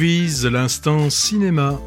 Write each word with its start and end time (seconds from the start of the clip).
Movies, 0.00 0.46
l'instant 0.50 1.10
cinéma. 1.10 1.78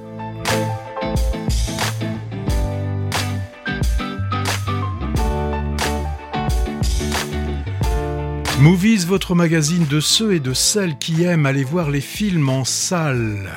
Movies, 8.59 9.07
votre 9.07 9.33
magazine 9.33 9.87
de 9.87 9.99
ceux 9.99 10.35
et 10.35 10.39
de 10.39 10.53
celles 10.53 10.99
qui 10.99 11.23
aiment 11.23 11.47
aller 11.47 11.63
voir 11.63 11.89
les 11.89 12.01
films 12.01 12.49
en 12.49 12.65
salle. 12.65 13.49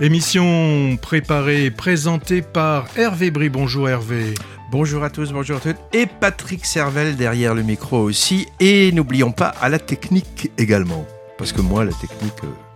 Émission 0.00 0.96
préparée 1.02 1.64
et 1.64 1.70
présentée 1.72 2.42
par 2.42 2.86
Hervé 2.96 3.32
Brie. 3.32 3.48
Bonjour 3.48 3.88
Hervé. 3.88 4.34
Bonjour 4.70 5.04
à 5.04 5.10
tous, 5.10 5.32
bonjour 5.32 5.58
à 5.58 5.60
toutes. 5.60 5.76
Et 5.92 6.06
Patrick 6.06 6.64
Servel 6.64 7.16
derrière 7.16 7.54
le 7.54 7.62
micro 7.62 7.98
aussi. 7.98 8.48
Et 8.60 8.90
n'oublions 8.92 9.30
pas 9.32 9.48
à 9.48 9.68
la 9.68 9.78
technique 9.78 10.50
également. 10.58 11.06
Parce 11.38 11.52
que 11.52 11.60
moi, 11.60 11.84
la 11.84 11.92
technique... 11.92 12.32
Euh, 12.44 12.74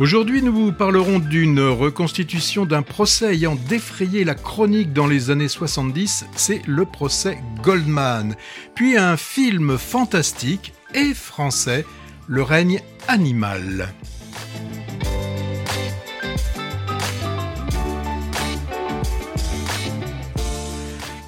Aujourd'hui, 0.00 0.42
nous 0.42 0.52
vous 0.52 0.72
parlerons 0.72 1.20
d'une 1.20 1.60
reconstitution 1.60 2.66
d'un 2.66 2.82
procès 2.82 3.34
ayant 3.34 3.54
défrayé 3.54 4.24
la 4.24 4.34
chronique 4.34 4.92
dans 4.92 5.06
les 5.06 5.30
années 5.30 5.46
70, 5.46 6.26
c'est 6.34 6.62
le 6.66 6.84
procès 6.84 7.38
Goldman. 7.62 8.34
Puis 8.74 8.96
un 8.96 9.16
film 9.16 9.78
fantastique 9.78 10.72
et 10.94 11.14
français, 11.14 11.84
Le 12.26 12.42
règne 12.42 12.80
animal. 13.06 13.92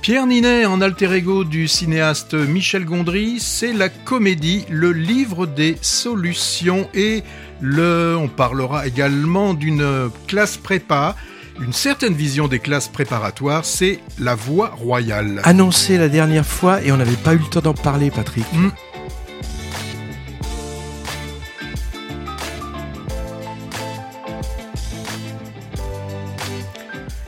Pierre 0.06 0.28
Ninet, 0.28 0.66
en 0.66 0.80
alter 0.82 1.12
ego 1.14 1.42
du 1.42 1.66
cinéaste 1.66 2.34
Michel 2.34 2.84
Gondry, 2.84 3.40
c'est 3.40 3.72
la 3.72 3.88
comédie 3.88 4.64
Le 4.70 4.92
livre 4.92 5.46
des 5.46 5.76
solutions 5.82 6.88
et 6.94 7.24
le, 7.60 8.16
on 8.16 8.28
parlera 8.28 8.86
également 8.86 9.52
d'une 9.52 10.08
classe 10.28 10.58
prépa, 10.58 11.16
une 11.60 11.72
certaine 11.72 12.14
vision 12.14 12.46
des 12.46 12.60
classes 12.60 12.86
préparatoires, 12.86 13.64
c'est 13.64 13.98
la 14.20 14.36
voie 14.36 14.68
royale. 14.68 15.40
Annoncé 15.42 15.98
la 15.98 16.08
dernière 16.08 16.46
fois 16.46 16.82
et 16.82 16.92
on 16.92 16.98
n'avait 16.98 17.16
pas 17.16 17.34
eu 17.34 17.38
le 17.38 17.50
temps 17.50 17.60
d'en 17.60 17.74
parler, 17.74 18.12
Patrick. 18.12 18.46
Hmm. 18.52 18.68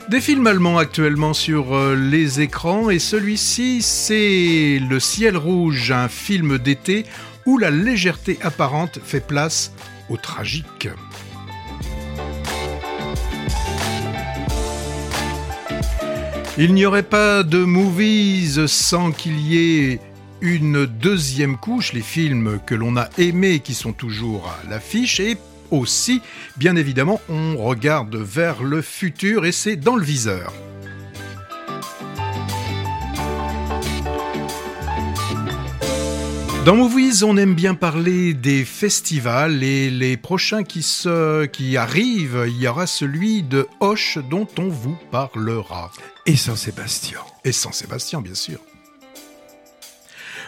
Des 0.09 0.21
films 0.21 0.47
allemands 0.47 0.79
actuellement 0.79 1.35
sur 1.35 1.75
euh, 1.75 1.95
les 1.95 2.41
écrans 2.41 2.89
et 2.89 2.97
celui-ci 2.97 3.83
c'est 3.83 4.79
Le 4.79 4.99
ciel 4.99 5.37
rouge, 5.37 5.91
un 5.91 6.07
film 6.07 6.57
d'été 6.57 7.05
où 7.45 7.59
la 7.59 7.69
légèreté 7.69 8.39
apparente 8.41 8.97
fait 9.03 9.19
place 9.19 9.71
au 10.09 10.17
tragique. 10.17 10.89
Il 16.57 16.73
n'y 16.73 16.87
aurait 16.87 17.03
pas 17.03 17.43
de 17.43 17.59
movies 17.59 18.65
sans 18.65 19.11
qu'il 19.11 19.39
y 19.39 19.57
ait 19.57 19.99
une 20.41 20.87
deuxième 20.87 21.55
couche, 21.55 21.93
les 21.93 22.01
films 22.01 22.59
que 22.65 22.73
l'on 22.73 22.97
a 22.97 23.09
aimés 23.19 23.59
qui 23.59 23.75
sont 23.75 23.93
toujours 23.93 24.47
à 24.47 24.69
l'affiche, 24.71 25.19
et 25.19 25.37
aussi, 25.71 26.21
bien 26.57 26.75
évidemment, 26.75 27.21
on 27.29 27.57
regarde 27.57 28.15
vers 28.15 28.63
le 28.63 28.81
futur 28.81 29.45
et 29.45 29.51
c'est 29.51 29.75
dans 29.75 29.95
le 29.95 30.03
viseur. 30.03 30.53
Dans 36.65 36.75
Movies, 36.75 37.23
on 37.23 37.37
aime 37.37 37.55
bien 37.55 37.73
parler 37.73 38.33
des 38.33 38.65
festivals 38.65 39.63
et 39.63 39.89
les 39.89 40.17
prochains 40.17 40.63
qui, 40.63 40.83
se, 40.83 41.45
qui 41.45 41.77
arrivent, 41.77 42.45
il 42.47 42.57
y 42.57 42.67
aura 42.67 42.85
celui 42.85 43.43
de 43.43 43.65
Hoche 43.79 44.19
dont 44.29 44.47
on 44.59 44.67
vous 44.67 44.97
parlera. 45.09 45.89
Et 46.25 46.35
Saint-Sébastien. 46.35 47.19
Et 47.45 47.53
Saint-Sébastien, 47.53 48.21
bien 48.21 48.35
sûr. 48.35 48.59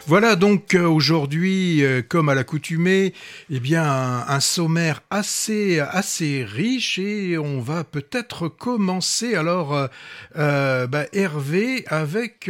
Voilà 0.07 0.35
donc 0.35 0.73
euh, 0.73 0.87
aujourd'hui, 0.87 1.83
euh, 1.83 2.01
comme 2.01 2.27
à 2.29 2.33
l'accoutumée, 2.33 3.13
eh 3.51 3.59
bien 3.59 3.83
un, 4.27 4.39
sommaire 4.39 5.03
assez 5.11 5.79
assez 5.79 6.43
riche 6.43 6.97
et 6.97 7.37
on 7.37 7.61
va 7.61 7.83
peut-être 7.83 8.47
commencer 8.47 9.35
alors 9.35 9.89
euh, 10.37 10.87
bah, 10.87 11.05
Hervé 11.13 11.85
avec 11.87 12.49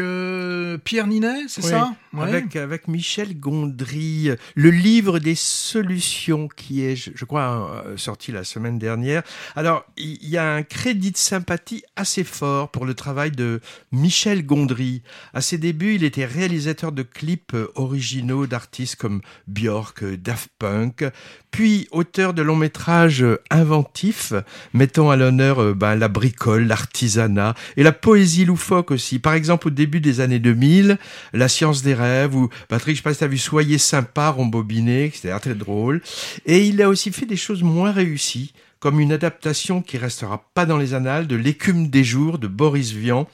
Pierre 0.85 1.07
Ninet, 1.07 1.47
c'est 1.47 1.61
ça? 1.61 1.93
Avec, 2.17 2.55
avec 2.55 2.87
Michel 2.87 3.39
Gondry, 3.39 4.31
le 4.55 4.69
livre 4.69 5.19
des 5.19 5.35
solutions 5.35 6.49
qui 6.49 6.83
est, 6.83 6.95
je, 6.95 7.25
crois, 7.25 7.85
sorti 7.95 8.33
la 8.33 8.43
semaine 8.43 8.77
dernière. 8.79 9.23
Alors, 9.55 9.85
il 9.95 10.27
y, 10.27 10.37
a 10.37 10.53
un 10.53 10.63
crédit 10.63 11.11
de 11.11 11.17
sympathie 11.17 11.83
assez 11.95 12.25
fort 12.25 12.69
pour 12.69 12.85
le 12.85 12.95
travail 12.95 13.31
de 13.31 13.61
Michel 13.93 14.45
Gondry. 14.45 15.03
À 15.33 15.39
ses 15.39 15.57
débuts, 15.57 15.95
il 15.95 16.03
était 16.03 16.25
réalisateur 16.25 16.91
de 16.91 17.03
clips 17.03 17.50
originaux 17.75 18.47
d'artistes 18.47 18.95
comme 18.95 19.21
Björk, 19.47 20.03
Daft 20.03 20.49
Punk, 20.59 21.05
puis 21.51 21.87
auteur 21.91 22.33
de 22.33 22.41
longs 22.41 22.55
métrages 22.55 23.25
inventifs, 23.49 24.33
mettant 24.73 25.09
à 25.09 25.15
l'honneur 25.15 25.61
euh, 25.61 25.73
ben, 25.73 25.95
la 25.95 26.07
bricole, 26.07 26.65
l'artisanat 26.65 27.55
et 27.77 27.83
la 27.83 27.91
poésie 27.91 28.45
loufoque 28.45 28.91
aussi. 28.91 29.19
Par 29.19 29.33
exemple, 29.33 29.67
au 29.67 29.71
début 29.71 29.99
des 29.99 30.21
années 30.21 30.39
2000, 30.39 30.97
La 31.33 31.47
science 31.47 31.81
des 31.81 31.93
rêves, 31.93 32.35
ou 32.35 32.49
Patrick, 32.67 32.95
je 32.95 33.01
sais 33.01 33.03
pas 33.03 33.13
si 33.13 33.27
vu 33.27 33.37
Soyez 33.37 33.77
sympa, 33.77 34.29
rembobiné, 34.29 35.11
c'était 35.13 35.37
très 35.39 35.55
drôle. 35.55 36.01
Et 36.45 36.65
il 36.65 36.81
a 36.81 36.89
aussi 36.89 37.11
fait 37.11 37.25
des 37.25 37.35
choses 37.35 37.63
moins 37.63 37.91
réussies, 37.91 38.53
comme 38.79 38.99
une 38.99 39.11
adaptation 39.11 39.81
qui 39.81 39.97
restera 39.97 40.45
pas 40.53 40.65
dans 40.65 40.77
les 40.77 40.93
annales 40.93 41.27
de 41.27 41.35
L'écume 41.35 41.89
des 41.89 42.03
jours 42.03 42.39
de 42.39 42.47
Boris 42.47 42.91
Vian, 42.91 43.27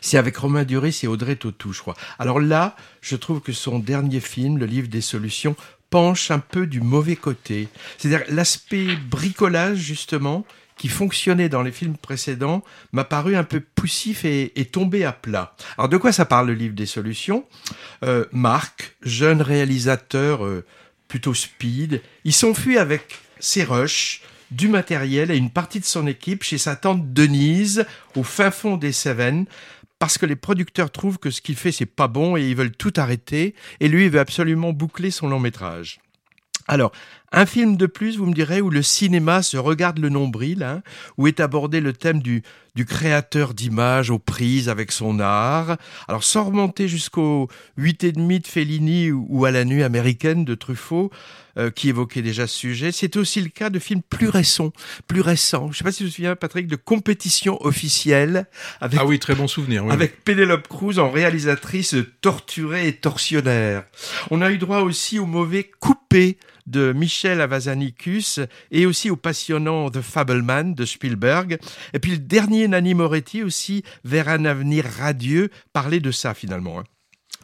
c'est 0.00 0.18
avec 0.18 0.36
Romain 0.36 0.64
Duris 0.64 1.00
et 1.02 1.06
Audrey 1.06 1.36
Tautou, 1.36 1.72
je 1.72 1.80
crois. 1.80 1.96
Alors 2.18 2.40
là, 2.40 2.76
je 3.00 3.16
trouve 3.16 3.40
que 3.40 3.52
son 3.52 3.78
dernier 3.78 4.20
film, 4.20 4.58
Le 4.58 4.66
Livre 4.66 4.88
des 4.88 5.00
Solutions, 5.00 5.56
penche 5.90 6.30
un 6.30 6.38
peu 6.38 6.66
du 6.66 6.80
mauvais 6.80 7.16
côté. 7.16 7.68
C'est-à-dire 7.98 8.26
l'aspect 8.28 8.96
bricolage, 8.96 9.78
justement, 9.78 10.46
qui 10.78 10.88
fonctionnait 10.88 11.48
dans 11.48 11.62
les 11.62 11.70
films 11.70 11.96
précédents, 11.96 12.64
m'a 12.92 13.04
paru 13.04 13.36
un 13.36 13.44
peu 13.44 13.60
poussif 13.60 14.24
et, 14.24 14.50
tombé 14.72 15.04
à 15.04 15.12
plat. 15.12 15.54
Alors 15.76 15.88
de 15.88 15.96
quoi 15.96 16.12
ça 16.12 16.24
parle 16.24 16.48
le 16.48 16.54
livre 16.54 16.74
des 16.74 16.86
solutions? 16.86 17.44
Euh, 18.04 18.24
Marc, 18.32 18.96
jeune 19.02 19.42
réalisateur 19.42 20.44
euh, 20.44 20.64
plutôt 21.08 21.34
speed, 21.34 22.02
il 22.24 22.32
s'enfuit 22.32 22.78
avec 22.78 23.18
ses 23.38 23.64
rushs, 23.64 24.22
du 24.52 24.68
matériel 24.68 25.30
et 25.30 25.36
une 25.36 25.50
partie 25.50 25.80
de 25.80 25.84
son 25.84 26.06
équipe 26.06 26.42
chez 26.42 26.58
sa 26.58 26.76
tante 26.76 27.12
Denise, 27.12 27.84
au 28.16 28.22
fin 28.22 28.50
fond 28.50 28.76
des 28.76 28.92
Cévennes, 28.92 29.46
parce 29.98 30.18
que 30.18 30.26
les 30.26 30.36
producteurs 30.36 30.90
trouvent 30.90 31.18
que 31.18 31.30
ce 31.30 31.40
qu'il 31.40 31.56
fait 31.56 31.72
c'est 31.72 31.86
pas 31.86 32.08
bon 32.08 32.36
et 32.36 32.48
ils 32.48 32.56
veulent 32.56 32.72
tout 32.72 32.92
arrêter, 32.96 33.54
et 33.80 33.88
lui 33.88 34.04
il 34.04 34.10
veut 34.10 34.20
absolument 34.20 34.72
boucler 34.72 35.10
son 35.10 35.28
long 35.28 35.40
métrage. 35.40 36.00
Alors, 36.68 36.92
un 37.32 37.44
film 37.44 37.76
de 37.76 37.86
plus, 37.86 38.16
vous 38.18 38.26
me 38.26 38.34
direz, 38.34 38.60
où 38.60 38.70
le 38.70 38.82
cinéma 38.82 39.42
se 39.42 39.56
regarde 39.56 39.98
le 39.98 40.08
nombril, 40.10 40.62
hein, 40.62 40.82
où 41.18 41.26
est 41.26 41.40
abordé 41.40 41.80
le 41.80 41.92
thème 41.92 42.20
du, 42.20 42.42
du 42.76 42.84
créateur 42.84 43.52
d'images 43.52 44.10
aux 44.10 44.18
prises 44.18 44.68
avec 44.68 44.92
son 44.92 45.18
art. 45.18 45.76
Alors, 46.06 46.22
sans 46.22 46.44
remonter 46.44 46.88
jusqu'au 46.88 47.48
huit 47.76 48.04
et 48.04 48.12
demi 48.12 48.38
de 48.38 48.46
Fellini 48.46 49.10
ou 49.10 49.44
à 49.44 49.50
la 49.50 49.64
nuit 49.64 49.82
américaine 49.82 50.44
de 50.44 50.54
Truffaut, 50.54 51.10
euh, 51.58 51.70
qui 51.70 51.88
évoquait 51.88 52.22
déjà 52.22 52.46
ce 52.46 52.56
sujet, 52.56 52.92
c'est 52.92 53.16
aussi 53.16 53.40
le 53.40 53.48
cas 53.48 53.70
de 53.70 53.78
films 53.78 54.02
plus 54.02 54.28
récents, 54.28 54.72
plus 55.06 55.20
récents. 55.20 55.66
Je 55.66 55.72
ne 55.72 55.74
sais 55.74 55.84
pas 55.84 55.92
si 55.92 56.02
vous 56.02 56.08
vous 56.08 56.14
souvenez, 56.14 56.34
Patrick, 56.34 56.66
de 56.66 56.76
compétition 56.76 57.62
officielle 57.64 58.46
avec, 58.80 58.98
ah 59.00 59.06
oui, 59.06 59.18
très 59.18 59.34
bon 59.34 59.48
souvenir, 59.48 59.84
avec 59.90 60.24
Penelope 60.24 60.68
Cruz 60.68 60.98
en 60.98 61.10
réalisatrice 61.10 61.96
torturée 62.20 62.88
et 62.88 62.92
torsionnaire. 62.94 63.84
On 64.30 64.42
a 64.42 64.50
eu 64.50 64.58
droit 64.58 64.80
aussi 64.80 65.18
au 65.18 65.26
mauvais 65.26 65.70
coupé 65.80 66.38
de 66.66 66.92
Michel 66.92 67.40
Avazanicus 67.40 68.40
et 68.70 68.86
aussi 68.86 69.10
au 69.10 69.16
passionnant 69.16 69.90
The 69.90 70.00
Fableman 70.00 70.74
de 70.74 70.84
Spielberg. 70.84 71.58
Et 71.92 71.98
puis 71.98 72.12
le 72.12 72.18
dernier 72.18 72.68
Nanni 72.68 72.94
Moretti 72.94 73.42
aussi, 73.42 73.82
vers 74.04 74.28
un 74.28 74.44
avenir 74.44 74.84
radieux, 74.84 75.50
parlait 75.72 76.00
de 76.00 76.10
ça 76.10 76.34
finalement. 76.34 76.82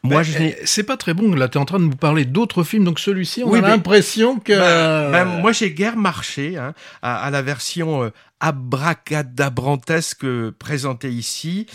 Moi, 0.02 0.22
je 0.22 0.38
eh, 0.38 0.56
c'est 0.64 0.84
pas 0.84 0.96
très 0.96 1.14
bon. 1.14 1.34
Là, 1.34 1.48
tu 1.48 1.58
es 1.58 1.60
en 1.60 1.64
train 1.64 1.78
de 1.78 1.84
nous 1.84 1.96
parler 1.96 2.24
d'autres 2.24 2.62
films, 2.62 2.84
donc 2.84 3.00
celui-ci, 3.00 3.42
on 3.44 3.52
a 3.54 3.60
l'impression 3.60 4.38
que. 4.38 4.52
Ben, 4.52 5.10
ben, 5.10 5.24
moi, 5.40 5.52
j'ai 5.52 5.72
guère 5.72 5.96
marché 5.96 6.56
hein, 6.56 6.74
à, 7.02 7.30
la 7.30 7.42
version 7.42 8.04
euh, 8.04 8.10
abracadabrantesque 8.40 10.26
présentée 10.58 11.10
ici. 11.10 11.66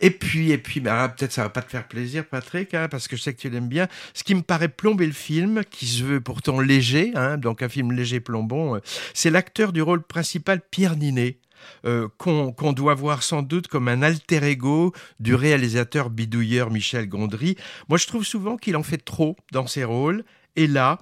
Et 0.00 0.10
puis, 0.10 0.52
et 0.52 0.58
puis, 0.58 0.80
ben, 0.80 1.08
peut-être 1.08 1.32
ça 1.32 1.42
va 1.42 1.48
pas 1.48 1.62
te 1.62 1.70
faire 1.70 1.88
plaisir, 1.88 2.24
Patrick, 2.24 2.74
hein, 2.74 2.88
parce 2.88 3.08
que 3.08 3.16
je 3.16 3.22
sais 3.22 3.34
que 3.34 3.40
tu 3.40 3.50
l'aimes 3.50 3.68
bien. 3.68 3.88
Ce 4.14 4.22
qui 4.24 4.34
me 4.34 4.42
paraît 4.42 4.68
plomber 4.68 5.06
le 5.06 5.12
film, 5.12 5.62
qui 5.70 5.86
se 5.86 6.04
veut 6.04 6.20
pourtant 6.20 6.60
léger, 6.60 7.12
hein, 7.14 7.36
donc 7.36 7.62
un 7.62 7.68
film 7.68 7.92
léger 7.92 8.20
plombon, 8.20 8.76
euh, 8.76 8.80
c'est 9.14 9.30
l'acteur 9.30 9.72
du 9.72 9.82
rôle 9.82 10.02
principal, 10.02 10.60
Pierre 10.70 10.96
Ninet. 10.96 11.38
Euh, 11.84 12.08
qu'on 12.18 12.72
doit 12.72 12.94
voir 12.94 13.22
sans 13.22 13.42
doute 13.42 13.68
comme 13.68 13.88
un 13.88 14.02
alter 14.02 14.42
ego 14.44 14.92
du 15.20 15.34
réalisateur 15.34 16.10
bidouilleur 16.10 16.70
Michel 16.70 17.08
Gondry. 17.08 17.56
Moi, 17.88 17.98
je 17.98 18.06
trouve 18.06 18.24
souvent 18.24 18.56
qu'il 18.56 18.76
en 18.76 18.82
fait 18.82 19.04
trop 19.04 19.36
dans 19.52 19.66
ses 19.66 19.84
rôles. 19.84 20.24
Et 20.56 20.66
là, 20.66 20.98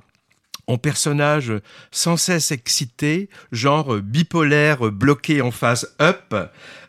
en 0.66 0.78
personnage 0.78 1.52
sans 1.90 2.16
cesse 2.16 2.52
excité, 2.52 3.28
genre 3.50 3.96
bipolaire 3.96 4.92
bloqué 4.92 5.42
en 5.42 5.50
phase 5.50 5.94
up, 6.00 6.34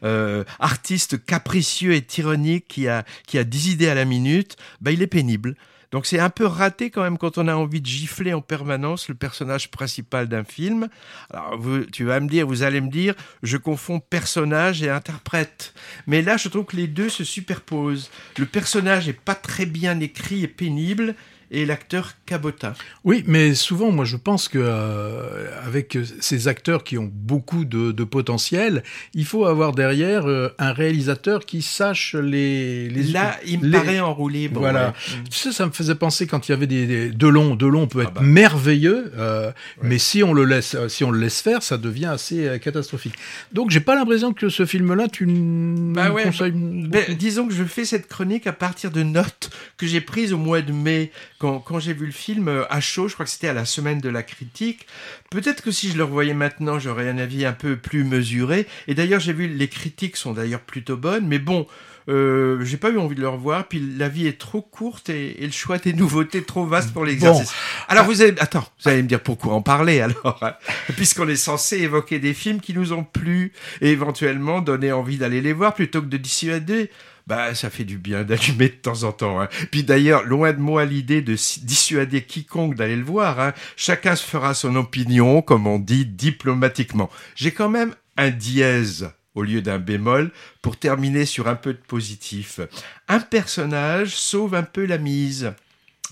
euh, 0.04 0.44
artiste 0.60 1.26
capricieux 1.26 1.94
et 1.94 2.04
tyrannique 2.04 2.68
qui 2.68 2.88
a, 2.88 3.04
qui 3.26 3.38
a 3.38 3.44
10 3.44 3.70
idées 3.70 3.90
à 3.90 3.96
la 3.96 4.06
minute, 4.06 4.56
bah, 4.82 4.92
il 4.92 5.02
est 5.02 5.08
pénible. 5.08 5.56
Donc 5.92 6.06
c'est 6.06 6.20
un 6.20 6.30
peu 6.30 6.46
raté 6.46 6.90
quand 6.90 7.04
même 7.04 7.18
quand 7.18 7.38
on 7.38 7.48
a 7.48 7.56
envie 7.56 7.82
de 7.82 7.86
gifler 7.86 8.34
en 8.34 8.42
permanence 8.42 9.10
le 9.10 9.16
personnage 9.16 9.70
principal 9.70 10.28
d'un 10.28 10.44
film. 10.44 10.88
Alors 11.30 11.60
tu 11.92 12.06
vas 12.06 12.20
me 12.20 12.28
dire, 12.28 12.48
vous 12.48 12.64
allez 12.64 12.82
me 12.82 12.90
dire, 12.90 13.14
je 13.44 13.58
confonds 13.58 14.00
personnage 14.00 14.82
et 14.84 14.90
interprète. 14.90 15.74
Mais 16.08 16.22
là, 16.22 16.38
je 16.38 16.50
trouve 16.50 16.66
que 16.66 16.78
les 16.78 16.88
deux 16.88 17.10
se 17.10 17.24
superposent. 17.24 18.10
Le 18.38 18.46
personnage 18.46 19.08
est 19.10 19.14
pas 19.14 19.36
très 19.36 19.66
bien 19.66 20.00
écrit 20.00 20.44
et 20.44 20.48
pénible, 20.48 21.16
et 21.52 21.66
l'acteur 21.66 22.14
Cabota. 22.26 22.74
Oui, 23.04 23.26
mais 23.28 23.54
souvent, 23.54 23.92
moi, 23.92 24.06
je 24.06 24.16
pense 24.16 24.48
que 24.48 24.58
euh, 24.58 25.50
avec 25.66 25.98
ces 26.22 26.48
acteurs 26.48 26.86
qui 26.86 26.98
ont 26.98 27.12
beaucoup 27.12 27.66
de, 27.66 27.92
de 27.92 28.04
potentiel, 28.06 28.84
il 29.14 29.26
faut 29.26 29.46
avoir 29.46 29.74
derrière 29.74 30.28
euh, 30.28 30.50
un 30.60 30.72
réalisateur 30.72 31.46
qui 31.46 31.62
sache 31.62 32.16
les. 32.16 32.88
les 32.88 33.04
Là, 33.04 33.38
il 33.46 33.60
me 33.60 33.72
paraît 33.72 34.00
enroulé. 34.00 34.48
Bon, 34.48 34.62
voilà. 34.62 34.94
Tu 35.30 35.38
sais, 35.38 35.52
ça 35.52 35.66
me 35.66 35.72
faisait 35.72 35.96
penser 35.96 36.26
quand 36.26 36.48
il 36.48 36.54
y 36.54 36.56
avait 36.56 36.68
des, 36.68 36.88
des 36.88 37.10
Delon. 37.10 37.56
Delon 37.56 37.88
peut 37.88 38.00
ah 38.00 38.08
être 38.08 38.14
bah. 38.14 38.22
merveilleux, 38.22 39.12
euh, 39.18 39.48
ouais. 39.48 39.54
mais 39.84 39.98
si 39.98 40.24
on 40.24 40.34
le 40.34 40.46
laisse, 40.46 40.78
si 40.88 41.04
on 41.04 41.12
le 41.12 41.20
laisse 41.20 41.42
faire, 41.42 41.64
ça 41.64 41.78
devient 41.78 42.06
assez 42.06 42.60
catastrophique. 42.64 43.16
Donc, 43.52 43.72
j'ai 43.72 43.82
pas 43.82 43.96
l'impression 43.96 44.32
que 44.32 44.48
ce 44.48 44.66
film-là, 44.66 45.10
tu 45.10 45.26
bah 45.28 46.12
ouais. 46.12 46.24
conseilles. 46.24 46.54
Ben, 46.54 47.14
disons 47.18 47.46
que 47.46 47.54
je 47.54 47.66
fais 47.66 47.84
cette 47.84 48.08
chronique 48.08 48.48
à 48.48 48.54
partir 48.54 48.90
de 48.90 49.04
notes 49.04 49.50
que 49.76 49.86
j'ai 49.86 50.00
prises 50.00 50.32
au 50.32 50.38
mois 50.38 50.62
de 50.62 50.72
mai 50.72 51.12
quand, 51.42 51.58
quand 51.58 51.80
j'ai 51.80 51.94
vu 51.94 52.06
le 52.06 52.12
film 52.12 52.48
euh, 52.50 52.66
à 52.70 52.80
chaud, 52.82 53.08
je 53.08 53.16
crois 53.16 53.26
que 53.26 53.32
c'était 53.32 53.48
à 53.48 53.54
la 53.54 53.66
semaine 53.66 54.00
de 54.00 54.10
la 54.10 54.22
critique. 54.22 54.86
Peut-être 55.32 55.64
que 55.64 55.72
si 55.72 55.90
je 55.90 55.98
le 55.98 56.04
revoyais 56.04 56.36
maintenant, 56.36 56.78
j'aurais 56.78 57.10
un 57.10 57.18
avis 57.18 57.48
un 57.48 57.52
peu 57.52 57.78
plus 57.78 58.04
mesuré. 58.04 58.68
Et 58.88 58.94
d'ailleurs, 58.94 59.20
j'ai 59.20 59.34
vu 59.34 59.48
les 59.48 59.68
critiques 59.68 60.18
sont 60.18 60.34
d'ailleurs 60.34 60.60
plutôt 60.60 60.98
bonnes, 60.98 61.28
mais 61.28 61.40
bon, 61.40 61.66
euh, 62.10 62.64
j'ai 62.64 62.78
pas 62.78 62.92
eu 62.92 63.00
envie 63.00 63.16
de 63.16 63.22
le 63.22 63.28
revoir. 63.28 63.68
Puis 63.68 63.80
la 63.98 64.08
vie 64.08 64.28
est 64.28 64.40
trop 64.40 64.62
courte 64.62 65.10
et, 65.10 65.44
et 65.44 65.48
le 65.48 65.52
choix 65.52 65.80
des 65.80 65.94
nouveautés 65.94 66.44
trop 66.44 66.64
vaste 66.64 66.94
pour 66.94 67.06
l'exercice. 67.06 67.48
Bon. 67.48 67.86
Alors 67.88 68.06
vous 68.06 68.22
allez, 68.22 68.36
attends, 68.38 68.68
vous 68.84 68.92
allez 68.92 69.02
me 69.02 69.08
dire 69.08 69.22
pourquoi 69.22 69.54
en 69.54 69.64
parler 69.64 70.00
alors, 70.00 70.38
hein 70.44 70.54
puisqu'on 70.96 71.28
est 71.28 71.36
censé 71.36 71.80
évoquer 71.80 72.20
des 72.20 72.36
films 72.36 72.62
qui 72.62 72.76
nous 72.76 72.94
ont 72.94 73.04
plu 73.04 73.52
et 73.82 73.90
éventuellement 73.90 74.62
donner 74.62 74.92
envie 74.92 75.18
d'aller 75.18 75.42
les 75.42 75.54
voir 75.54 75.74
plutôt 75.74 76.02
que 76.02 76.08
de 76.08 76.18
dissuader 76.18 76.92
bah 77.28 77.56
ça 77.56 77.70
fait 77.70 77.84
du 77.84 77.98
bien 77.98 78.24
d'allumer 78.24 78.70
de 78.70 78.76
temps 78.76 79.04
en 79.04 79.12
temps. 79.12 79.42
Hein. 79.42 79.50
Puis 79.72 79.84
d'ailleurs, 79.84 80.24
loin 80.24 80.54
de 80.54 80.60
moi 80.60 80.86
l'idée 80.86 81.22
de 81.22 81.34
dissuader 81.34 82.24
quiconque 82.24 82.76
d'aller 82.76 82.96
le 82.96 83.04
voir. 83.04 83.40
Hein. 83.40 83.54
Chacun 83.76 84.16
se 84.16 84.26
fera 84.26 84.54
son 84.54 84.76
opinion, 84.76 85.42
comme 85.42 85.68
on 85.68 85.80
dit 85.80 86.06
diplomatiquement. 86.06 87.10
J'ai 87.36 87.52
quand 87.52 87.70
même 87.70 87.94
un 88.18 88.30
dièse 88.30 89.10
au 89.36 89.44
lieu 89.44 89.62
d'un 89.62 89.80
bémol 89.80 90.32
pour 90.62 90.78
terminer 90.78 91.26
sur 91.26 91.48
un 91.48 91.56
peu 91.56 91.74
de 91.74 91.80
positif. 91.80 92.60
Un 93.08 93.20
personnage 93.20 94.16
sauve 94.16 94.56
un 94.56 94.64
peu 94.64 94.86
la 94.86 94.98
mise. 94.98 95.54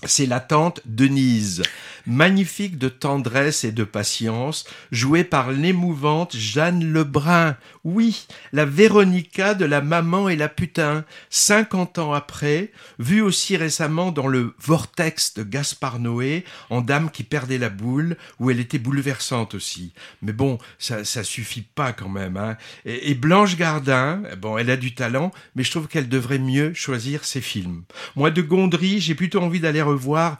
C'est 0.04 0.26
la 0.26 0.40
tante 0.40 0.80
Denise, 0.86 1.62
magnifique 2.06 2.78
de 2.78 2.88
tendresse 2.88 3.64
et 3.64 3.72
de 3.72 3.84
patience, 3.84 4.64
jouée 4.92 5.24
par 5.24 5.52
l'émouvante 5.52 6.34
Jeanne 6.34 6.90
Lebrun. 6.90 7.56
Oui, 7.84 8.26
la 8.52 8.64
Véronica 8.64 9.54
de 9.54 9.66
la 9.66 9.82
maman 9.82 10.28
et 10.28 10.36
la 10.36 10.48
putain, 10.48 11.04
cinquante 11.28 11.98
ans 11.98 12.14
après, 12.14 12.72
vue 12.98 13.20
aussi 13.20 13.58
récemment 13.58 14.10
dans 14.10 14.26
le 14.26 14.54
Vortex 14.58 15.34
de 15.34 15.42
Gaspard 15.42 15.98
Noé, 15.98 16.44
en 16.70 16.80
Dame 16.80 17.10
qui 17.10 17.22
perdait 17.22 17.58
la 17.58 17.68
boule, 17.68 18.16
où 18.38 18.50
elle 18.50 18.60
était 18.60 18.78
bouleversante 18.78 19.54
aussi. 19.54 19.92
Mais 20.22 20.32
bon, 20.32 20.58
ça, 20.78 21.04
ça 21.04 21.24
suffit 21.24 21.66
pas 21.74 21.92
quand 21.92 22.08
même. 22.08 22.38
Hein. 22.38 22.56
Et, 22.86 23.10
et 23.10 23.14
Blanche 23.14 23.56
Gardin, 23.56 24.22
bon, 24.40 24.56
elle 24.56 24.70
a 24.70 24.76
du 24.78 24.94
talent, 24.94 25.30
mais 25.54 25.62
je 25.62 25.70
trouve 25.70 25.88
qu'elle 25.88 26.08
devrait 26.08 26.38
mieux 26.38 26.72
choisir 26.72 27.24
ses 27.24 27.42
films. 27.42 27.82
Moi, 28.16 28.30
de 28.30 28.40
Gondry, 28.40 29.00
j'ai 29.00 29.14
plutôt 29.14 29.40
envie 29.40 29.60
d'aller 29.60 29.82
revoir 29.90 30.38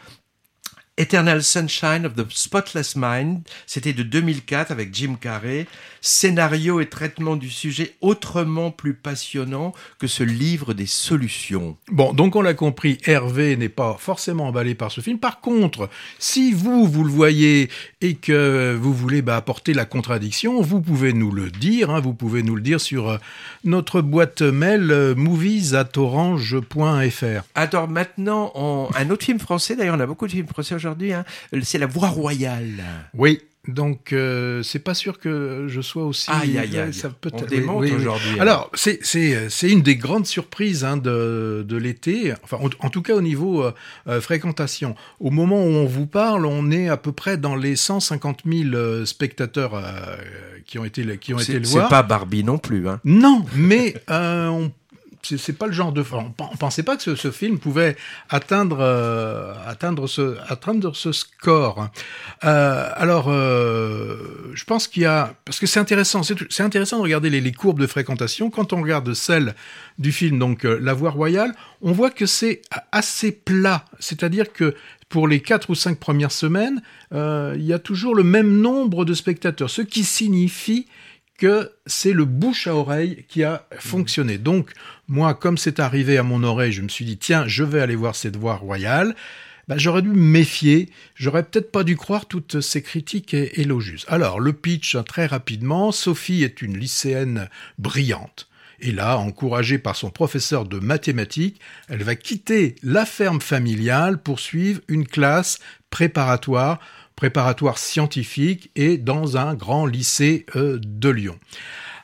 Eternal 0.97 1.43
Sunshine 1.43 2.05
of 2.05 2.15
the 2.15 2.27
Spotless 2.31 2.95
Mind, 2.97 3.43
c'était 3.67 3.93
de 3.93 4.03
2004 4.03 4.71
avec 4.71 4.95
Jim 4.95 5.17
Carrey. 5.21 5.67
Scénario 6.03 6.81
et 6.81 6.89
traitement 6.89 7.37
du 7.37 7.51
sujet 7.51 7.95
autrement 8.01 8.71
plus 8.71 8.95
passionnant 8.95 9.75
que 9.99 10.07
ce 10.07 10.23
livre 10.23 10.73
des 10.73 10.87
solutions. 10.87 11.77
Bon, 11.91 12.15
donc 12.15 12.37
on 12.37 12.43
l'a 12.43 12.55
compris, 12.55 12.97
Hervé 13.05 13.55
n'est 13.57 13.69
pas 13.69 13.97
forcément 13.99 14.49
emballé 14.49 14.75
par 14.75 14.91
ce 14.91 15.03
film. 15.03 15.19
Par 15.19 15.41
contre, 15.41 15.91
si 16.19 16.53
vous, 16.53 16.87
vous 16.87 17.05
le 17.05 17.11
voyez 17.11 17.69
et 18.01 18.15
que 18.15 18.75
vous 18.81 18.95
voulez 18.95 19.21
bah, 19.21 19.37
apporter 19.37 19.75
la 19.75 19.85
contradiction, 19.85 20.63
vous 20.63 20.81
pouvez 20.81 21.13
nous 21.13 21.33
le 21.33 21.51
dire. 21.51 21.91
Hein, 21.91 22.01
vous 22.01 22.15
pouvez 22.15 22.43
nous 22.43 22.57
le 22.57 22.63
dire 22.63 22.81
sur 22.81 23.11
euh, 23.11 23.19
notre 23.65 24.01
boîte 24.01 24.41
mail 24.41 24.91
euh, 24.91 25.15
movies@orange.fr. 25.15 27.43
Alors 27.55 27.89
maintenant, 27.89 28.53
on... 28.55 28.89
un 28.95 29.11
autre 29.11 29.27
film 29.27 29.39
français, 29.39 29.77
d'ailleurs 29.77 29.97
on 29.97 30.01
a 30.01 30.07
beaucoup 30.07 30.27
de 30.27 30.33
films 30.33 30.49
français 30.49 30.79
aujourd'hui, 30.81 31.13
hein, 31.13 31.25
c'est 31.63 31.79
La 31.79 31.87
Voix 31.87 32.09
Royale. 32.09 32.83
Oui, 33.15 33.41
donc 33.69 34.15
euh, 34.15 34.63
c'est 34.63 34.79
pas 34.79 34.95
sûr 34.95 35.19
que 35.19 35.67
je 35.69 35.81
sois 35.83 36.05
aussi. 36.05 36.31
Aïe 36.31 36.57
aïe 36.59 36.79
aïe. 36.79 36.95
Ça 36.95 37.11
peut 37.11 37.31
On 37.35 37.43
démonte 37.43 37.83
oui, 37.83 37.91
oui, 37.91 38.01
aujourd'hui. 38.01 38.31
Oui. 38.35 38.41
Alors 38.41 38.71
c'est 38.73 38.99
c'est 39.03 39.51
c'est 39.51 39.71
une 39.71 39.83
des 39.83 39.97
grandes 39.97 40.27
surprises 40.27 40.83
hein, 40.83 40.97
de 40.97 41.65
de 41.69 41.77
l'été. 41.77 42.33
Enfin 42.43 42.57
en, 42.57 42.71
en, 42.87 42.89
tout 42.89 43.03
cas 43.03 43.15
au 43.15 43.21
niveau 43.21 43.63
euh, 43.63 43.73
euh, 44.09 44.21
fréquentation. 44.23 44.95
Au 45.21 45.31
moment 45.31 45.63
où 45.63 45.69
on 45.69 45.85
vous 45.85 46.07
parle, 46.07 46.47
on 46.47 46.71
est 46.71 46.89
à 46.89 46.97
peu 46.97 47.13
près 47.13 47.37
dans 47.37 47.55
les 47.55 47.77
150 47.77 48.41
000 48.47 49.05
spectateurs 49.05 49.75
euh, 49.75 50.17
qui 50.65 50.79
ont 50.79 50.85
été 50.85 51.19
qui 51.19 51.35
ont 51.35 51.39
été 51.39 51.59
le 51.59 51.67
voir. 51.67 51.85
C'est 51.85 51.91
pas 51.91 52.03
Barbie 52.03 52.45
non 52.45 52.59
plus. 52.59 52.89
Hein. 52.89 53.01
Non, 53.05 53.45
mais 53.55 53.95
euh, 54.09 54.47
on 54.49 54.73
c'est 55.23 55.57
pas 55.57 55.67
le 55.67 55.73
genre 55.73 55.93
de 55.93 56.05
on, 56.13 56.33
on 56.39 56.57
pensait 56.57 56.83
pas 56.83 56.97
que 56.97 57.15
ce, 57.15 57.31
film 57.31 57.59
pouvait 57.59 57.97
atteindre 58.29 58.79
euh, 58.81 59.55
ce 60.95 61.13
score. 61.13 61.89
Euh, 62.45 62.91
alors 62.95 63.27
euh, 63.29 64.51
je 64.55 64.65
pense 64.65 64.89
qu'il 64.89 65.03
y 65.03 65.07
a 65.07 65.35
parce 65.45 65.59
que 65.59 65.67
c'est 65.67 65.81
intéressant 65.81 66.23
c'est 66.23 66.63
intéressant 66.63 66.99
de 66.99 67.03
regarder 67.03 67.31
les, 67.31 67.53
courbes 67.53 67.81
de 67.81 67.87
fréquentation. 67.87 68.51
Quand 68.51 68.73
on 68.73 68.81
regarde 68.81 69.13
celle 69.15 69.55
du 69.99 70.13
film 70.13 70.39
donc 70.39 70.65
la 70.65 70.95
voie 70.95 71.11
royale 71.11 71.55
on 71.83 71.93
voit 71.93 72.11
que 72.11 72.27
c'est 72.27 72.63
assez 72.93 73.33
plat. 73.33 73.85
C'est-à-dire 73.99 74.53
que 74.53 74.75
pour 75.09 75.27
les 75.27 75.41
quatre 75.41 75.71
ou 75.71 75.75
cinq 75.75 75.99
premières 75.99 76.33
semaines, 76.33 76.83
il 77.13 77.63
y 77.63 77.73
a 77.73 77.79
toujours 77.79 78.15
le 78.15 78.23
même 78.23 78.61
nombre 78.61 79.05
de 79.05 79.15
spectateurs, 79.15 79.71
ce 79.71 79.83
qui 79.83 80.05
signifie 80.05 80.87
que 81.41 81.73
c'est 81.87 82.13
le 82.13 82.27
bouche 82.27 82.67
à 82.67 82.77
oreille 82.77 83.25
qui 83.27 83.45
a 83.45 83.67
fonctionné. 83.79 84.37
Donc, 84.37 84.73
moi, 85.09 85.33
comme 85.33 85.57
c'est 85.57 85.81
arrivé 85.81 86.19
à 86.19 86.23
mon 86.23 86.45
oreille, 86.45 86.71
je 86.71 86.83
me 86.83 86.89
suis 86.89 87.07
dit, 87.07 87.17
tiens, 87.17 87.49
je 87.49 87.65
vais 87.65 87.81
aller 87.81 87.97
voir 87.97 88.15
cette 88.15 88.37
voix 88.37 88.57
royale. 88.57 89.17
Ben, 89.67 89.79
j'aurais 89.79 90.03
dû 90.03 90.11
me 90.11 90.17
méfier, 90.17 90.91
j'aurais 91.15 91.43
peut-être 91.43 91.73
pas 91.73 91.83
dû 91.83 91.97
croire 91.97 92.27
toutes 92.27 92.61
ces 92.61 92.83
critiques 92.83 93.33
élogieuses. 93.33 94.05
Alors, 94.09 94.39
le 94.39 94.53
pitch, 94.53 94.99
très 95.07 95.25
rapidement, 95.25 95.93
Sophie 95.93 96.45
est 96.45 96.61
une 96.61 96.77
lycéenne 96.77 97.49
brillante. 97.79 98.47
Et 98.81 98.93
là, 98.93 99.17
encouragée 99.19 99.79
par 99.79 99.97
son 99.97 100.11
professeur 100.11 100.67
de 100.67 100.79
mathématiques, 100.79 101.59
elle 101.89 102.03
va 102.03 102.17
quitter 102.17 102.77
la 102.83 103.07
ferme 103.07 103.41
familiale 103.41 104.21
pour 104.21 104.41
suivre 104.41 104.81
une 104.89 105.07
classe 105.07 105.59
préparatoire 105.89 106.81
préparatoire 107.21 107.77
scientifique 107.77 108.71
et 108.77 108.97
dans 108.97 109.37
un 109.37 109.55
grand 109.55 109.85
lycée 109.85 110.47
euh, 110.57 110.81
de 110.83 111.11
Lyon. 111.11 111.39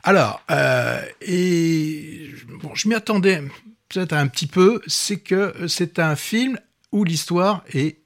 Alors, 0.03 0.43
euh, 0.51 1.01
et 1.23 2.29
bon, 2.63 2.75
je 2.75 2.87
m'y 2.87 2.95
attendais 2.95 3.43
peut-être 3.89 4.13
un 4.13 4.27
petit 4.27 4.47
peu, 4.47 4.83
c'est 4.87 5.17
que 5.17 5.55
c'est 5.69 6.01
un 6.01 6.17
film 6.17 6.59
où 6.93 7.03
l'histoire 7.03 7.65
est 7.73 7.97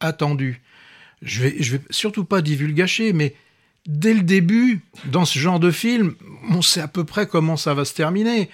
attendue. 0.00 0.60
Je 1.22 1.42
vais, 1.42 1.54
je 1.60 1.76
vais 1.76 1.82
surtout 1.90 2.24
pas 2.24 2.42
divulgacher, 2.42 3.12
mais 3.12 3.36
dès 3.86 4.12
le 4.12 4.22
début, 4.22 4.80
dans 5.04 5.24
ce 5.24 5.38
genre 5.38 5.60
de 5.60 5.70
film, 5.70 6.16
on 6.50 6.62
sait 6.62 6.80
à 6.80 6.88
peu 6.88 7.04
près 7.04 7.28
comment 7.28 7.56
ça 7.56 7.74
va 7.74 7.84
se 7.84 7.94
terminer. 7.94 8.50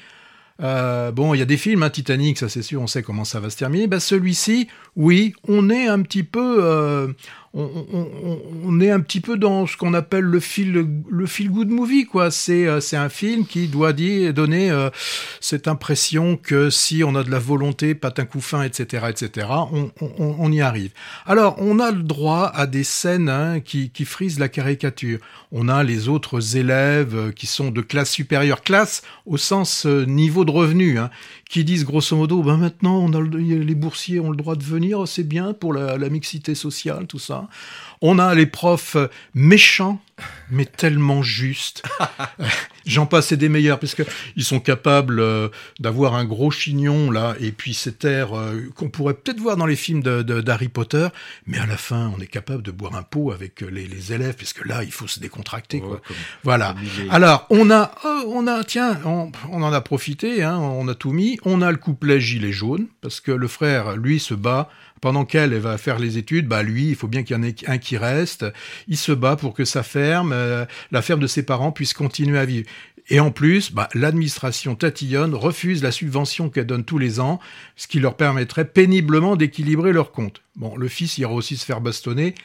Euh, 0.60 1.12
bon, 1.12 1.32
il 1.32 1.38
y 1.38 1.42
a 1.42 1.46
des 1.46 1.56
films, 1.56 1.82
hein, 1.82 1.88
Titanic, 1.88 2.36
ça 2.36 2.50
c'est 2.50 2.60
sûr, 2.60 2.82
on 2.82 2.86
sait 2.86 3.02
comment 3.02 3.24
ça 3.24 3.40
va 3.40 3.48
se 3.48 3.56
terminer. 3.56 3.86
Ben, 3.86 4.00
Celui-ci, 4.00 4.68
oui, 4.94 5.32
on 5.48 5.70
est 5.70 5.86
un 5.86 6.02
petit 6.02 6.22
peu, 6.22 6.58
euh, 6.62 7.08
on, 7.54 8.78
est 8.78 8.90
un 8.90 9.00
petit 9.00 9.20
peu 9.20 9.38
dans 9.38 9.66
ce 9.66 9.78
qu'on 9.78 9.94
appelle 9.94 10.24
le 10.24 10.38
feel, 10.38 10.86
le 11.08 11.26
feel 11.26 11.50
good 11.50 11.70
movie, 11.70 12.04
quoi. 12.04 12.30
C'est, 12.30 12.66
euh, 12.66 12.78
un 12.92 13.08
film 13.08 13.46
qui 13.46 13.68
doit 13.68 13.94
dire, 13.94 14.34
donner 14.34 14.70
euh, 14.70 14.90
cette 15.40 15.66
impression 15.66 16.36
que 16.36 16.68
si 16.68 17.02
on 17.04 17.14
a 17.14 17.24
de 17.24 17.30
la 17.30 17.38
volonté, 17.38 17.94
patin 17.94 18.26
coup 18.26 18.42
fin, 18.42 18.64
etc., 18.64 19.06
etc., 19.08 19.46
on, 19.72 19.90
on, 20.18 20.52
y 20.52 20.60
arrive. 20.60 20.90
Alors, 21.24 21.56
on 21.58 21.78
a 21.78 21.90
le 21.90 22.02
droit 22.02 22.52
à 22.54 22.66
des 22.66 22.84
scènes 22.84 23.30
hein, 23.30 23.60
qui, 23.60 23.88
qui 23.88 24.04
frisent 24.04 24.38
la 24.38 24.50
caricature. 24.50 25.20
On 25.52 25.68
a 25.68 25.84
les 25.84 26.10
autres 26.10 26.58
élèves 26.58 27.32
qui 27.32 27.46
sont 27.46 27.70
de 27.70 27.80
classe 27.80 28.10
supérieure, 28.10 28.62
classe 28.62 29.02
au 29.24 29.38
sens 29.38 29.86
niveau 29.86 30.44
de 30.44 30.50
revenu, 30.50 30.98
hein, 30.98 31.08
qui 31.52 31.64
disent 31.64 31.84
grosso 31.84 32.16
modo, 32.16 32.42
ben 32.42 32.56
maintenant, 32.56 32.98
on 32.98 33.12
a 33.12 33.20
le, 33.20 33.28
les 33.28 33.74
boursiers 33.74 34.20
ont 34.20 34.30
le 34.30 34.36
droit 34.38 34.56
de 34.56 34.62
venir, 34.62 35.06
c'est 35.06 35.22
bien 35.22 35.52
pour 35.52 35.74
la, 35.74 36.08
mixité 36.08 36.54
sociale, 36.54 37.06
tout 37.06 37.18
ça. 37.18 37.46
On 38.02 38.18
a 38.18 38.34
les 38.34 38.46
profs 38.46 38.96
méchants, 39.32 40.00
mais 40.50 40.66
tellement 40.66 41.22
justes. 41.22 41.82
J'en 42.86 43.06
passe 43.06 43.30
et 43.30 43.36
des 43.36 43.48
meilleurs, 43.48 43.78
parce 43.78 43.94
que 43.94 44.02
ils 44.34 44.42
sont 44.42 44.58
capables 44.58 45.20
euh, 45.20 45.48
d'avoir 45.78 46.14
un 46.14 46.24
gros 46.24 46.50
chignon, 46.50 47.12
là, 47.12 47.36
et 47.38 47.52
puis 47.52 47.74
cet 47.74 48.04
air 48.04 48.36
euh, 48.36 48.60
qu'on 48.74 48.88
pourrait 48.88 49.14
peut-être 49.14 49.38
voir 49.38 49.56
dans 49.56 49.66
les 49.66 49.76
films 49.76 50.02
d'Harry 50.02 50.68
Potter, 50.68 51.06
mais 51.46 51.58
à 51.58 51.66
la 51.66 51.76
fin, 51.76 52.12
on 52.16 52.20
est 52.20 52.26
capable 52.26 52.64
de 52.64 52.72
boire 52.72 52.96
un 52.96 53.04
pot 53.04 53.30
avec 53.30 53.60
les, 53.60 53.86
les 53.86 54.12
élèves, 54.12 54.34
parce 54.34 54.52
que 54.52 54.66
là, 54.66 54.82
il 54.82 54.90
faut 54.90 55.06
se 55.06 55.20
décontracter, 55.20 55.78
quoi. 55.80 56.00
Comme, 56.04 56.16
voilà. 56.42 56.74
Comme 56.74 57.10
Alors, 57.10 57.46
on 57.50 57.70
a, 57.70 57.92
oh, 58.04 58.24
on 58.34 58.46
a, 58.48 58.64
tiens, 58.64 58.98
on, 59.04 59.30
on 59.48 59.62
en 59.62 59.72
a 59.72 59.80
profité, 59.80 60.42
hein, 60.42 60.58
on 60.58 60.88
a 60.88 60.96
tout 60.96 61.12
mis. 61.12 61.38
On 61.44 61.62
a 61.62 61.70
le 61.70 61.78
couplet 61.78 62.20
gilet 62.20 62.52
jaune, 62.52 62.88
parce 63.00 63.20
que 63.20 63.30
le 63.30 63.46
frère, 63.46 63.96
lui, 63.96 64.18
se 64.18 64.34
bat 64.34 64.68
pendant 65.02 65.24
qu'elle 65.24 65.52
va 65.58 65.76
faire 65.78 65.98
les 65.98 66.16
études, 66.16 66.46
bah 66.46 66.62
lui, 66.62 66.88
il 66.88 66.94
faut 66.94 67.08
bien 67.08 67.24
qu'il 67.24 67.36
y 67.36 67.38
en 67.38 67.42
ait 67.42 67.54
un 67.66 67.76
qui 67.76 67.98
reste. 67.98 68.46
Il 68.86 68.96
se 68.96 69.10
bat 69.10 69.34
pour 69.34 69.52
que 69.52 69.64
sa 69.64 69.82
ferme, 69.82 70.32
euh, 70.32 70.64
la 70.92 71.02
ferme 71.02 71.20
de 71.20 71.26
ses 71.26 71.42
parents, 71.42 71.72
puisse 71.72 71.92
continuer 71.92 72.38
à 72.38 72.44
vivre. 72.46 72.66
Et 73.08 73.18
en 73.18 73.32
plus, 73.32 73.72
bah, 73.72 73.88
l'administration 73.94 74.76
tatillonne 74.76 75.34
refuse 75.34 75.82
la 75.82 75.90
subvention 75.90 76.50
qu'elle 76.50 76.66
donne 76.66 76.84
tous 76.84 76.98
les 76.98 77.18
ans, 77.18 77.40
ce 77.74 77.88
qui 77.88 77.98
leur 77.98 78.16
permettrait 78.16 78.64
péniblement 78.64 79.34
d'équilibrer 79.34 79.92
leurs 79.92 80.12
comptes. 80.12 80.40
Bon, 80.54 80.76
le 80.76 80.86
fils 80.86 81.18
ira 81.18 81.32
aussi 81.32 81.56
se 81.56 81.64
faire 81.64 81.80
bastonner 81.80 82.36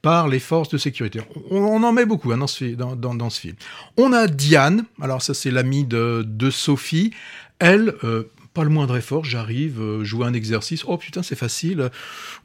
par 0.00 0.26
les 0.26 0.40
forces 0.40 0.70
de 0.70 0.78
sécurité. 0.78 1.20
On, 1.50 1.82
en 1.82 1.92
met 1.92 2.06
beaucoup 2.06 2.32
hein, 2.32 2.38
dans, 2.38 2.46
ce, 2.46 3.40
film. 3.40 3.56
On 3.98 4.12
a 4.14 4.26
Diane, 4.26 4.86
alors 5.02 5.20
ça 5.20 5.34
c'est 5.34 5.50
l'amie 5.50 5.84
de, 5.84 6.24
de, 6.26 6.48
Sophie. 6.48 7.12
Elle, 7.58 7.94
euh, 8.04 8.30
pas 8.56 8.64
le 8.64 8.70
moindre 8.70 8.96
effort, 8.96 9.22
j'arrive, 9.22 9.82
euh, 9.82 10.02
jouer 10.02 10.26
un 10.26 10.32
exercice, 10.32 10.82
oh 10.86 10.96
putain 10.96 11.22
c'est 11.22 11.36
facile, 11.36 11.90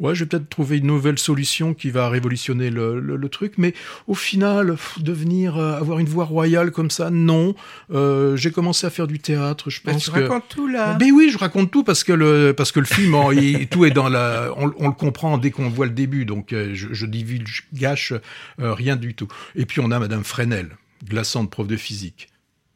ouais 0.01 0.13
je 0.13 0.25
vais 0.25 0.27
peut-être 0.27 0.50
trouver 0.50 0.80
une 0.80 0.88
nouvelle 0.88 1.18
solution 1.18 1.74
qui 1.74 1.89
va 1.89 2.10
révolutionner 2.10 2.70
le, 2.70 3.00
le, 3.00 3.15
le 3.15 3.30
truc, 3.30 3.53
mais 3.58 3.74
au 4.08 4.13
final, 4.13 4.72
pff, 4.72 5.01
devenir, 5.01 5.58
euh, 5.58 5.77
avoir 5.77 6.00
une 6.00 6.10
voix 6.10 6.25
royale 6.25 6.72
comme 6.72 6.91
ça, 6.91 7.10
non, 7.10 7.56
euh, 7.94 8.36
j'ai 8.36 8.51
commencé 8.51 8.86
à 8.86 8.89
faire 8.89 9.08
du 9.08 9.20
théâtre, 9.20 9.70
je 9.70 9.80
pense 9.80 10.03
tu 10.03 10.12
que... 10.12 10.20
racontes 10.20 10.50
tout 10.50 10.68
là. 10.68 10.96
Ben 10.96 11.12
oui, 11.13 11.30
je 11.32 11.38
raconte 11.38 11.72
tout 11.72 11.86
parce 11.86 12.03
que 12.03 12.12
le, 12.12 12.53
parce 12.58 12.74
que 12.74 12.82
le 12.82 12.86
film, 12.86 13.15
il, 13.32 13.70
tout 13.70 13.86
est 13.86 13.91
dans 13.91 14.10
la... 14.10 14.51
On, 14.58 14.74
on, 14.80 14.88
le 14.88 14.94
comprend 14.94 15.38
dès 15.38 15.51
qu'on 15.51 15.70
voit 15.70 15.86
le 15.86 15.94
début, 15.94 16.25
donc 16.25 16.51
euh, 16.51 16.72
je, 16.74 16.89
je 16.91 17.06
divulge, 17.06 17.68
gâche 17.74 18.12
rien 18.58 18.98
du 18.98 19.13
tout. 19.13 19.30
Et 19.56 19.65
puis 19.65 19.80
on 19.80 19.91
a 19.91 20.00
Madame 20.00 20.25
Fresnel, 20.25 20.72
glaçante 21.08 21.50
prof 21.50 21.68
de 21.68 21.77
physique 21.77 22.31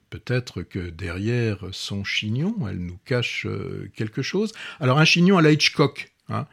peut-être 0.10 0.62
que 0.62 0.90
derrière 0.90 1.60
son 1.72 2.04
chignon, 2.04 2.56
elle 2.70 2.80
nous 2.80 3.00
cache 3.06 3.46
euh, 3.46 3.90
quelque 3.96 4.22
chose. 4.22 4.54
Alors 4.80 5.00
un 5.00 5.06
chignon 5.06 5.38
à 5.38 5.42
la 5.42 5.52
Hitchcock, 5.52 6.12
hein. 6.30 6.48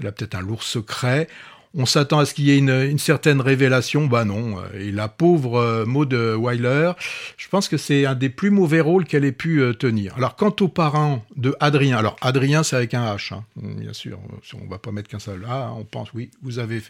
elle 0.00 0.06
a 0.06 0.12
peut-être 0.12 0.34
un 0.34 0.40
lourd 0.40 0.62
secret. 0.62 1.28
On 1.74 1.86
s'attend 1.86 2.18
à 2.18 2.26
ce 2.26 2.34
qu'il 2.34 2.44
y 2.44 2.50
ait 2.50 2.58
une, 2.58 2.70
une, 2.70 2.98
certaine 2.98 3.40
révélation, 3.40 4.06
bah 4.06 4.24
non. 4.24 4.56
Et 4.78 4.92
la 4.92 5.08
pauvre 5.08 5.58
euh, 5.58 5.86
Maud 5.86 6.12
Weiler, 6.12 6.92
je 7.36 7.48
pense 7.48 7.68
que 7.68 7.76
c'est 7.76 8.04
un 8.04 8.14
des 8.14 8.28
plus 8.28 8.50
mauvais 8.50 8.80
rôles 8.80 9.04
qu'elle 9.04 9.24
ait 9.24 9.32
pu 9.32 9.60
euh, 9.60 9.72
tenir. 9.72 10.14
Alors 10.16 10.36
quant 10.36 10.54
aux 10.60 10.68
parents 10.68 11.24
de 11.36 11.56
Adrien, 11.60 11.96
alors 11.96 12.16
Adrien 12.20 12.62
c'est 12.62 12.76
avec 12.76 12.94
un 12.94 13.14
H, 13.14 13.34
hein, 13.34 13.44
bien 13.56 13.92
sûr, 13.92 14.18
on 14.54 14.68
va 14.68 14.78
pas 14.78 14.92
mettre 14.92 15.08
qu'un 15.08 15.18
seul 15.18 15.40
là, 15.40 15.72
on 15.76 15.84
pense 15.84 16.12
oui, 16.12 16.30
vous 16.42 16.58
avez 16.58 16.82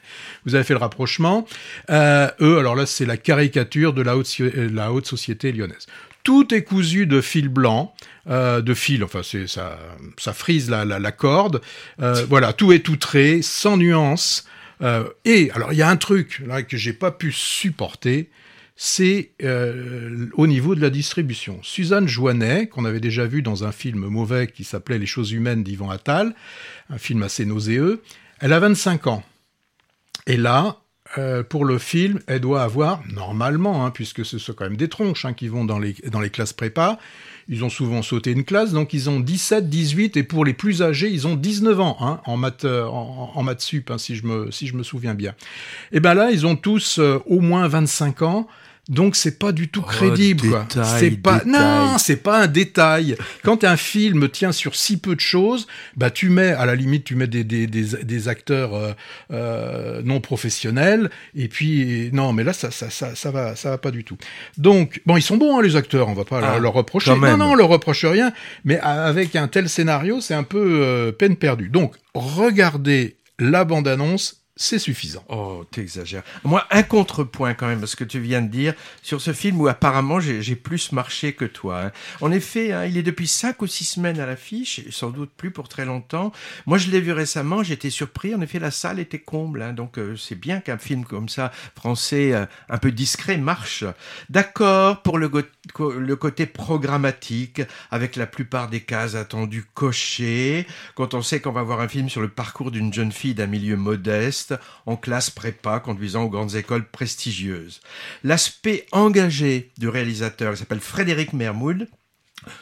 vous 0.45 0.55
avez 0.55 0.65
fait 0.65 0.75
le 0.75 0.81
rapprochement. 0.81 1.47
Euh, 1.91 2.29
eux, 2.41 2.59
alors 2.59 2.75
là 2.75 2.87
c'est 2.87 3.07
la 3.07 3.17
caricature 3.17 3.93
de 3.93 4.03
la 4.03 4.17
haute, 4.17 4.37
la 4.39 4.93
haute 4.93 5.07
société 5.07 5.53
lyonnaise 5.53 5.87
tout 6.25 6.55
est 6.55 6.63
cousu 6.63 7.07
de 7.07 7.21
fil 7.21 7.49
blanc, 7.49 7.95
euh, 8.29 8.61
de 8.61 8.75
fil, 8.75 9.03
enfin 9.03 9.23
ça, 9.23 9.79
ça 10.19 10.33
frise 10.33 10.71
la, 10.71 10.85
la, 10.85 10.99
la 10.99 11.13
corde. 11.13 11.61
Euh, 12.01 12.25
voilà, 12.29 12.53
tout 12.53 12.73
est 12.73 12.89
outré, 12.89 13.43
sans 13.43 13.77
nuance. 13.77 14.47
Euh, 14.83 15.09
et 15.25 15.51
alors 15.53 15.73
il 15.73 15.79
y 15.79 15.83
a 15.83 15.89
un 15.89 15.97
truc 15.97 16.43
là 16.47 16.63
que 16.63 16.77
j'ai 16.77 16.93
pas 16.93 17.11
pu 17.11 17.33
supporter, 17.33 18.31
c'est 18.77 19.31
euh, 19.43 20.27
au 20.35 20.47
niveau 20.47 20.75
de 20.75 20.81
la 20.81 20.91
distribution. 20.91 21.61
Suzanne 21.63 22.09
Joannet, 22.09 22.67
qu'on 22.67 22.85
avait 22.85 23.01
déjà 23.01 23.27
vu 23.27 23.43
dans 23.43 23.65
un 23.65 23.73
film 23.73 24.07
mauvais 24.07 24.47
qui 24.49 24.65
s'appelait 24.65 24.99
Les 24.99 25.07
choses 25.07 25.33
humaines 25.33 25.63
d'Yvan 25.63 25.91
Attal, 25.91 26.35
un 26.91 26.99
film 26.99 27.23
assez 27.23 27.45
nauséeux, 27.45 28.03
elle 28.41 28.53
a 28.53 28.59
25 28.59 29.07
ans. 29.07 29.23
Et 30.27 30.37
là, 30.37 30.79
euh, 31.19 31.43
pour 31.43 31.65
le 31.65 31.79
film, 31.79 32.21
elle 32.27 32.41
doit 32.41 32.63
avoir, 32.63 33.03
normalement, 33.13 33.85
hein, 33.85 33.91
puisque 33.91 34.25
ce 34.25 34.39
sont 34.39 34.55
quand 34.55 34.65
même 34.65 34.77
des 34.77 34.89
tronches 34.89 35.25
hein, 35.25 35.35
qui 35.35 35.49
vont 35.49 35.65
dans 35.65 35.79
les, 35.79 35.95
dans 36.11 36.21
les 36.21 36.31
classes 36.31 36.53
prépa, 36.53 36.99
ils 37.49 37.65
ont 37.65 37.71
souvent 37.71 38.03
sauté 38.03 38.33
une 38.33 38.45
classe, 38.45 38.73
donc 38.73 38.93
ils 38.93 39.11
ont 39.11 39.21
17, 39.21 39.69
18, 39.69 40.17
et 40.17 40.23
pour 40.23 40.45
les 40.45 40.55
plus 40.55 40.83
âgés, 40.83 41.09
ils 41.09 41.27
ont 41.27 41.37
19 41.37 41.81
ans 41.81 41.97
hein, 42.01 42.21
en 42.25 42.37
maths 42.37 42.65
en, 42.65 43.33
en 43.35 43.59
sup, 43.59 43.91
hein, 43.91 43.99
si, 43.99 44.17
je 44.17 44.27
me, 44.27 44.51
si 44.51 44.67
je 44.67 44.75
me 44.75 44.83
souviens 44.83 45.15
bien. 45.15 45.35
Et 45.93 46.01
ben 46.01 46.15
là, 46.15 46.31
ils 46.31 46.47
ont 46.47 46.57
tous 46.57 46.99
euh, 46.99 47.19
au 47.27 47.41
moins 47.41 47.69
25 47.69 48.23
ans, 48.23 48.47
donc 48.89 49.15
c'est 49.15 49.39
pas 49.39 49.53
du 49.53 49.69
tout 49.69 49.83
crédible. 49.83 50.49
Oh, 50.53 50.59
détail, 50.69 51.01
c'est 51.01 51.11
pas 51.13 51.39
détail. 51.39 51.53
non, 51.53 51.99
c'est 51.99 52.17
pas 52.17 52.43
un 52.43 52.47
détail. 52.49 53.17
Quand 53.45 53.63
un 53.63 53.77
film 53.77 54.29
tient 54.29 54.51
sur 54.51 54.75
si 54.75 54.97
peu 54.97 55.15
de 55.15 55.21
choses, 55.21 55.69
bah 55.97 56.11
tu 56.11 56.31
mets 56.31 56.51
à 56.51 56.67
la 56.67 56.75
limite 56.75 57.05
tu 57.05 57.15
mets 57.15 57.29
des 57.29 57.45
des, 57.45 57.69
des, 57.69 58.03
des 58.03 58.29
acteurs 58.29 58.75
euh, 58.75 58.93
euh, 59.33 60.03
non 60.05 60.21
professionnels 60.21 61.11
et 61.37 61.47
puis 61.47 62.11
non 62.13 62.33
mais 62.33 62.43
là 62.43 62.53
ça 62.53 62.73
ça 62.73 62.91
ça 62.91 63.15
ça 63.15 63.31
va 63.31 63.55
ça 63.55 63.71
va 63.71 63.79
pas 63.79 63.93
du 63.93 64.03
tout. 64.03 64.17
Donc 64.59 65.01
bon 65.07 65.17
ils 65.17 65.23
sont 65.23 65.37
bons 65.37 65.59
hein, 65.59 65.63
les 65.63 65.77
acteurs, 65.77 66.09
on 66.09 66.15
va 66.15 66.25
pas 66.25 66.41
ah, 66.43 66.59
leur 66.59 66.73
reprocher. 66.73 67.15
Non 67.15 67.37
non, 67.37 67.53
on 67.53 67.55
leur 67.55 67.69
reproche 67.69 68.05
rien, 68.05 68.33
mais 68.65 68.81
avec 68.81 69.37
un 69.37 69.47
tel 69.47 69.69
scénario, 69.69 70.21
c'est 70.21 70.35
un 70.35 70.43
peu 70.43 70.81
euh, 70.83 71.13
peine 71.13 71.37
perdue. 71.37 71.69
Donc 71.69 71.95
regardez 72.15 73.17
la 73.39 73.65
bande 73.65 73.87
annonce 73.87 74.42
c'est 74.55 74.79
suffisant. 74.79 75.25
Oh, 75.29 75.65
t'exagères. 75.71 76.23
Moi, 76.45 76.67
un 76.71 76.83
contrepoint 76.83 77.55
quand 77.55 77.67
même, 77.67 77.87
ce 77.87 77.97
que 77.97 78.05
tu 78.05 78.21
viens 78.21 78.43
de 78.43 78.49
dire, 78.49 78.75
sur 79.03 79.21
ce 79.21 79.33
film 79.33 79.61
où 79.61 79.67
apparemment 79.67 80.21
j'ai 80.21 80.57
plus 80.57 80.93
marché 80.93 81.33
que 81.33 81.47
toi. 81.47 81.87
Hein. 81.87 81.93
En 82.21 82.31
effet, 82.31 82.73
hein, 82.73 82.85
il 82.85 82.99
est 82.99 83.03
depuis 83.03 83.27
cinq 83.27 83.63
ou 83.63 83.67
six 83.67 83.85
semaines 83.85 84.21
à 84.21 84.27
l'affiche, 84.27 84.83
sans 84.91 85.11
doute 85.11 85.31
plus 85.37 85.51
pour 85.51 85.69
très 85.69 85.87
longtemps. 85.87 86.33
Moi, 86.67 86.77
je 86.77 86.91
l'ai 86.91 87.01
vu 87.01 87.13
récemment, 87.13 87.63
j'étais 87.63 87.89
surpris. 87.89 88.35
En 88.35 88.43
effet, 88.43 88.59
la 88.59 88.71
salle 88.71 89.01
était 89.01 89.19
comble, 89.19 89.63
hein, 89.63 89.73
donc 89.73 89.99
euh, 89.99 90.17
c'est 90.17 90.39
bien 90.39 90.61
qu'un 90.61 90.79
film 90.79 91.05
comme 91.05 91.31
ça, 91.31 91.51
français, 91.75 92.35
euh, 92.35 92.45
un 92.69 92.79
peu 92.79 92.93
discret, 92.93 93.39
marche. 93.39 93.85
D'accord 94.29 95.03
pour 95.03 95.19
le, 95.19 95.31
le 95.79 96.17
côté 96.17 96.45
programmatique, 96.45 97.63
avec 97.91 98.17
la 98.17 98.27
plupart 98.27 98.69
des 98.69 98.81
cases 98.81 99.15
attendues 99.15 99.65
cochées, 99.73 100.67
quand 100.95 101.15
on 101.15 101.23
sait 101.23 101.41
qu'on 101.41 101.53
va 101.53 101.63
voir 101.63 101.81
un 101.81 101.89
film 101.89 102.11
sur 102.11 102.21
le 102.21 102.29
parcours 102.29 102.71
d'une 102.71 102.93
jeune 102.93 103.13
fille 103.13 103.35
d'un 103.35 103.47
milieu 103.47 103.77
modeste, 103.77 104.52
en 104.87 104.97
classe 104.97 105.31
prépa 105.31 105.81
conduisant 105.81 106.25
aux 106.25 106.31
grandes 106.31 106.55
écoles 106.55 106.89
prestigieuses. 106.89 107.81
L'aspect 108.25 108.87
engagé 108.93 109.73
du 109.79 109.89
réalisateur, 109.89 110.53
il 110.53 110.57
s'appelle 110.57 110.81
Frédéric 110.81 111.33
Mermoud, 111.33 111.89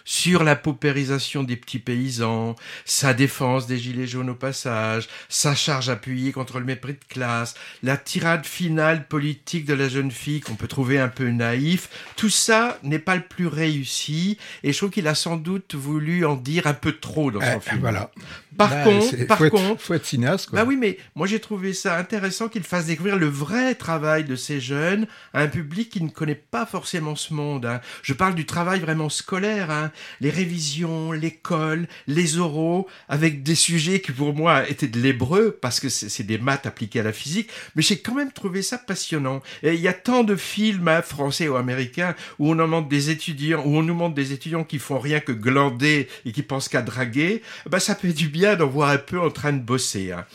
sur 0.05 0.45
la 0.45 0.57
paupérisation 0.57 1.43
des 1.43 1.57
petits 1.57 1.79
paysans, 1.79 2.57
sa 2.85 3.15
défense 3.15 3.67
des 3.67 3.79
gilets 3.79 4.07
jaunes 4.07 4.31
au 4.31 4.35
passage, 4.35 5.09
sa 5.29 5.55
charge 5.55 5.89
appuyée 5.89 6.33
contre 6.33 6.59
le 6.59 6.65
mépris 6.65 6.95
de 6.95 7.05
classe, 7.09 7.55
la 7.83 7.97
tirade 7.97 8.47
finale 8.47 9.07
politique 9.07 9.65
de 9.65 9.75
la 9.75 9.89
jeune 9.89 10.11
fille 10.11 10.41
qu'on 10.41 10.55
peut 10.55 10.69
trouver 10.69 10.99
un 10.99 11.09
peu 11.09 11.29
naïf, 11.31 11.89
tout 12.17 12.31
ça 12.31 12.79
n'est 12.83 12.99
pas 12.99 13.17
le 13.17 13.23
plus 13.23 13.47
réussi 13.47 14.39
et 14.63 14.73
je 14.73 14.79
trouve 14.79 14.91
qu'il 14.91 15.09
a 15.09 15.15
sans 15.15 15.37
doute 15.37 15.75
voulu 15.75 16.25
en 16.25 16.37
dire 16.37 16.67
un 16.67 16.75
peu 16.75 16.93
trop 16.93 17.31
dans 17.31 17.41
son 17.41 17.61
eh, 17.65 17.71
film. 17.71 17.81
Voilà. 17.81 18.11
Par 18.61 18.69
bah, 18.69 18.85
contre, 18.85 19.27
par 19.27 19.39
faut 19.39 19.45
être, 19.47 19.51
contre, 19.51 19.81
faut 19.81 19.95
être 19.95 20.05
cinéaste. 20.05 20.51
Quoi. 20.51 20.59
Bah 20.59 20.65
oui, 20.69 20.77
mais 20.77 20.99
moi 21.15 21.27
j'ai 21.27 21.41
trouvé 21.41 21.73
ça 21.73 21.97
intéressant 21.97 22.49
qu'il 22.49 22.63
fasse 22.63 22.85
découvrir 22.85 23.17
le 23.17 23.27
vrai 23.27 23.75
travail 23.75 24.25
de 24.25 24.37
ces 24.37 24.61
jeunes 24.61 25.07
à 25.33 25.41
un 25.41 25.49
public 25.49 25.89
qui 25.89 26.03
ne 26.03 26.11
connaît 26.11 26.35
pas 26.35 26.67
forcément 26.67 27.17
ce 27.17 27.33
monde. 27.33 27.65
Hein. 27.65 27.81
Je 28.03 28.13
parle 28.13 28.35
du 28.35 28.45
travail 28.45 28.81
vraiment 28.81 29.09
scolaire, 29.09 29.71
hein. 29.71 29.91
les 30.21 30.29
révisions, 30.29 31.13
l'école, 31.13 31.89
les 32.07 32.37
oraux, 32.37 32.87
avec 33.09 33.43
des 33.43 33.55
sujets 33.55 34.01
qui 34.01 34.13
pour 34.13 34.35
moi 34.35 34.69
étaient 34.69 34.89
de 34.89 35.01
l'hébreu 35.01 35.59
parce 35.63 35.81
que 35.81 35.89
c'est 35.89 36.23
des 36.23 36.37
maths 36.37 36.67
appliquées 36.67 37.01
à 37.01 37.05
la 37.05 37.15
physique, 37.15 37.49
mais 37.77 37.83
j'ai 37.83 37.99
quand 37.99 38.15
même 38.15 38.33
trouvé 38.33 38.61
ça 38.61 38.77
passionnant. 38.77 39.41
Et 39.63 39.73
il 39.73 39.81
y 39.81 39.89
a 39.89 39.95
tant 39.95 40.23
de 40.23 40.37
films 40.37 40.89
hein, 40.89 41.01
français 41.01 41.49
ou 41.49 41.57
américains 41.57 42.15
où 42.39 42.51
on 42.51 42.59
en 42.59 42.69
montre 42.69 42.89
des 42.91 43.09
étudiants, 43.09 43.63
où 43.65 43.79
on 43.79 43.83
nous 43.83 43.95
montre 43.95 44.15
des 44.15 44.35
étudiants 44.35 44.65
qui 44.65 44.79
font 44.79 44.99
rien 44.99 45.21
que 45.21 45.33
glander 45.33 46.09
et 46.27 46.33
qui 46.33 46.43
pensent 46.43 46.69
qu'à 46.69 46.83
draguer. 46.83 47.43
Bah 47.65 47.81
ça 47.81 47.95
fait 47.95 48.13
du 48.13 48.29
bien 48.29 48.50
d'en 48.57 48.67
voir 48.67 48.91
un 48.91 48.99
peu 48.99 49.21
en 49.21 49.31
train 49.31 49.53
de 49.53 49.63
bosser. 49.63 50.13
Hein. 50.13 50.27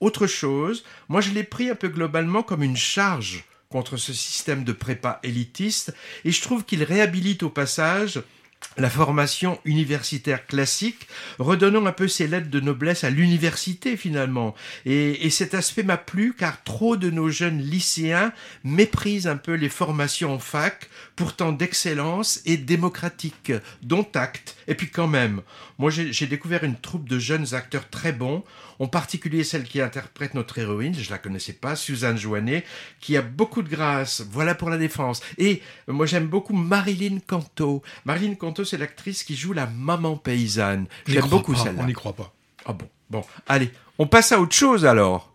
Autre 0.00 0.26
chose, 0.26 0.84
moi 1.08 1.20
je 1.20 1.30
l'ai 1.30 1.44
pris 1.44 1.70
un 1.70 1.74
peu 1.74 1.88
globalement 1.88 2.42
comme 2.42 2.62
une 2.62 2.76
charge 2.76 3.44
contre 3.68 3.96
ce 3.96 4.12
système 4.12 4.64
de 4.64 4.72
prépa 4.72 5.20
élitiste 5.22 5.94
et 6.24 6.30
je 6.30 6.42
trouve 6.42 6.64
qu'il 6.64 6.82
réhabilite 6.82 7.42
au 7.42 7.50
passage 7.50 8.20
la 8.76 8.90
formation 8.90 9.58
universitaire 9.64 10.46
classique, 10.46 11.06
redonnant 11.38 11.86
un 11.86 11.92
peu 11.92 12.08
ses 12.08 12.26
lettres 12.26 12.50
de 12.50 12.60
noblesse 12.60 13.04
à 13.04 13.10
l'université 13.10 13.96
finalement. 13.96 14.54
Et, 14.86 15.30
cet 15.30 15.54
aspect 15.54 15.82
m'a 15.82 15.96
plu 15.96 16.34
car 16.38 16.62
trop 16.62 16.96
de 16.96 17.08
nos 17.08 17.30
jeunes 17.30 17.60
lycéens 17.60 18.32
méprisent 18.64 19.26
un 19.26 19.36
peu 19.36 19.54
les 19.54 19.70
formations 19.70 20.34
en 20.34 20.38
fac, 20.38 20.90
pourtant 21.16 21.52
d'excellence 21.52 22.42
et 22.44 22.56
démocratiques, 22.56 23.52
dont 23.82 24.06
acte. 24.14 24.56
Et 24.68 24.74
puis 24.74 24.90
quand 24.90 25.08
même, 25.08 25.42
moi 25.78 25.90
j'ai 25.90 26.26
découvert 26.26 26.64
une 26.64 26.78
troupe 26.78 27.08
de 27.08 27.18
jeunes 27.18 27.54
acteurs 27.54 27.88
très 27.88 28.12
bons, 28.12 28.44
en 28.78 28.88
particulier 28.88 29.44
celle 29.44 29.64
qui 29.64 29.80
interprète 29.80 30.34
notre 30.34 30.58
héroïne, 30.58 30.94
je 30.94 31.10
la 31.10 31.18
connaissais 31.18 31.52
pas, 31.52 31.76
Suzanne 31.76 32.18
Joannet, 32.18 32.64
qui 33.00 33.16
a 33.16 33.22
beaucoup 33.22 33.62
de 33.62 33.68
grâce. 33.68 34.22
Voilà 34.30 34.54
pour 34.54 34.70
la 34.70 34.78
défense. 34.78 35.22
Et 35.38 35.62
moi 35.86 36.06
j'aime 36.06 36.26
beaucoup 36.26 36.54
Marilyn 36.54 37.18
Canto. 37.26 37.82
Marilyn 38.04 38.34
Canto, 38.34 38.64
c'est 38.64 38.78
l'actrice 38.78 39.24
qui 39.24 39.36
joue 39.36 39.52
la 39.52 39.66
maman 39.66 40.16
paysanne. 40.16 40.86
J'aime 41.06 41.26
beaucoup 41.26 41.54
celle-là. 41.54 41.82
On 41.82 41.86
n'y 41.86 41.92
croit 41.92 42.14
pas. 42.14 42.32
Ah 42.64 42.72
bon. 42.72 42.88
Bon, 43.12 43.22
allez, 43.46 43.70
on 43.98 44.06
passe 44.06 44.32
à 44.32 44.40
autre 44.40 44.54
chose 44.54 44.86
alors. 44.86 45.34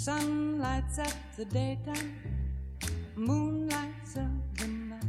Sun 0.00 0.58
lights 0.58 0.98
up 0.98 1.12
the 1.36 1.44
daytime, 1.44 2.14
moon 3.16 3.68
lights 3.68 4.16
up 4.16 4.30
the 4.56 4.66
night. 4.66 5.04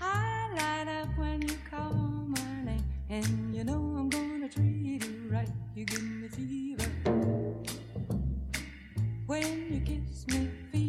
I 0.00 0.50
light 0.54 0.86
up 1.00 1.08
when 1.18 1.42
you 1.42 1.56
call 1.68 1.94
my 2.28 2.62
name, 2.64 2.84
and 3.10 3.52
you 3.52 3.64
know 3.64 3.96
I'm 3.98 4.08
gonna 4.08 4.48
treat 4.48 5.02
you 5.02 5.28
right. 5.32 5.50
You 5.74 5.84
give 5.84 6.04
me 6.04 6.28
fever 6.28 6.88
when 9.26 9.66
you 9.68 9.80
kiss 9.80 10.28
me, 10.28 10.48
fever 10.70 10.83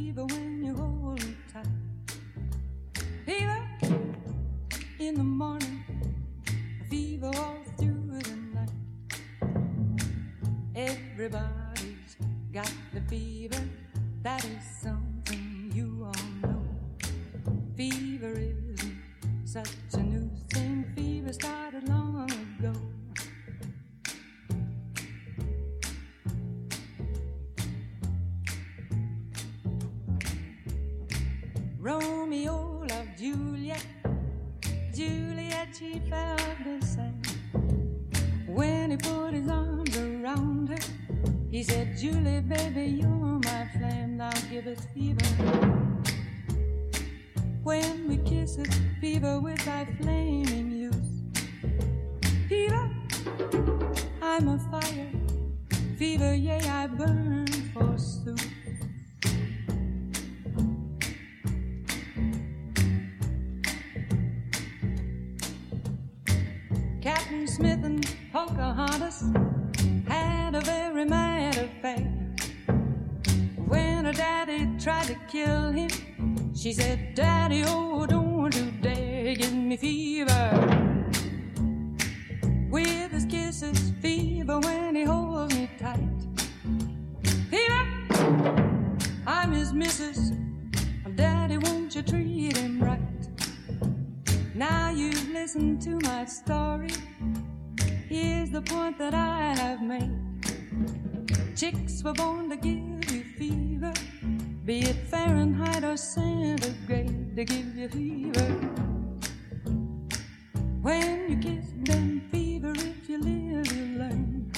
you 111.30 111.38
kiss 111.38 111.66
them, 111.84 112.22
fever, 112.32 112.74
if 112.76 113.10
you 113.10 113.20
live, 113.20 113.72
you 113.76 113.98
learn. 113.98 114.52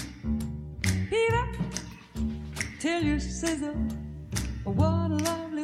Fever, 1.10 1.48
till 2.80 3.04
you 3.04 3.20
sizzle. 3.20 3.76
What 4.66 5.12
a 5.12 5.16
lovely 5.16 5.57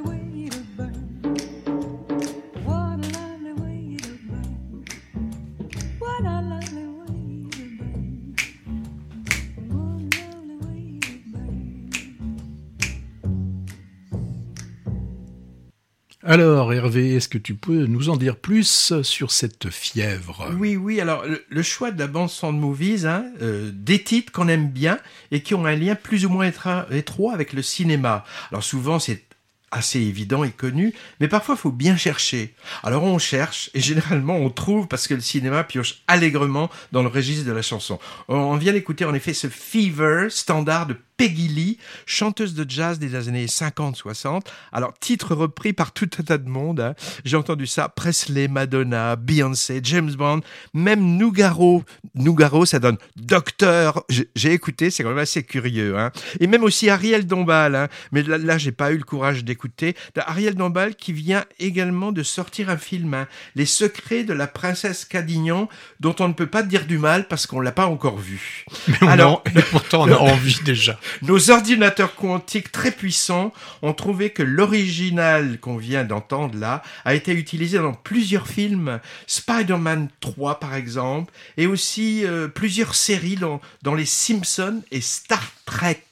Alors 16.34 16.74
Hervé, 16.74 17.14
est-ce 17.14 17.30
que 17.30 17.38
tu 17.38 17.54
peux 17.54 17.86
nous 17.86 18.10
en 18.10 18.18
dire 18.18 18.38
plus 18.38 18.92
sur 19.04 19.30
cette 19.30 19.70
fièvre? 19.70 20.50
Oui, 20.58 20.76
oui. 20.76 21.00
Alors 21.00 21.24
le, 21.48 21.62
choix 21.62 21.92
de 21.92 22.00
la 22.00 22.08
bande 22.08 22.32
son 22.32 22.52
de 22.52 22.58
movies, 22.58 23.06
hein, 23.06 23.26
euh, 23.44 23.70
des 23.72 24.02
titres 24.02 24.32
qu'on 24.32 24.48
aime 24.48 24.68
bien 24.68 24.98
et 25.30 25.44
qui 25.44 25.54
ont 25.54 25.68
un 25.68 25.76
lien 25.76 25.94
plus 25.94 26.26
ou 26.26 26.30
moins 26.30 26.50
étroit 26.90 27.34
avec 27.34 27.54
le 27.54 27.62
cinéma. 27.62 28.26
Alors 28.50 28.64
souvent 28.64 28.98
c'est 28.98 29.22
assez 29.70 30.00
évident 30.00 30.44
et 30.44 30.50
connu, 30.50 30.96
mais 31.20 31.28
parfois 31.28 31.56
faut 31.56 31.72
bien 31.72 31.98
chercher. 31.98 32.56
Alors 32.82 33.04
on 33.04 33.20
cherche 33.20 33.70
et 33.76 33.80
généralement 33.80 34.38
on 34.38 34.50
trouve 34.50 34.88
parce 34.88 35.08
que 35.08 35.14
le 35.14 35.22
cinéma 35.22 35.64
pioche 35.64 36.02
allègrement 36.08 36.72
dans 36.92 37.04
le 37.04 37.10
registre 37.10 37.46
de 37.46 37.52
la 37.52 37.62
chanson. 37.62 38.00
On 38.28 38.58
vient 38.58 38.74
d'écouter 38.74 39.06
en 39.06 39.14
effet 39.14 39.36
ce 39.36 39.50
Fever 39.50 40.30
standard 40.32 40.88
de 40.88 40.98
Peggy 41.18 41.48
Lee, 41.48 41.78
chanteuse 42.06 42.54
de 42.54 42.66
jazz 42.70 43.00
des 43.00 43.16
années 43.16 43.46
50-60. 43.46 44.42
Alors, 44.72 44.94
titre 45.00 45.36
repris 45.36 45.74
par 45.74 45.92
tout 45.92 46.10
un 46.20 46.24
tas 46.24 46.38
de 46.38 46.50
monde. 46.50 46.80
Hein. 46.80 46.96
J'ai 47.26 47.38
entendu 47.38 47.68
ça. 47.68 47.90
Presley, 47.90 48.48
Madonna, 48.48 49.16
Beyoncé, 49.16 49.80
James 49.84 50.12
Bond, 50.12 50.42
même 50.74 51.18
Nougaro. 51.18 51.84
Nougaro, 52.16 52.66
ça 52.66 52.80
donne 52.80 52.98
docteur. 53.16 54.04
J'ai 54.10 54.54
écouté, 54.54 54.90
c'est 54.90 55.04
quand 55.04 55.10
même 55.10 55.18
assez 55.18 55.44
curieux. 55.44 55.98
Hein. 55.98 56.12
Et 56.40 56.48
même 56.48 56.64
aussi 56.64 56.90
Ariel 56.90 57.26
Dombal. 57.26 57.76
Hein. 57.76 57.88
Mais 58.12 58.24
là, 58.24 58.38
là 58.38 58.58
j'ai 58.58 58.72
pas 58.72 58.92
eu 58.92 58.98
le 58.98 59.04
courage 59.04 59.44
d'écouter. 59.44 59.96
Ariel 60.18 60.56
Dombal 60.56 60.96
qui 60.96 61.14
vient 61.14 61.44
également 61.60 62.12
de 62.12 62.24
sortir 62.24 62.70
un 62.70 62.78
film, 62.78 63.14
hein. 63.14 63.28
Les 63.56 63.66
secrets 63.66 64.24
de 64.24 64.34
la 64.34 64.48
princesse 64.48 65.06
Cadignan, 65.06 65.70
dont 66.00 66.16
on 66.20 66.28
ne 66.28 66.34
peut 66.34 66.48
pas 66.48 66.64
dire 66.64 66.86
du 66.86 66.98
mal 66.98 67.28
parce 67.28 67.48
qu'on 67.48 67.60
l'a 67.60 67.72
pas 67.72 67.88
encore 67.88 68.18
vu. 68.18 68.66
Mais 68.88 69.08
Alors, 69.08 69.44
et 69.56 69.62
pourtant 69.62 70.04
on 70.04 70.12
a 70.12 70.18
envie 70.32 70.60
déjà. 70.64 71.00
Nos 71.22 71.52
ordinateurs 71.52 72.16
quantiques 72.16 72.72
très 72.72 72.92
puissants 72.92 73.54
ont 73.82 73.94
trouvé 73.94 74.32
que 74.32 74.44
l'original 74.44 75.60
qu'on 75.60 75.78
vient 75.78 76.04
d'entendre 76.04 76.58
là 76.58 76.84
a 77.06 77.14
été 77.14 77.34
utilisé 77.34 77.78
dans 77.78 77.94
plusieurs 77.94 78.48
films, 78.48 79.00
Spider-Man 79.28 80.10
3 80.20 80.60
par 80.60 80.76
exemple, 80.76 81.34
et 81.58 81.68
aussi 81.68 82.26
euh, 82.26 82.48
plusieurs 82.48 82.96
séries 82.96 83.36
dans, 83.36 83.62
dans 83.82 83.96
Les 83.96 84.06
Simpsons 84.06 84.82
et 84.92 85.02
Star 85.02 85.52
Trek. 85.66 86.04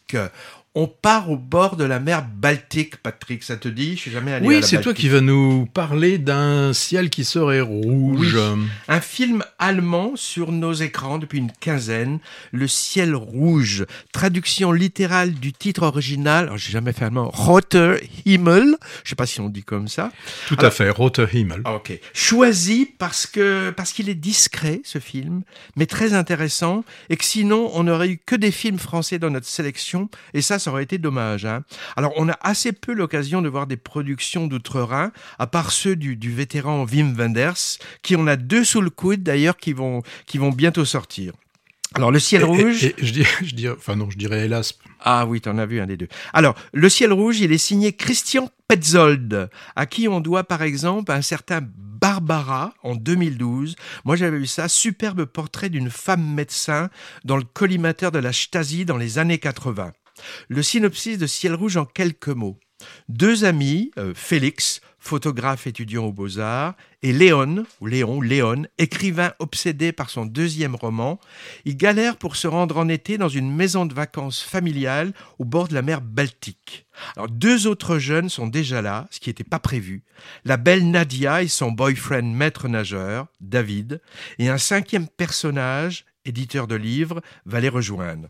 On 0.73 0.87
part 0.87 1.29
au 1.29 1.35
bord 1.35 1.75
de 1.75 1.83
la 1.83 1.99
mer 1.99 2.25
Baltique, 2.25 2.95
Patrick, 2.95 3.43
ça 3.43 3.57
te 3.57 3.67
dit? 3.67 3.95
Je 3.97 4.03
suis 4.03 4.11
jamais 4.11 4.31
allé 4.31 4.47
Oui, 4.47 4.61
c'est 4.63 4.79
toi 4.79 4.93
qui 4.93 5.09
vas 5.09 5.19
nous 5.19 5.65
parler 5.65 6.17
d'un 6.17 6.71
ciel 6.71 7.09
qui 7.09 7.25
serait 7.25 7.59
rouge. 7.59 8.37
Un 8.87 9.01
film 9.01 9.43
allemand 9.59 10.13
sur 10.15 10.53
nos 10.53 10.71
écrans 10.71 11.17
depuis 11.17 11.39
une 11.39 11.51
quinzaine, 11.51 12.19
Le 12.53 12.69
ciel 12.69 13.15
rouge. 13.15 13.85
Traduction 14.13 14.71
littérale 14.71 15.33
du 15.33 15.51
titre 15.51 15.83
original, 15.83 16.45
alors 16.45 16.57
j'ai 16.57 16.71
jamais 16.71 16.93
fait 16.93 17.03
allemand, 17.03 17.29
Roter 17.33 17.95
Himmel, 18.25 18.77
je 19.03 19.09
sais 19.09 19.15
pas 19.15 19.25
si 19.25 19.41
on 19.41 19.49
dit 19.49 19.63
comme 19.63 19.89
ça. 19.89 20.09
Tout 20.47 20.55
Alors- 20.57 20.67
à 20.67 20.71
fait, 20.71 20.89
Roter 20.89 21.25
Himmel. 21.33 21.63
Ah, 21.65 21.75
Ok. 21.75 21.99
Choisi 22.13 22.87
parce 22.97 23.27
que 23.27 23.71
parce 23.71 23.91
qu'il 23.91 24.07
est 24.07 24.15
discret 24.15 24.79
ce 24.85 24.99
film, 24.99 25.41
mais 25.75 25.85
très 25.85 26.13
intéressant, 26.13 26.85
et 27.09 27.17
que 27.17 27.25
sinon 27.25 27.69
on 27.73 27.83
n'aurait 27.83 28.07
eu 28.11 28.21
que 28.25 28.35
des 28.37 28.51
films 28.51 28.79
français 28.79 29.19
dans 29.19 29.29
notre 29.31 29.47
sélection, 29.47 30.09
et 30.33 30.41
ça, 30.41 30.59
ça 30.61 30.71
aurait 30.71 30.83
été 30.83 30.97
dommage. 30.97 31.45
Hein. 31.45 31.63
Alors 31.97 32.13
on 32.17 32.29
a 32.29 32.37
assez 32.41 32.71
peu 32.71 32.93
l'occasion 32.93 33.41
de 33.41 33.49
voir 33.49 33.67
des 33.67 33.77
productions 33.77 34.47
d'outre-Rhin, 34.47 35.11
à 35.39 35.47
part 35.47 35.71
ceux 35.71 35.95
du, 35.95 36.15
du 36.15 36.31
vétéran 36.31 36.85
Wim 36.85 37.13
Wenders, 37.15 37.77
qui 38.03 38.15
en 38.15 38.27
a 38.27 38.35
deux 38.35 38.63
sous 38.63 38.81
le 38.81 38.89
coude 38.89 39.23
d'ailleurs, 39.23 39.57
qui 39.57 39.73
vont 39.73 40.01
qui 40.25 40.37
vont 40.37 40.51
bientôt 40.51 40.85
sortir. 40.85 41.33
Alors 41.93 42.09
le 42.11 42.19
ciel 42.19 42.41
Et- 42.43 42.45
rouge. 42.45 42.85
et- 42.85 42.95
et 42.97 43.05
je, 43.05 43.11
dirais, 43.11 43.29
je 43.43 43.53
dirais- 43.53 43.75
enfin 43.77 43.95
non, 43.97 44.09
je 44.09 44.17
dirais 44.17 44.45
hélas. 44.45 44.77
Ah 45.01 45.25
oui, 45.25 45.41
t'en 45.41 45.57
as 45.57 45.65
vu 45.65 45.81
un 45.81 45.87
des 45.87 45.97
deux. 45.97 46.07
Alors, 46.31 46.55
Le 46.73 46.87
ciel 46.87 47.11
rouge, 47.11 47.39
il 47.41 47.51
est 47.51 47.57
signé 47.57 47.91
Christian 47.93 48.49
Petzold, 48.67 49.49
à 49.75 49.85
qui 49.87 50.07
on 50.07 50.19
doit 50.21 50.43
par 50.45 50.61
exemple 50.61 51.11
un 51.11 51.21
certain 51.21 51.59
Barbara 51.61 52.73
en 52.83 52.95
2012. 52.95 53.75
Moi 54.05 54.15
j'avais 54.15 54.37
vu 54.39 54.47
ça, 54.47 54.67
superbe 54.67 55.25
portrait 55.25 55.69
d'une 55.69 55.89
femme 55.89 56.33
médecin 56.33 56.89
dans 57.25 57.37
le 57.37 57.43
collimateur 57.43 58.11
de 58.11 58.19
la 58.19 58.33
Stasi 58.33 58.85
dans 58.85 58.97
les 58.97 59.19
années 59.19 59.37
80. 59.37 59.91
Le 60.47 60.61
synopsis 60.61 61.17
de 61.17 61.27
Ciel 61.27 61.55
rouge 61.55 61.77
en 61.77 61.85
quelques 61.85 62.29
mots. 62.29 62.59
Deux 63.09 63.43
amis, 63.43 63.91
euh, 63.97 64.13
Félix, 64.15 64.81
photographe 64.99 65.67
étudiant 65.67 66.05
aux 66.05 66.11
Beaux-Arts, 66.11 66.75
et 67.01 67.11
Léon, 67.11 67.65
Léon, 67.81 68.21
Léon, 68.21 68.63
écrivain 68.77 69.33
obsédé 69.39 69.91
par 69.91 70.09
son 70.09 70.25
deuxième 70.25 70.75
roman, 70.75 71.19
ils 71.65 71.77
galèrent 71.77 72.17
pour 72.17 72.35
se 72.35 72.47
rendre 72.47 72.77
en 72.77 72.87
été 72.87 73.17
dans 73.17 73.29
une 73.29 73.53
maison 73.53 73.85
de 73.85 73.93
vacances 73.93 74.41
familiale 74.41 75.13
au 75.39 75.45
bord 75.45 75.67
de 75.67 75.73
la 75.73 75.81
mer 75.81 76.01
Baltique. 76.01 76.85
Alors, 77.15 77.29
deux 77.29 77.65
autres 77.65 77.97
jeunes 77.97 78.29
sont 78.29 78.47
déjà 78.47 78.81
là, 78.81 79.07
ce 79.09 79.19
qui 79.19 79.29
n'était 79.29 79.43
pas 79.43 79.59
prévu. 79.59 80.03
La 80.45 80.57
belle 80.57 80.89
Nadia 80.89 81.41
et 81.41 81.47
son 81.47 81.71
boyfriend 81.71 82.35
maître 82.35 82.67
nageur, 82.67 83.27
David, 83.39 84.01
et 84.37 84.49
un 84.49 84.59
cinquième 84.59 85.07
personnage, 85.07 86.05
éditeur 86.25 86.67
de 86.67 86.75
livres, 86.75 87.21
va 87.45 87.59
les 87.59 87.69
rejoindre. 87.69 88.27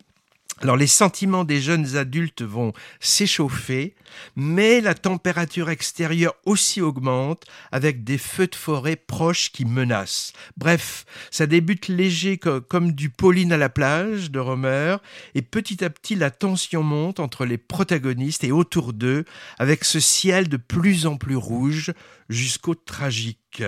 Alors 0.64 0.78
les 0.78 0.86
sentiments 0.86 1.44
des 1.44 1.60
jeunes 1.60 1.98
adultes 1.98 2.44
vont 2.44 2.72
s'échauffer, 3.00 3.96
mais 4.36 4.80
la 4.80 4.94
température 4.94 5.72
extérieure 5.72 6.36
aussi 6.46 6.82
augmente 6.82 7.46
avec 7.72 8.04
des 8.04 8.20
feux 8.20 8.46
de 8.46 8.54
forêt 8.56 8.96
proches 8.96 9.52
qui 9.52 9.66
menacent. 9.66 10.34
Bref, 10.58 11.06
ça 11.32 11.48
débute 11.48 11.88
léger 11.88 12.38
co- 12.38 12.62
comme 12.62 12.92
du 12.92 13.10
Pauline 13.10 13.54
à 13.54 13.58
la 13.58 13.70
plage 13.70 14.30
de 14.30 14.38
Romer, 14.38 14.98
et 15.34 15.42
petit 15.42 15.84
à 15.84 15.90
petit 15.90 16.14
la 16.14 16.30
tension 16.30 16.84
monte 16.84 17.20
entre 17.20 17.46
les 17.46 17.58
protagonistes 17.58 18.44
et 18.44 18.52
autour 18.52 18.94
d'eux, 18.94 19.26
avec 19.58 19.84
ce 19.84 20.00
ciel 20.00 20.48
de 20.48 20.58
plus 20.58 21.08
en 21.08 21.18
plus 21.18 21.36
rouge 21.38 21.92
jusqu'au 22.32 22.76
tragique. 22.76 23.64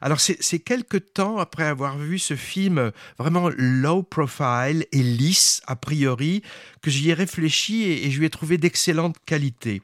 Alors 0.00 0.20
c'est 0.20 0.58
quelques 0.58 1.12
temps 1.12 1.38
après 1.38 1.64
avoir 1.64 1.98
vu 1.98 2.18
ce 2.18 2.34
film 2.34 2.92
vraiment 3.18 3.50
low 3.56 4.02
profile 4.02 4.86
et 4.92 5.02
lisse 5.02 5.60
a 5.66 5.76
priori 5.76 6.42
que 6.82 6.90
j'y 6.90 7.10
ai 7.10 7.14
réfléchi 7.14 7.84
et, 7.84 8.10
je 8.10 8.18
lui 8.18 8.26
ai 8.26 8.30
trouvé 8.30 8.58
d'excellente 8.58 9.16
qualité. 9.26 9.82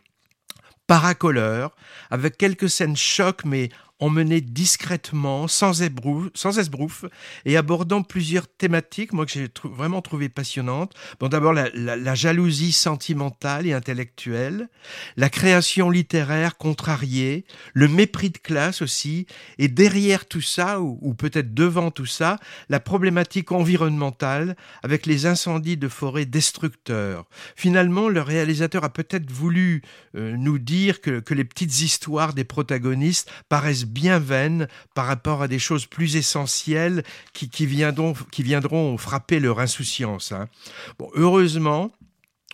Paracoleur, 0.87 1.75
avec 2.11 2.37
quelques 2.37 2.69
scènes 2.69 2.97
chocs 2.97 3.45
mais 3.45 3.71
emmenées 4.01 4.41
discrètement, 4.41 5.47
sans 5.49 5.83
esbrouf, 5.83 6.29
sans 6.35 6.59
esbrouf, 6.59 7.05
et 7.45 7.57
abordant 7.57 8.03
plusieurs 8.03 8.49
thématiques, 8.49 9.13
moi 9.13 9.25
que 9.25 9.33
j'ai 9.33 9.49
vraiment 9.63 10.03
trouvé 10.03 10.29
passionnantes. 10.29 10.93
Bon, 11.21 11.29
d'abord 11.29 11.53
la, 11.53 12.15
jalousie 12.15 12.73
sentimentale 12.73 13.67
et 13.67 13.73
intellectuelle, 13.73 14.69
la 15.17 15.29
création 15.29 15.91
littéraire 15.91 16.57
contrariée, 16.57 17.45
le 17.73 17.89
mépris 17.89 18.31
de 18.31 18.39
classe 18.39 18.83
aussi, 18.83 19.27
et 19.59 19.69
derrière 19.69 20.27
tout 20.27 20.41
ça, 20.41 20.81
ou, 20.81 20.99
ou 21.01 21.15
peut-être 21.15 21.55
devant 21.55 21.91
tout 21.91 22.07
ça, 22.07 22.39
la 22.69 22.81
problématique 22.81 23.53
environnementale 23.53 24.57
avec 24.83 25.07
les 25.07 25.27
incendies 25.27 25.77
de 25.77 25.89
forêt 25.89 26.27
destructeurs. 26.27 27.27
Finalement, 27.57 28.09
le 28.09 28.21
réalisateur 28.21 28.85
a 28.85 28.93
peut-être 28.93 29.31
voulu 29.31 29.83
euh, 30.17 30.37
nous 30.37 30.59
dire 30.59 31.01
que, 31.01 31.21
que 31.21 31.35
les 31.35 31.45
petites 31.45 31.81
histoires 31.81 32.35
des 32.35 32.45
protagonistes 32.45 33.31
paraissent 33.49 33.84
bien 33.85 34.19
vaines 34.19 34.69
par 34.95 35.07
rapport 35.07 35.43
à 35.43 35.49
des 35.49 35.59
choses 35.59 35.87
plus 35.87 36.17
essentielles 36.17 37.03
qui, 37.33 37.49
qui, 37.49 37.67
viendront, 37.67 38.15
qui 38.31 38.43
viendront 38.43 38.97
frapper 38.99 39.41
leur 39.41 39.61
insouciance. 39.61 40.33
hein. 40.33 40.49
Bon, 40.99 41.11
heureusement, 41.15 41.91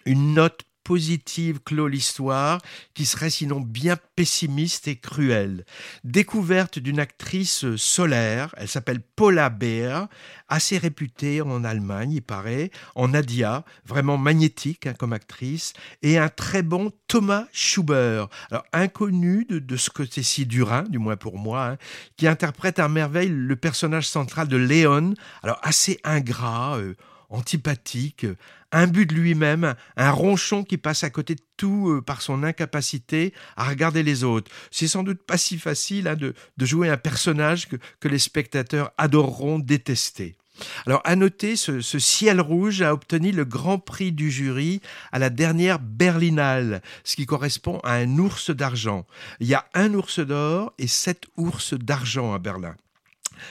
une 0.07 0.35
note 0.35 0.62
positive 0.90 1.61
clôt 1.61 1.87
l'histoire, 1.87 2.61
qui 2.94 3.07
serait 3.07 3.31
sinon 3.31 3.61
bien 3.61 3.96
pessimiste 4.16 4.88
et 4.88 4.96
cruelle. 4.96 5.64
Découverte 6.03 6.81
d'une 6.81 6.98
actrice 6.98 7.76
solaire, 7.76 8.53
elle 8.57 8.66
s'appelle 8.66 9.00
Paula 9.00 9.50
Beer, 9.50 10.09
assez 10.48 10.79
réputée 10.79 11.42
en 11.42 11.62
Allemagne, 11.62 12.11
il 12.11 12.22
paraît, 12.22 12.72
en 12.96 13.07
Nadia, 13.07 13.64
vraiment 13.87 14.18
magnétique 14.18 14.88
hein, 14.88 14.94
comme 14.98 15.12
actrice, 15.12 15.74
et 16.03 16.18
un 16.18 16.29
très 16.29 16.62
bon 16.62 16.90
Thomas 17.07 17.46
Schubert, 17.53 18.26
alors 18.50 18.64
inconnu 18.72 19.44
de, 19.48 19.61
de 19.61 19.76
ce 19.76 19.90
côté-ci 19.90 20.44
du 20.44 20.64
Rhin, 20.64 20.83
du 20.88 20.98
moins 20.98 21.16
pour 21.16 21.38
moi, 21.38 21.68
hein, 21.68 21.76
qui 22.16 22.26
interprète 22.26 22.81
à 22.81 22.88
merveille 22.88 23.31
le 23.31 23.55
personnage 23.55 24.09
central 24.09 24.48
de 24.48 24.57
Léon, 24.57 25.14
alors 25.44 25.61
assez 25.62 26.00
ingrat, 26.03 26.79
euh, 26.79 26.96
antipathique, 27.31 28.27
imbu 28.73 29.07
de 29.07 29.14
lui-même, 29.14 29.75
un 29.97 30.11
ronchon 30.11 30.64
qui 30.64 30.77
passe 30.77 31.05
à 31.05 31.11
côté 31.11 31.35
de 31.37 31.43
tout 31.57 31.90
euh, 31.90 32.03
par 32.03 32.23
son 32.23 32.43
incapacité 32.43 33.33
à 33.57 33.64
regarder 33.64 34.03
les 34.03 34.25
autres. 34.25 34.51
C'est 34.71 34.88
sans 34.88 35.03
doute 35.03 35.23
pas 35.23 35.38
si 35.38 35.59
facile 35.59 36.09
hein, 36.09 36.16
de, 36.16 36.35
jouer 36.59 36.88
un 36.88 36.97
personnage 36.97 37.69
que, 37.69 38.09
les 38.09 38.19
spectateurs 38.19 38.90
adoreront 38.99 39.61
détester. 39.61 40.37
Alors, 40.85 41.01
à 41.05 41.14
noter, 41.16 41.55
ce 41.57 41.81
ciel 41.81 42.40
rouge 42.40 42.83
a 42.83 42.93
obtenu 42.93 43.31
le 43.31 43.45
grand 43.45 43.79
prix 43.79 44.12
du 44.12 44.31
jury 44.31 44.81
à 45.12 45.19
la 45.19 45.31
dernière 45.31 45.79
Berlinale, 45.79 46.83
ce 47.05 47.16
qui 47.16 47.25
correspond 47.25 47.79
à 47.85 47.95
un 47.95 48.19
ours 48.19 48.51
d'argent. 48.51 49.07
Il 49.38 49.47
y 49.47 49.55
a 49.55 49.64
un 49.75 49.95
ours 49.95 50.19
d'or 50.19 50.75
et 50.79 50.88
sept 50.88 51.29
ours 51.37 51.73
d'argent 51.75 52.35
à 52.35 52.38
Berlin 52.38 52.75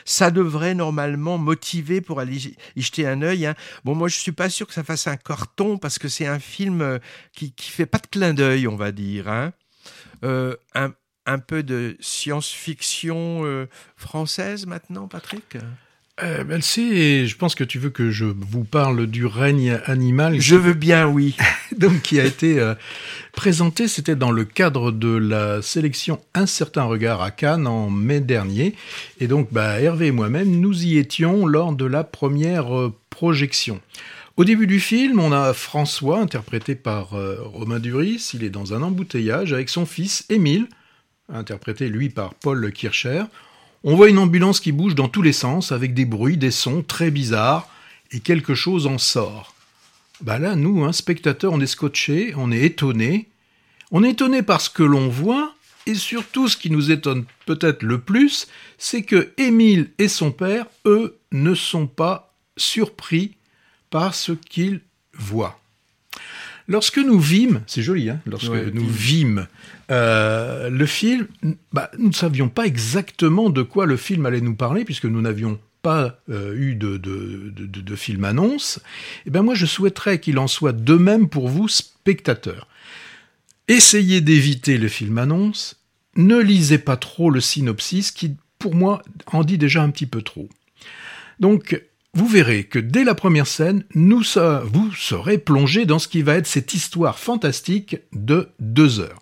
ça 0.05 0.31
devrait 0.31 0.75
normalement 0.75 1.37
motiver 1.37 2.01
pour 2.01 2.19
aller 2.19 2.55
y 2.75 2.81
jeter 2.81 3.07
un 3.07 3.21
œil. 3.21 3.45
hein. 3.45 3.55
Bon, 3.83 3.95
moi, 3.95 4.07
je 4.07 4.17
suis 4.17 4.31
pas 4.31 4.49
sûr 4.49 4.67
que 4.67 4.73
ça 4.73 4.83
fasse 4.83 5.07
un 5.07 5.17
carton 5.17 5.77
parce 5.77 5.99
que 5.99 6.07
c'est 6.07 6.27
un 6.27 6.39
film 6.39 6.81
euh, 6.81 6.99
qui, 7.33 7.51
qui 7.53 7.71
fait 7.71 7.85
pas 7.85 7.99
de 7.99 8.07
clin 8.07 8.33
d'œil, 8.33 8.67
on 8.67 8.75
va 8.75 8.91
dire. 8.91 9.27
hein. 9.27 9.53
Euh, 10.23 10.55
un, 10.75 10.91
un 11.25 11.39
peu 11.39 11.63
de 11.63 11.95
science-fiction 11.99 13.45
euh, 13.45 13.67
française 13.95 14.65
maintenant, 14.65 15.07
Patrick? 15.07 15.57
Euh, 16.23 16.43
je 16.59 17.35
pense 17.35 17.55
que 17.55 17.63
tu 17.63 17.79
veux 17.79 17.89
que 17.89 18.11
je 18.11 18.25
vous 18.25 18.63
parle 18.63 19.07
du 19.07 19.25
règne 19.25 19.79
animal. 19.85 20.39
Je 20.39 20.55
veux 20.55 20.73
bien, 20.73 21.07
oui. 21.07 21.35
donc 21.77 22.01
qui 22.01 22.19
a 22.19 22.25
été 22.25 22.59
euh, 22.59 22.75
présenté, 23.33 23.87
c'était 23.87 24.15
dans 24.15 24.31
le 24.31 24.43
cadre 24.43 24.91
de 24.91 25.09
la 25.09 25.61
sélection 25.61 26.21
Un 26.33 26.45
certain 26.45 26.83
regard 26.83 27.21
à 27.21 27.31
Cannes 27.31 27.67
en 27.67 27.89
mai 27.89 28.19
dernier. 28.19 28.75
Et 29.19 29.27
donc 29.27 29.49
bah, 29.51 29.79
Hervé 29.79 30.07
et 30.07 30.11
moi-même, 30.11 30.59
nous 30.59 30.85
y 30.85 30.97
étions 30.97 31.45
lors 31.45 31.73
de 31.73 31.85
la 31.85 32.03
première 32.03 32.77
euh, 32.77 32.93
projection. 33.09 33.79
Au 34.37 34.45
début 34.45 34.67
du 34.67 34.79
film, 34.79 35.19
on 35.19 35.31
a 35.31 35.53
François, 35.53 36.19
interprété 36.21 36.73
par 36.73 37.09
Romain 37.09 37.79
Duris. 37.79 38.31
Il 38.33 38.45
est 38.45 38.49
dans 38.49 38.73
un 38.73 38.81
embouteillage 38.81 39.51
avec 39.51 39.67
son 39.67 39.85
fils 39.85 40.25
Émile, 40.29 40.69
interprété 41.27 41.89
lui 41.89 42.09
par 42.09 42.33
Paul 42.35 42.71
Kircher. 42.71 43.23
On 43.83 43.95
voit 43.95 44.09
une 44.09 44.17
ambulance 44.17 44.59
qui 44.59 44.71
bouge 44.71 44.95
dans 44.95 45.07
tous 45.07 45.21
les 45.21 45.33
sens 45.33 45.71
avec 45.71 45.93
des 45.93 46.05
bruits, 46.05 46.37
des 46.37 46.51
sons 46.51 46.83
très 46.83 47.11
bizarres 47.11 47.69
et 48.11 48.19
quelque 48.19 48.55
chose 48.55 48.87
en 48.87 48.97
sort. 48.97 49.55
Bah 50.21 50.37
là, 50.37 50.55
nous, 50.55 50.83
un 50.83 50.91
spectateur, 50.91 51.53
on 51.53 51.61
est 51.61 51.67
scotché, 51.67 52.33
on 52.35 52.51
est 52.51 52.61
étonné. 52.61 53.29
On 53.91 54.03
est 54.03 54.11
étonné 54.11 54.43
par 54.43 54.59
ce 54.59 54.69
que 54.69 54.83
l'on 54.83 55.07
voit, 55.07 55.55
et 55.85 55.95
surtout 55.95 56.47
ce 56.47 56.57
qui 56.57 56.69
nous 56.69 56.91
étonne 56.91 57.25
peut-être 57.45 57.83
le 57.83 57.99
plus, 57.99 58.47
c'est 58.77 59.03
que 59.03 59.31
Émile 59.37 59.91
et 59.97 60.07
son 60.07 60.31
père, 60.31 60.65
eux, 60.85 61.17
ne 61.31 61.55
sont 61.55 61.87
pas 61.87 62.33
surpris 62.57 63.35
par 63.89 64.13
ce 64.13 64.33
qu'ils 64.33 64.81
voient. 65.13 65.59
Lorsque 66.67 66.99
nous 66.99 67.19
vîmes, 67.19 67.63
c'est 67.65 67.81
joli, 67.81 68.09
hein, 68.09 68.19
lorsque 68.25 68.51
Ouais, 68.51 68.69
nous 68.71 68.87
vîmes. 68.87 69.47
Euh, 69.91 70.69
le 70.69 70.85
film, 70.85 71.27
bah, 71.73 71.89
nous 71.97 72.09
ne 72.09 72.13
savions 72.13 72.49
pas 72.49 72.65
exactement 72.65 73.49
de 73.49 73.61
quoi 73.61 73.85
le 73.85 73.97
film 73.97 74.25
allait 74.25 74.41
nous 74.41 74.55
parler, 74.55 74.85
puisque 74.85 75.05
nous 75.05 75.21
n'avions 75.21 75.59
pas 75.81 76.19
euh, 76.29 76.53
eu 76.55 76.75
de, 76.75 77.95
film 77.95 78.23
annonce. 78.23 78.79
Et 79.25 79.29
ben 79.29 79.41
moi, 79.41 79.55
je 79.55 79.65
souhaiterais 79.65 80.19
qu'il 80.19 80.37
en 80.37 80.47
soit 80.47 80.73
de 80.73 80.95
même 80.95 81.29
pour 81.29 81.47
vous, 81.47 81.67
spectateurs. 81.67 82.67
Essayez 83.67 84.21
d'éviter 84.21 84.77
le 84.77 84.87
film 84.87 85.17
annonce. 85.17 85.77
Ne 86.15 86.39
lisez 86.39 86.79
pas 86.79 86.97
trop 86.97 87.29
le 87.29 87.39
synopsis, 87.39 88.11
qui, 88.11 88.35
pour 88.57 88.75
moi, 88.75 89.01
en 89.27 89.43
dit 89.43 89.57
déjà 89.57 89.81
un 89.81 89.89
petit 89.89 90.07
peu 90.07 90.21
trop. 90.21 90.49
Donc, 91.39 91.81
vous 92.13 92.27
verrez 92.27 92.63
que 92.63 92.79
dès 92.79 93.03
la 93.03 93.15
première 93.15 93.47
scène, 93.47 93.83
vous 93.93 94.23
serez 94.23 95.37
plongé 95.37 95.85
dans 95.85 95.99
ce 95.99 96.07
qui 96.07 96.21
va 96.21 96.35
être 96.35 96.47
cette 96.47 96.73
histoire 96.73 97.19
fantastique 97.19 97.97
de 98.13 98.49
deux 98.59 98.99
heures. 98.99 99.21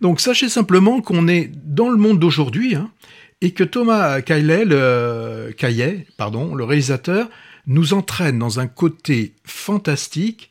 Donc, 0.00 0.20
sachez 0.20 0.48
simplement 0.48 1.00
qu'on 1.00 1.28
est 1.28 1.50
dans 1.64 1.90
le 1.90 1.96
monde 1.96 2.18
d'aujourd'hui, 2.18 2.74
hein, 2.74 2.90
et 3.40 3.52
que 3.52 3.64
Thomas 3.64 4.20
Caillet, 4.22 4.64
le, 4.64 5.52
Caillet, 5.56 6.06
pardon, 6.16 6.54
le 6.54 6.64
réalisateur, 6.64 7.28
nous 7.66 7.92
entraîne 7.94 8.38
dans 8.38 8.60
un 8.60 8.66
côté 8.66 9.34
fantastique 9.44 10.50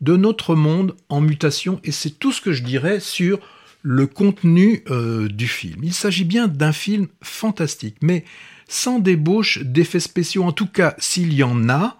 de 0.00 0.16
notre 0.16 0.54
monde 0.54 0.96
en 1.08 1.20
mutation, 1.20 1.80
et 1.84 1.92
c'est 1.92 2.18
tout 2.18 2.32
ce 2.32 2.40
que 2.40 2.52
je 2.52 2.62
dirais 2.62 3.00
sur 3.00 3.38
le 3.82 4.06
contenu 4.06 4.82
euh, 4.90 5.28
du 5.28 5.48
film. 5.48 5.80
Il 5.82 5.94
s'agit 5.94 6.24
bien 6.24 6.48
d'un 6.48 6.72
film 6.72 7.08
fantastique, 7.22 7.96
mais 8.02 8.24
sans 8.68 8.98
débauche 8.98 9.58
d'effets 9.62 10.00
spéciaux. 10.00 10.44
En 10.44 10.52
tout 10.52 10.66
cas, 10.66 10.94
s'il 10.98 11.32
y 11.32 11.42
en 11.42 11.68
a, 11.68 11.96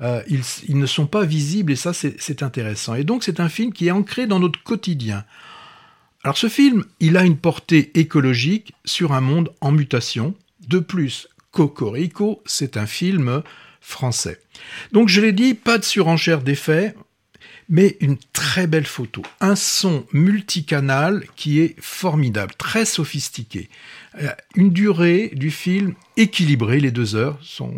euh, 0.00 0.22
ils, 0.28 0.78
ne 0.78 0.86
sont 0.86 1.06
pas 1.06 1.24
visibles, 1.24 1.72
et 1.72 1.76
ça, 1.76 1.92
c'est 1.92 2.42
intéressant. 2.42 2.94
Et 2.94 3.04
donc, 3.04 3.24
c'est 3.24 3.40
un 3.40 3.48
film 3.48 3.72
qui 3.72 3.88
est 3.88 3.92
ancré 3.92 4.26
dans 4.26 4.40
notre 4.40 4.62
quotidien. 4.62 5.24
Alors, 6.24 6.38
ce 6.38 6.48
film, 6.48 6.84
il 7.00 7.16
a 7.16 7.24
une 7.24 7.36
portée 7.36 7.90
écologique 7.98 8.74
sur 8.84 9.12
un 9.12 9.20
monde 9.20 9.52
en 9.60 9.72
mutation. 9.72 10.34
De 10.68 10.78
plus, 10.78 11.28
Cocorico, 11.50 12.42
c'est 12.46 12.76
un 12.76 12.86
film 12.86 13.42
français. 13.80 14.40
Donc, 14.92 15.08
je 15.08 15.20
l'ai 15.20 15.32
dit, 15.32 15.54
pas 15.54 15.78
de 15.78 15.84
surenchère 15.84 16.42
d'effets, 16.42 16.94
mais 17.68 17.96
une 18.00 18.18
très 18.32 18.68
belle 18.68 18.86
photo. 18.86 19.22
Un 19.40 19.56
son 19.56 20.06
multicanal 20.12 21.24
qui 21.34 21.58
est 21.58 21.74
formidable, 21.80 22.54
très 22.56 22.84
sophistiqué. 22.84 23.68
Euh, 24.20 24.30
Une 24.54 24.70
durée 24.70 25.32
du 25.34 25.50
film 25.50 25.94
équilibrée, 26.16 26.78
les 26.78 26.92
deux 26.92 27.16
heures 27.16 27.38
sont, 27.42 27.74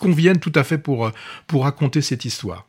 conviennent 0.00 0.40
tout 0.40 0.52
à 0.56 0.64
fait 0.64 0.78
pour, 0.78 1.12
pour 1.46 1.62
raconter 1.62 2.02
cette 2.02 2.24
histoire. 2.24 2.66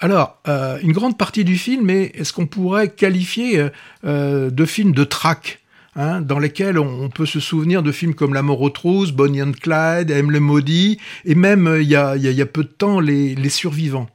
Alors, 0.00 0.38
euh, 0.46 0.78
une 0.82 0.92
grande 0.92 1.18
partie 1.18 1.44
du 1.44 1.58
film 1.58 1.90
est, 1.90 2.12
est 2.14 2.24
ce 2.24 2.32
qu'on 2.32 2.46
pourrait 2.46 2.88
qualifier 2.88 3.58
euh, 3.58 3.68
euh, 4.04 4.50
de 4.50 4.64
film 4.64 4.92
de 4.92 5.02
traque, 5.02 5.60
hein, 5.96 6.20
dans 6.20 6.38
lesquels 6.38 6.78
on, 6.78 7.08
peut 7.08 7.26
se 7.26 7.40
souvenir 7.40 7.82
de 7.82 7.90
films 7.90 8.14
comme 8.14 8.32
La 8.32 8.42
mort 8.42 8.60
aux 8.60 8.70
trousses, 8.70 9.10
Bonnie 9.10 9.42
and 9.42 9.52
Clyde, 9.60 10.12
M. 10.12 10.30
le 10.30 10.38
maudit, 10.38 10.98
et 11.24 11.34
même 11.34 11.78
il 11.80 11.88
y, 11.88 11.96
a, 11.96 12.46
peu 12.46 12.62
de 12.62 12.68
temps, 12.68 13.00
Les, 13.00 13.48
survivants. 13.48 14.08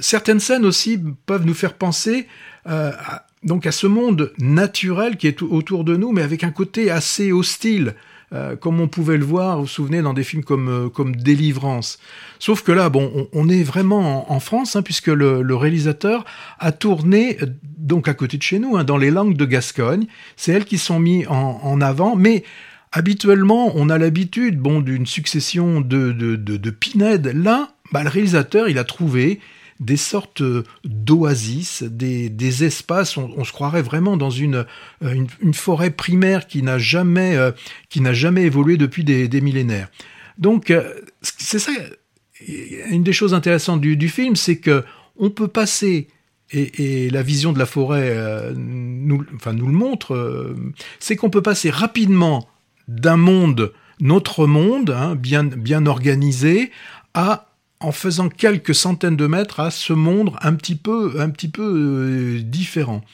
Certaines 0.00 0.40
scènes 0.40 0.64
aussi 0.64 0.98
peuvent 1.26 1.46
nous 1.46 1.54
faire 1.54 1.74
penser 1.74 2.26
à, 2.64 3.26
donc 3.44 3.66
à 3.66 3.72
ce 3.72 3.86
monde 3.86 4.32
naturel 4.38 5.16
qui 5.16 5.28
est 5.28 5.42
au- 5.42 5.52
autour 5.52 5.84
de 5.84 5.94
nous, 5.94 6.10
mais 6.10 6.22
avec 6.22 6.42
un 6.42 6.50
côté 6.50 6.90
assez 6.90 7.30
hostile, 7.30 7.94
euh, 8.32 8.56
comme 8.56 8.80
on 8.80 8.88
pouvait 8.88 9.18
le 9.18 9.24
voir, 9.24 9.56
vous 9.56 9.62
vous 9.62 9.68
souvenez, 9.68 10.02
dans 10.02 10.12
des 10.12 10.24
films 10.24 10.42
comme, 10.42 10.68
euh, 10.68 10.88
comme 10.88 11.14
Délivrance. 11.14 11.98
Sauf 12.40 12.62
que 12.62 12.72
là, 12.72 12.88
bon, 12.88 13.28
on, 13.32 13.48
est 13.48 13.62
vraiment 13.62 14.32
en, 14.32 14.40
France, 14.40 14.74
hein, 14.74 14.82
puisque 14.82 15.06
le, 15.06 15.54
réalisateur 15.54 16.24
a 16.58 16.72
tourné 16.72 17.36
euh, 17.42 17.46
donc 17.78 18.08
à 18.08 18.14
côté 18.14 18.36
de 18.36 18.42
chez 18.42 18.58
nous, 18.58 18.76
hein, 18.76 18.82
dans 18.82 18.96
les 18.96 19.12
langues 19.12 19.36
de 19.36 19.44
Gascogne. 19.44 20.06
C'est 20.36 20.52
elles 20.52 20.64
qui 20.64 20.78
sont 20.78 20.98
mis 20.98 21.24
en, 21.26 21.80
avant, 21.80 22.16
mais 22.16 22.42
habituellement, 22.90 23.70
on 23.76 23.90
a 23.90 23.98
l'habitude, 23.98 24.58
bon, 24.58 24.80
d'une 24.80 25.06
succession 25.06 25.80
de, 25.80 26.10
de, 26.10 26.34
de. 26.36 27.30
Là, 27.30 27.70
bah, 27.92 28.02
le 28.02 28.08
réalisateur, 28.08 28.68
il 28.68 28.78
a 28.78 28.84
trouvé 28.84 29.40
des 29.80 29.96
sortes 29.96 30.40
euh, 30.40 30.64
d'oasis, 30.84 31.82
des, 31.82 32.28
des 32.28 32.64
espaces. 32.64 33.16
On, 33.16 33.44
se 33.44 33.52
croirait 33.52 33.82
vraiment 33.82 34.16
dans 34.16 34.30
une, 34.30 34.66
euh, 35.02 35.12
une, 35.12 35.26
une 35.40 35.54
forêt 35.54 35.90
primaire 35.90 36.46
qui 36.46 36.62
n'a 36.62 36.78
jamais, 36.78 37.36
euh, 37.36 37.52
qui 37.88 38.00
n'a 38.00 38.12
jamais 38.12 38.42
évolué 38.42 38.76
depuis 38.76 39.04
des, 39.04 39.28
des 39.28 39.40
millénaires. 39.40 39.88
Donc, 40.38 40.72
c'est 41.22 41.58
ça. 41.58 41.72
Une 42.90 43.02
des 43.02 43.14
choses 43.14 43.32
intéressantes 43.32 43.80
du, 43.80 43.96
du 43.96 44.10
film, 44.10 44.36
c'est 44.36 44.58
que 44.58 44.84
on 45.16 45.30
peut 45.30 45.48
passer 45.48 46.08
et, 46.52 47.06
et 47.06 47.10
la 47.10 47.22
vision 47.22 47.54
de 47.54 47.58
la 47.58 47.64
forêt 47.64 48.14
nous, 48.54 49.24
enfin, 49.34 49.54
nous 49.54 49.66
le 49.66 49.72
montre, 49.72 50.54
c'est 50.98 51.16
qu'on 51.16 51.30
peut 51.30 51.40
passer 51.40 51.70
rapidement 51.70 52.46
d'un 52.86 53.16
monde, 53.16 53.72
notre 54.00 54.46
monde, 54.46 54.90
hein, 54.90 55.14
bien, 55.14 55.44
bien 55.44 55.86
organisé, 55.86 56.70
à 57.14 57.45
en 57.86 57.92
faisant 57.92 58.28
quelques 58.28 58.74
centaines 58.74 59.14
de 59.14 59.28
mètres 59.28 59.60
à 59.60 59.70
ce 59.70 59.92
monde 59.92 60.32
un 60.42 60.54
petit 60.54 60.74
peu, 60.74 61.20
un 61.20 61.30
petit 61.30 61.46
peu 61.46 61.62
euh, 61.62 62.42
différent. 62.42 63.04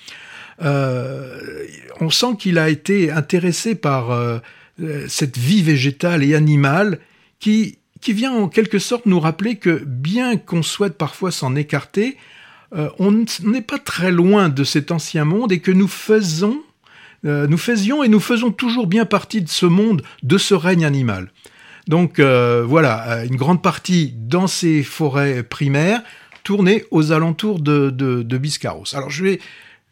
Euh, 0.63 1.67
on 2.01 2.09
sent 2.09 2.37
qu'il 2.39 2.57
a 2.57 2.71
été 2.71 3.11
intéressé 3.11 3.75
par 3.75 4.13
euh, 4.13 4.39
cette 5.09 5.37
vie 5.37 5.63
végétale 5.63 6.25
et 6.25 6.35
animale 6.35 7.01
qui, 7.39 7.79
vient 8.09 8.33
en 8.33 8.49
quelque 8.49 8.79
sorte 8.79 9.05
nous 9.05 9.21
rappeler 9.21 9.57
que 9.57 9.83
bien 9.85 10.39
qu'on 10.39 10.63
souhaite 10.63 10.97
parfois 10.97 11.31
s'en 11.31 11.55
écarter, 11.55 12.17
on 12.99 13.25
n'est 13.45 13.63
pas 13.63 13.79
très 13.79 14.11
loin 14.11 14.49
de 14.49 14.65
cet 14.65 14.91
ancien 14.91 15.25
monde 15.25 15.53
et 15.53 15.61
que 15.61 15.71
nous 15.71 15.87
faisons, 15.87 16.61
nous 17.23 17.59
faisions 17.59 18.03
et 18.03 18.09
nous 18.09 18.19
faisons 18.19 18.51
toujours 18.51 18.89
bien 18.89 19.05
partie 19.05 19.41
de 19.41 19.49
ce 19.49 19.67
monde, 19.67 20.03
de 20.25 20.37
ce 20.37 20.55
règne 20.55 20.85
animal. 20.85 21.31
Donc 21.89 22.19
euh, 22.19 22.65
voilà, 22.67 23.25
une 23.25 23.37
grande 23.37 23.63
partie 23.63 24.15
dans 24.17 24.47
ces 24.47 24.83
forêts 24.83 25.43
primaires, 25.43 26.03
tournées 26.45 26.85
aux 26.91 27.13
alentours 27.13 27.61
de, 27.61 28.39
Biscarros. 28.39 28.95
Alors 28.95 29.11
je 29.11 29.25
vais, 29.25 29.41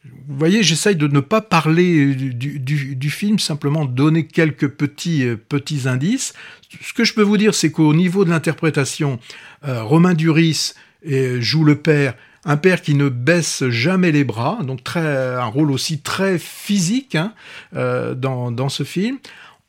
vous 0.05 0.37
voyez, 0.37 0.63
j'essaye 0.63 0.97
de 0.97 1.07
ne 1.07 1.21
pas 1.21 1.41
parler 1.41 2.15
du, 2.15 3.11
film, 3.11 3.39
simplement 3.39 3.85
donner 3.85 4.27
quelques 4.27 4.69
petits, 4.69 5.25
euh, 5.25 5.37
petits 5.37 5.89
indices. 5.89 6.33
Ce 6.81 6.93
que 6.93 7.05
je 7.05 7.15
peux 7.15 7.23
vous 7.23 7.37
dire, 7.37 7.55
c'est 7.55 7.71
qu'au 7.71 7.95
niveau 7.95 8.25
de 8.25 8.31
l'interprétation, 8.31 9.19
euh, 9.67 9.83
Romain 9.83 10.15
Duris 10.15 10.75
joue 11.03 11.65
le 11.65 11.77
père, 11.77 12.15
un 12.45 12.57
père 12.57 12.81
qui 12.81 12.95
ne 12.95 13.09
baisse 13.09 13.69
jamais 13.69 14.13
les 14.13 14.25
bras, 14.25 14.59
donc 14.63 14.83
très, 14.83 15.35
un 15.35 15.47
rôle 15.47 15.71
aussi 15.71 16.01
très 16.01 16.39
physique 16.39 17.15
hein, 17.15 17.35
euh, 17.77 18.15
dans, 18.15 18.51
dans 18.51 18.69
ce 18.69 18.83
film. 18.83 19.19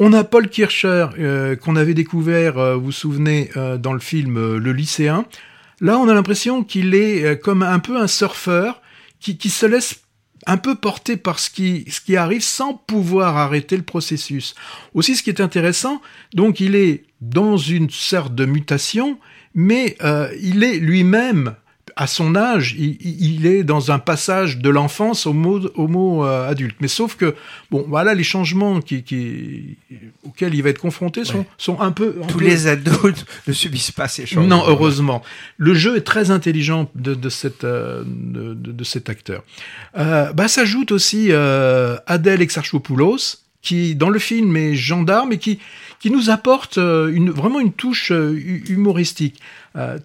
On 0.04 0.14
a 0.14 0.24
Paul 0.24 0.50
Kircher, 0.50 1.10
euh, 1.20 1.56
qu'on 1.56 1.76
avait 1.76 1.94
découvert, 1.94 2.58
euh, 2.58 2.76
vous 2.76 2.86
vous 2.86 2.92
souvenez, 2.92 3.52
euh, 3.56 3.78
dans 3.78 3.94
le 3.94 4.00
film 4.00 4.58
Le 4.58 4.74
lycéen. 4.74 5.28
Là, 5.80 6.00
on 6.00 6.10
a 6.10 6.16
l'impression 6.16 6.64
qu'il 6.64 6.96
est 6.96 7.40
comme 7.40 7.62
un 7.62 7.78
peu 7.78 7.98
un 7.98 8.08
surfeur 8.08 8.82
qui, 9.20 9.38
qui, 9.38 9.52
se 9.52 9.68
laisse 9.68 10.02
un 10.48 10.58
peu 10.58 10.74
porter 10.74 11.18
par 11.18 11.38
ce 11.38 11.52
qui, 11.52 11.86
ce 11.88 12.02
qui 12.02 12.18
arrive 12.18 12.42
sans 12.42 12.74
pouvoir 12.74 13.38
arrêter 13.38 13.78
le 13.78 13.84
processus. 13.84 14.56
Aussi, 14.96 15.16
ce 15.16 15.22
qui 15.22 15.30
est 15.30 15.40
intéressant, 15.40 16.02
donc 16.34 16.60
il 16.62 16.76
est 16.76 17.04
dans 17.22 17.58
une 17.58 17.92
sorte 17.92 18.34
de 18.34 18.46
mutation, 18.46 19.20
mais 19.54 19.98
il 20.42 20.64
est 20.64 20.80
lui-même 20.80 21.56
à 21.96 22.08
son 22.08 22.36
âge, 22.36 22.76
il, 22.78 22.98
il, 23.02 23.46
est 23.46 23.64
dans 23.64 23.92
un 23.92 24.00
passage 24.00 24.58
de 24.58 24.70
l'enfance 24.70 25.26
au 25.26 25.34
mot, 25.34 25.60
au 25.76 25.88
mot 25.88 26.26
euh, 26.26 26.50
adulte. 26.50 26.76
Mais 26.80 26.88
sauf 26.88 27.16
que, 27.16 27.36
bon, 27.70 27.86
voilà, 27.88 28.14
les 28.14 28.24
changements 28.24 28.82
qui, 28.82 29.04
qui, 29.04 29.78
auxquels 30.24 30.54
il 30.54 30.64
va 30.64 30.70
être 30.70 30.80
confronté 30.80 31.26
sont, 31.26 31.40
ouais. 31.40 31.48
sont 31.58 31.80
un 31.80 31.92
peu... 31.92 32.16
Un 32.24 32.28
Tous 32.28 32.38
peu... 32.38 32.46
les 32.46 32.68
ados 32.68 33.14
ne 33.48 33.54
subissent 33.54 33.92
pas 33.92 34.08
ces 34.08 34.26
changements. 34.26 34.58
Non, 34.58 34.64
heureusement. 34.68 35.22
Le 35.58 35.74
jeu 35.74 35.98
est 35.98 36.02
très 36.02 36.32
intelligent 36.32 36.90
de, 36.96 37.14
de, 37.14 37.30
cette, 37.30 37.64
euh, 37.64 38.04
de, 38.06 38.54
de, 38.54 38.84
cet 38.84 39.10
acteur. 39.10 39.44
Euh, 39.98 40.32
bah, 40.34 40.48
s'ajoute 40.48 40.92
aussi 40.92 41.28
euh, 41.30 41.98
Adèle 42.08 42.42
Exarchopoulos, 42.42 43.38
qui, 43.62 43.96
dans 43.96 44.10
le 44.10 44.20
film, 44.20 44.56
est 44.58 44.76
gendarme 44.76 45.34
et 45.34 45.38
qui, 45.38 45.60
qui 46.00 46.10
nous 46.10 46.30
apporte 46.30 46.78
une, 46.78 47.30
vraiment 47.30 47.60
une 47.60 47.74
touche 47.74 48.12
humoristique. 48.12 49.40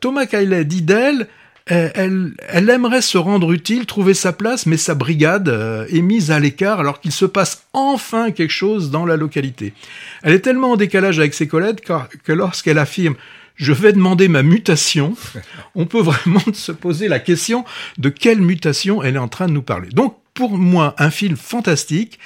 Thomas 0.00 0.26
Caillet 0.26 0.66
dit 0.66 0.82
d'elle 0.82 1.26
elle, 1.66 2.32
elle, 2.48 2.70
aimerait 2.70 3.02
se 3.02 3.18
rendre 3.18 3.52
utile, 3.52 3.86
trouver 3.86 4.14
sa 4.14 4.32
place, 4.32 4.66
mais 4.66 4.76
sa 4.76 4.94
brigade 4.94 5.48
euh, 5.48 5.86
est 5.90 6.00
mise 6.00 6.30
à 6.30 6.38
l'écart 6.38 6.78
alors 6.78 7.00
qu'il 7.00 7.12
se 7.12 7.24
passe 7.24 7.66
enfin 7.72 8.30
quelque 8.30 8.52
chose 8.52 8.90
dans 8.90 9.04
la 9.04 9.16
localité. 9.16 9.74
Elle 10.22 10.34
est 10.34 10.40
tellement 10.40 10.72
en 10.72 10.76
décalage 10.76 11.18
avec 11.18 11.34
ses 11.34 11.48
collègues 11.48 11.80
que 12.24 12.32
lorsqu'elle 12.32 12.78
affirme 12.78 13.16
je 13.56 13.72
vais 13.72 13.92
demander 13.92 14.28
ma 14.28 14.42
mutation, 14.42 15.16
on 15.74 15.86
peut 15.86 16.02
vraiment 16.02 16.42
se 16.52 16.72
poser 16.72 17.08
la 17.08 17.18
question 17.18 17.64
de 17.98 18.10
quelle 18.10 18.40
mutation 18.40 19.02
elle 19.02 19.16
est 19.16 19.20
en 19.20 19.28
train 19.28 19.46
de 19.46 19.52
nous 19.52 19.62
parler. 19.62 19.88
Donc 19.90 20.16
pour 20.34 20.58
moi, 20.58 20.94
un 20.98 21.10
film 21.10 21.36
fantastique, 21.36 22.18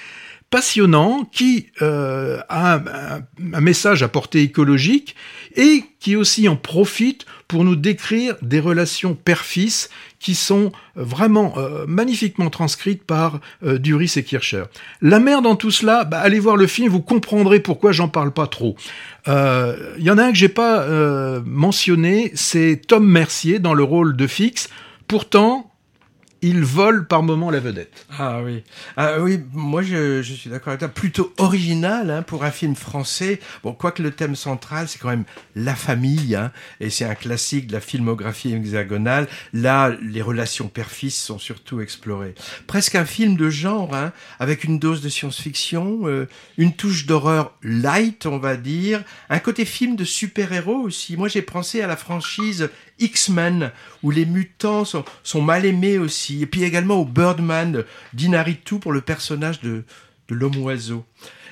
passionnant 0.50 1.24
qui 1.30 1.68
euh, 1.80 2.40
a 2.48 2.80
un, 3.38 3.60
message 3.60 4.02
à 4.02 4.08
portée 4.08 4.42
écologique 4.42 5.14
et 5.56 5.84
qui 6.00 6.16
aussi 6.16 6.48
en 6.48 6.56
profite 6.56 7.24
pour 7.46 7.64
nous 7.64 7.76
décrire 7.76 8.36
des 8.42 8.60
relations 8.60 9.14
père-fils 9.14 9.90
qui 10.18 10.34
sont 10.34 10.70
vraiment 10.96 11.54
euh, 11.56 11.84
magnifiquement 11.88 12.50
transcrites 12.50 13.02
par 13.04 13.40
euh, 13.64 13.78
Duris 13.78 14.12
et 14.16 14.22
Kircher. 14.22 14.64
La 15.00 15.18
mère 15.18 15.42
dans 15.42 15.56
tout 15.56 15.70
cela, 15.70 16.04
bah, 16.04 16.20
allez 16.20 16.38
voir 16.38 16.56
le 16.56 16.66
film, 16.66 16.88
vous 16.88 17.00
comprendrez 17.00 17.60
pourquoi 17.60 17.92
j'en 17.92 18.08
parle 18.08 18.32
pas 18.32 18.46
trop. 18.46 18.76
Il 19.26 19.32
euh, 19.32 19.96
y 19.98 20.10
en 20.10 20.18
a 20.18 20.24
un 20.24 20.30
que 20.30 20.38
j'ai 20.38 20.48
pas 20.48 20.82
euh, 20.82 21.40
mentionné, 21.44 22.32
c'est 22.34 22.80
Tom 22.86 23.06
Mercier 23.06 23.58
dans 23.58 23.74
le 23.74 23.82
rôle 23.82 24.16
de 24.16 24.26
Fix. 24.26 24.68
Pourtant, 25.08 25.69
il 26.42 26.64
vole 26.64 27.06
par 27.06 27.22
moment 27.22 27.50
la 27.50 27.60
vedette. 27.60 28.06
Ah 28.18 28.40
oui, 28.42 28.62
ah 28.96 29.20
oui, 29.20 29.40
moi 29.52 29.82
je, 29.82 30.22
je 30.22 30.34
suis 30.34 30.50
d'accord 30.50 30.68
avec 30.68 30.80
toi. 30.80 30.88
Plutôt 30.88 31.32
original 31.38 32.10
hein, 32.10 32.22
pour 32.22 32.44
un 32.44 32.50
film 32.50 32.74
français. 32.74 33.40
Bon, 33.62 33.72
quoique 33.72 34.02
le 34.02 34.10
thème 34.10 34.36
central, 34.36 34.88
c'est 34.88 34.98
quand 34.98 35.08
même 35.08 35.24
la 35.54 35.74
famille, 35.74 36.34
hein, 36.34 36.52
et 36.80 36.90
c'est 36.90 37.04
un 37.04 37.14
classique 37.14 37.66
de 37.66 37.72
la 37.72 37.80
filmographie 37.80 38.52
hexagonale. 38.52 39.28
Là, 39.52 39.94
les 40.02 40.22
relations 40.22 40.68
père-fils 40.68 41.20
sont 41.20 41.38
surtout 41.38 41.80
explorées. 41.80 42.34
Presque 42.66 42.94
un 42.94 43.04
film 43.04 43.36
de 43.36 43.50
genre, 43.50 43.94
hein, 43.94 44.12
avec 44.38 44.64
une 44.64 44.78
dose 44.78 45.00
de 45.00 45.08
science-fiction, 45.08 46.00
euh, 46.04 46.28
une 46.58 46.74
touche 46.74 47.06
d'horreur 47.06 47.54
light, 47.62 48.26
on 48.26 48.38
va 48.38 48.56
dire, 48.56 49.02
un 49.28 49.38
côté 49.38 49.64
film 49.64 49.96
de 49.96 50.04
super-héros 50.04 50.76
aussi. 50.76 51.16
Moi, 51.16 51.28
j'ai 51.28 51.42
pensé 51.42 51.82
à 51.82 51.86
la 51.86 51.96
franchise 51.96 52.70
X-Men, 53.00 53.72
où 54.02 54.10
les 54.10 54.26
mutants 54.26 54.84
sont, 54.84 55.42
mal 55.42 55.64
aimés 55.64 55.98
aussi. 55.98 56.42
Et 56.42 56.46
puis 56.46 56.64
également 56.64 56.96
au 56.96 57.04
Birdman 57.04 57.84
d'Inaritu 58.12 58.78
pour 58.78 58.92
le 58.92 59.00
personnage 59.00 59.60
de, 59.60 59.84
de 60.28 60.34
l'homme-oiseau. 60.34 61.04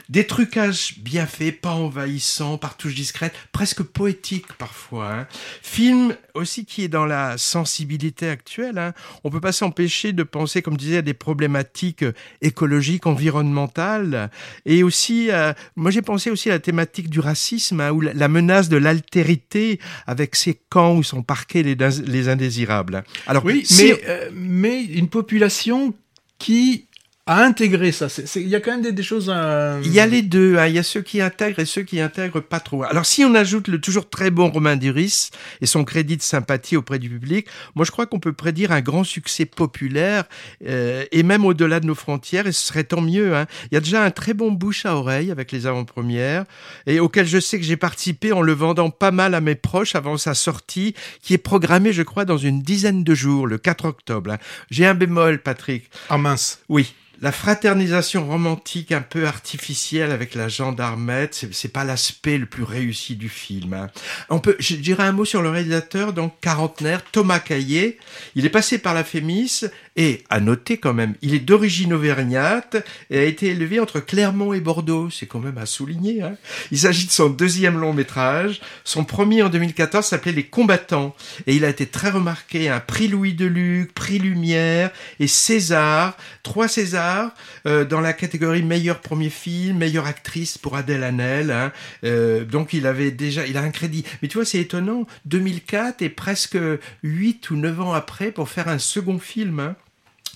Des 0.09 0.27
trucages 0.27 0.95
bien 0.99 1.27
faits, 1.27 1.61
pas 1.61 1.73
envahissants, 1.73 2.57
par 2.57 2.79
touches 2.79 2.95
discrètes, 2.95 3.35
presque 3.53 3.83
poétiques 3.83 4.53
parfois. 4.55 5.13
Hein. 5.13 5.27
Film 5.63 6.17
aussi 6.33 6.65
qui 6.65 6.85
est 6.85 6.89
dans 6.89 7.05
la 7.05 7.37
sensibilité 7.37 8.31
actuelle. 8.31 8.79
Hein. 8.79 8.95
On 9.25 9.31
peut 9.31 9.41
pas 9.41 9.53
s'empêcher 9.53 10.15
de 10.15 10.23
penser, 10.23 10.63
comme 10.63 10.75
je 10.75 10.79
disais, 10.79 10.97
à 10.99 11.03
des 11.03 11.13
problématiques 11.13 12.05
écologiques, 12.41 13.07
environnementales, 13.07 14.31
et 14.65 14.83
aussi, 14.83 15.31
euh, 15.31 15.53
moi 15.77 15.91
j'ai 15.91 16.03
pensé 16.03 16.31
aussi 16.31 16.49
à 16.49 16.55
la 16.55 16.59
thématique 16.59 17.11
du 17.11 17.21
racisme, 17.21 17.81
hein, 17.81 17.91
ou 17.91 18.01
la, 18.01 18.29
menace 18.29 18.69
de 18.69 18.77
l'altérité 18.79 19.79
avec 20.07 20.37
ces 20.37 20.59
camps 20.71 20.97
où 20.97 21.03
sont 21.03 21.23
parqués 21.23 21.63
les, 21.63 21.77
les 22.07 22.29
indésirables. 22.29 23.05
Alors 23.27 23.45
oui, 23.45 23.63
si... 23.65 23.85
mais, 23.85 24.01
euh, 24.07 24.31
mais 24.33 24.85
une 24.85 25.09
population 25.09 25.95
qui 26.39 26.87
à 27.29 27.45
intégrer 27.45 27.93
ça. 27.93 28.07
Il 28.37 28.49
y 28.49 28.57
a 28.57 28.61
quand 28.61 28.71
même 28.71 28.81
des, 28.81 28.93
des 28.93 29.03
choses. 29.03 29.29
À... 29.29 29.79
Il 29.85 29.93
y 29.93 30.01
a 30.01 30.07
les 30.07 30.23
deux. 30.23 30.57
Hein. 30.57 30.67
Il 30.67 30.75
y 30.75 30.79
a 30.79 30.83
ceux 30.83 31.03
qui 31.03 31.21
intègrent 31.21 31.59
et 31.59 31.67
ceux 31.67 31.83
qui 31.83 32.01
intègrent 32.01 32.41
pas 32.41 32.59
trop. 32.59 32.85
Alors 32.85 33.05
si 33.05 33.23
on 33.23 33.35
ajoute 33.35 33.69
le 33.69 33.79
toujours 33.79 34.09
très 34.09 34.31
bon 34.31 34.49
Romain 34.51 34.77
Duris 34.77 35.29
et 35.61 35.67
son 35.67 35.85
crédit 35.85 36.17
de 36.17 36.23
sympathie 36.23 36.75
auprès 36.75 36.99
du 36.99 37.11
public, 37.11 37.47
moi 37.75 37.85
je 37.85 37.91
crois 37.91 38.07
qu'on 38.07 38.19
peut 38.19 38.33
prédire 38.33 38.73
un 38.73 38.81
grand 38.81 39.05
succès 39.05 39.45
populaire 39.45 40.25
euh, 40.67 41.05
et 41.13 41.23
même 41.23 41.45
au-delà 41.45 41.81
de 41.81 41.87
nos 41.87 41.95
frontières. 41.95 42.47
Et 42.47 42.53
ce 42.53 42.67
serait 42.67 42.85
tant 42.85 43.03
mieux. 43.03 43.37
Hein. 43.37 43.47
Il 43.71 43.75
y 43.75 43.77
a 43.77 43.81
déjà 43.81 44.03
un 44.03 44.11
très 44.11 44.33
bon 44.33 44.51
bouche 44.51 44.87
à 44.87 44.97
oreille 44.97 45.31
avec 45.31 45.53
les 45.53 45.67
avant-premières 45.67 46.47
et 46.87 46.99
auquel 46.99 47.27
je 47.27 47.39
sais 47.39 47.59
que 47.59 47.65
j'ai 47.65 47.77
participé 47.77 48.33
en 48.33 48.41
le 48.41 48.55
vendant 48.55 48.89
pas 48.89 49.11
mal 49.11 49.35
à 49.35 49.43
mes 49.43 49.55
proches 49.55 49.95
avant 49.95 50.17
sa 50.17 50.33
sortie, 50.33 50.95
qui 51.21 51.35
est 51.35 51.39
programmée, 51.39 51.93
je 51.93 52.03
crois, 52.03 52.25
dans 52.25 52.39
une 52.39 52.63
dizaine 52.63 53.05
de 53.05 53.15
jours, 53.15 53.47
le 53.47 53.59
4 53.59 53.85
octobre. 53.85 54.31
Hein. 54.31 54.39
J'ai 54.71 54.87
un 54.87 54.95
bémol, 54.95 55.43
Patrick. 55.43 55.91
Ah 56.09 56.17
mince. 56.17 56.61
Oui 56.71 56.95
la 57.21 57.33
fraternisation 57.33 58.27
romantique 58.27 58.93
un 58.93 59.01
peu 59.01 59.27
artificielle 59.27 60.13
avec 60.13 60.35
la 60.35 60.49
gendarmette, 60.49 61.47
c'est 61.51 61.73
pas 61.73 61.85
l'aspect 61.85 62.39
le 62.39 62.47
plus 62.47 62.63
réussi 62.63 63.17
du 63.17 63.29
film. 63.29 63.75
Hein. 63.75 63.91
On 64.31 64.39
peut, 64.39 64.57
je 64.61 64.77
dirais 64.77 65.03
un 65.03 65.13
mot 65.13 65.25
sur 65.25 65.43
le 65.43 65.51
réalisateur, 65.51 66.13
donc 66.13 66.35
quarantenaire, 66.41 67.03
Thomas 67.11 67.41
Caillé. 67.41 67.99
Il 68.37 68.47
est 68.47 68.51
passé 68.51 68.79
par 68.79 68.95
la 68.95 69.03
Fémis 69.03 69.63
et, 69.99 70.23
à 70.31 70.39
noter 70.39 70.79
quand 70.79 70.95
même, 70.95 71.15
il 71.23 71.35
est 71.35 71.41
d'origine 71.41 71.93
auvergnate 71.93 72.77
et 73.11 73.19
a 73.19 73.25
été 73.25 73.49
élevé 73.49 73.81
entre 73.81 73.99
Clermont 73.99 74.53
et 74.53 74.61
Bordeaux. 74.61 75.11
C'est 75.11 75.27
quand 75.27 75.41
même 75.41 75.59
à 75.59 75.67
souligner. 75.67 76.23
Hein. 76.23 76.37
Il 76.71 76.79
s'agit 76.79 77.07
de 77.07 77.11
son 77.11 77.29
deuxième 77.29 77.81
long 77.81 77.93
métrage. 77.93 78.61
Son 78.85 79.05
premier 79.05 79.43
en 79.43 79.49
2014 79.49 80.07
s'appelait 80.07 80.31
Les 80.31 80.45
Combattants 80.45 81.17
et 81.49 81.57
il 81.57 81.65
a 81.65 81.69
été 81.69 81.85
très 81.87 82.11
remarqué. 82.11 82.69
Un 82.69 82.79
prix 82.79 83.09
Louis 83.09 83.35
Deluc, 83.35 83.93
prix 83.93 84.21
Lumière 84.21 84.93
et 85.19 85.27
César, 85.27 86.17
trois 86.45 86.69
Césars 86.69 87.35
euh, 87.67 87.85
dans 87.85 88.01
la 88.01 88.13
catégorie 88.13 88.63
meilleur 88.63 89.01
premier 89.01 89.31
film, 89.31 89.79
meilleure 89.79 90.07
actrice 90.07 90.59
pour 90.59 90.77
Adèle 90.77 91.03
Hanel. 91.03 91.51
Hein. 91.51 91.73
Euh, 92.05 92.45
donc 92.45 92.73
il 92.73 92.87
avait 92.87 93.11
déjà, 93.11 93.49
il 93.49 93.57
a 93.57 93.63
un 93.63 93.71
crédit. 93.71 94.05
Mais 94.23 94.29
tu 94.29 94.37
vois, 94.37 94.45
c'est 94.45 94.61
étonnant. 94.61 95.09
2004 95.25 96.03
et 96.03 96.09
presque 96.09 96.57
8 97.03 97.51
ou 97.51 97.57
9 97.57 97.81
ans 97.81 97.93
après 97.95 98.31
pour 98.31 98.49
faire 98.49 98.69
un 98.69 98.79
second 98.79 99.19
film. 99.19 99.59
Hein. 99.59 99.75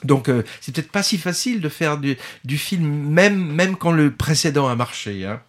Donc 0.05 0.29
euh, 0.29 0.43
c'est 0.61 0.75
peut-être 0.75 0.91
pas 0.91 1.03
si 1.03 1.19
facile 1.19 1.61
de 1.61 1.69
faire 1.69 1.99
du, 1.99 2.17
film 2.59 2.85
même 2.85 3.53
même 3.53 3.77
quand 3.77 3.93
le 3.93 4.11
précédent 4.11 4.69
a 4.69 4.77
marché. 4.77 5.27
Hein. 5.27 5.41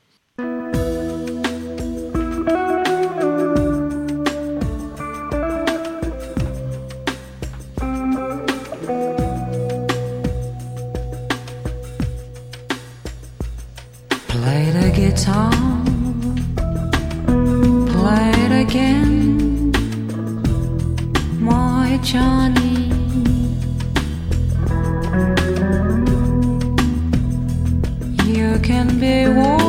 Can 28.84 29.00
be 29.00 29.30
warm 29.30 29.63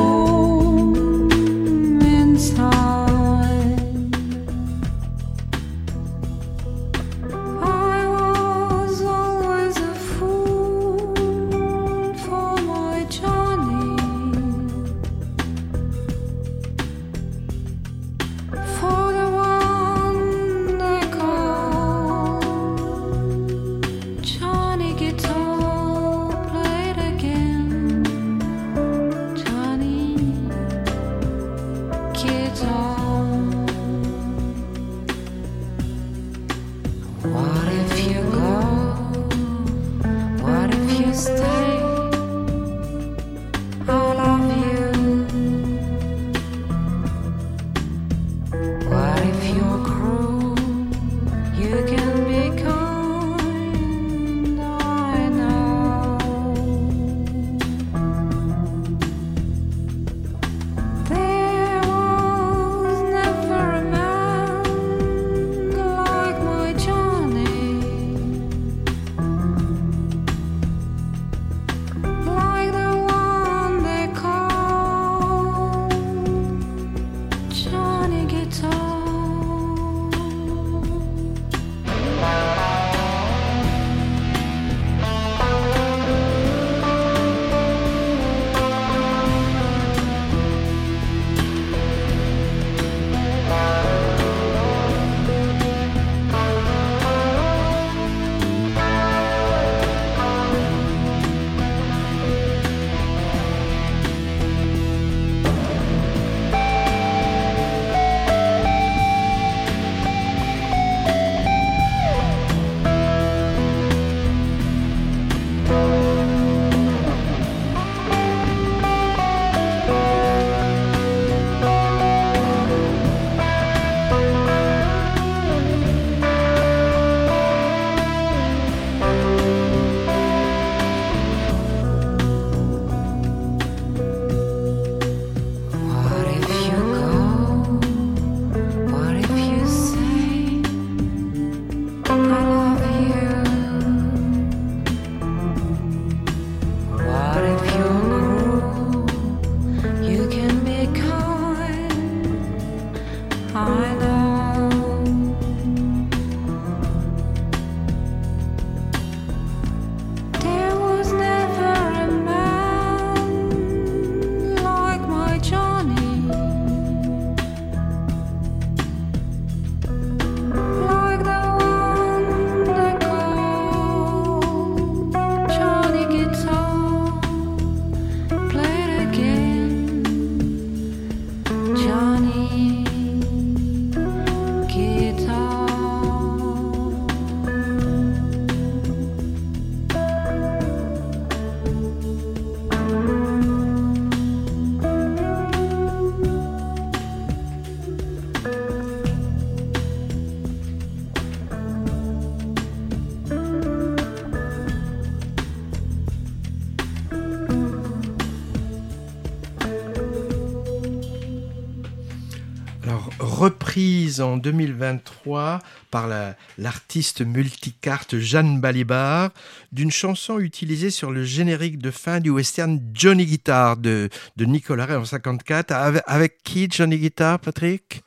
reprise 214.14 214.20
en 214.20 214.36
2023 214.36 215.60
par 215.90 216.06
la- 216.06 216.36
l'artiste 216.58 217.22
multicarte 217.22 218.18
Jeanne 218.18 218.60
Balibar 218.60 219.30
d'une 219.72 219.90
chanson 219.90 220.38
utilisée 220.38 220.90
sur 220.90 221.10
le 221.10 221.24
générique 221.24 221.78
de 221.78 221.90
fin 221.90 222.20
du 222.20 222.30
western 222.30 222.80
Johnny 222.94 223.26
Guitar 223.26 223.76
de, 223.76 224.08
de 224.36 224.44
Nicolas 224.44 224.86
Ray 224.86 224.96
en 224.96 225.04
54. 225.04 225.72
Avec, 225.72 226.02
avec 226.06 226.42
qui 226.44 226.68
Johnny 226.70 226.98
Guitar, 226.98 227.38
Patrick? 227.38 228.02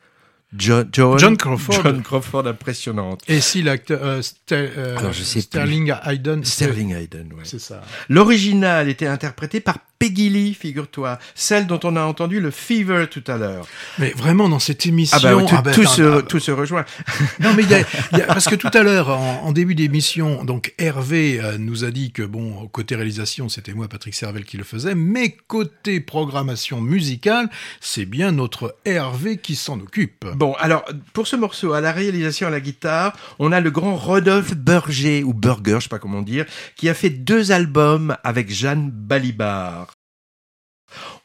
John, 0.55 0.88
John, 0.93 1.20
John 1.20 1.36
Crawford. 1.36 1.84
John 1.84 2.01
Crawford, 2.01 2.47
impressionnante. 2.47 3.22
Et 3.28 3.41
si 3.41 3.62
l'acteur 3.62 3.99
euh, 4.01 4.22
euh. 4.53 5.12
Sterling 5.14 5.93
Hayden, 6.05 6.45
Sterling 6.45 6.95
Hayden, 6.95 7.34
ouais. 7.34 7.43
c'est 7.43 7.60
ça. 7.60 7.82
L'original 8.08 8.88
était 8.88 9.08
interprété 9.08 9.60
par 9.60 9.80
Peggy 9.99 10.29
Lee, 10.29 10.53
figure-toi, 10.53 11.17
celle 11.35 11.65
dont 11.67 11.79
on 11.83 11.95
a 11.95 12.01
entendu 12.01 12.39
le 12.39 12.51
Fever 12.51 13.07
tout 13.09 13.23
à 13.27 13.37
l'heure. 13.37 13.65
Mais 13.97 14.11
vraiment 14.15 14.47
dans 14.49 14.59
cette 14.59 14.85
émission, 14.85 15.17
Ah 15.19 15.23
bah, 15.35 15.41
tout, 15.41 15.55
ah 15.57 15.61
bah, 15.61 15.71
tout 15.71 15.81
attends, 15.81 15.89
se, 15.91 16.01
ah, 16.19 16.21
tout 16.21 16.39
se 16.39 16.51
rejoint. 16.51 16.85
Non, 17.39 17.53
mais 17.55 17.63
y 17.63 17.73
a, 17.73 17.79
il 18.11 18.17
y 18.19 18.21
a- 18.21 18.25
parce 18.27 18.45
que 18.45 18.55
tout 18.55 18.69
à 18.73 18.83
l'heure, 18.83 19.09
en, 19.09 19.43
en 19.45 19.51
début 19.51 19.75
d'émission, 19.75 20.43
donc 20.43 20.73
Hervé 20.77 21.39
euh, 21.41 21.57
nous 21.57 21.83
a 21.83 21.91
dit 21.91 22.11
que 22.11 22.21
bon, 22.23 22.67
côté 22.67 22.95
réalisation, 22.95 23.49
c'était 23.49 23.73
moi, 23.73 23.87
Patrick 23.87 24.13
Servel, 24.13 24.45
qui 24.45 24.57
le 24.57 24.63
faisait, 24.63 24.95
mais 24.95 25.35
côté 25.47 25.99
programmation 25.99 26.79
musicale, 26.81 27.49
c'est 27.81 28.05
bien 28.05 28.31
notre 28.31 28.75
Hervé 28.85 29.37
qui 29.37 29.55
s'en 29.55 29.79
occupe. 29.79 30.25
Bon, 30.35 30.53
alors, 30.59 30.85
pour 31.13 31.27
ce 31.27 31.35
morceau, 31.35 31.73
à 31.73 31.81
la 31.81 31.91
réalisation 31.91 32.47
à 32.47 32.51
la 32.51 32.59
guitare, 32.59 33.13
on 33.39 33.51
a 33.51 33.59
le 33.61 33.71
grand 33.71 33.95
Rodolphe 33.95 34.55
Burger, 34.55 35.23
ou 35.23 35.33
Burger, 35.33 35.77
je 35.79 35.83
sais 35.83 35.89
pas 35.89 35.99
comment 35.99 36.21
dire, 36.21 36.45
qui 36.75 36.87
a 36.89 36.93
fait 36.93 37.09
deux 37.09 37.51
albums 37.51 38.15
avec 38.23 38.51
Jeanne 38.51 38.89
Balibar. 38.91 39.86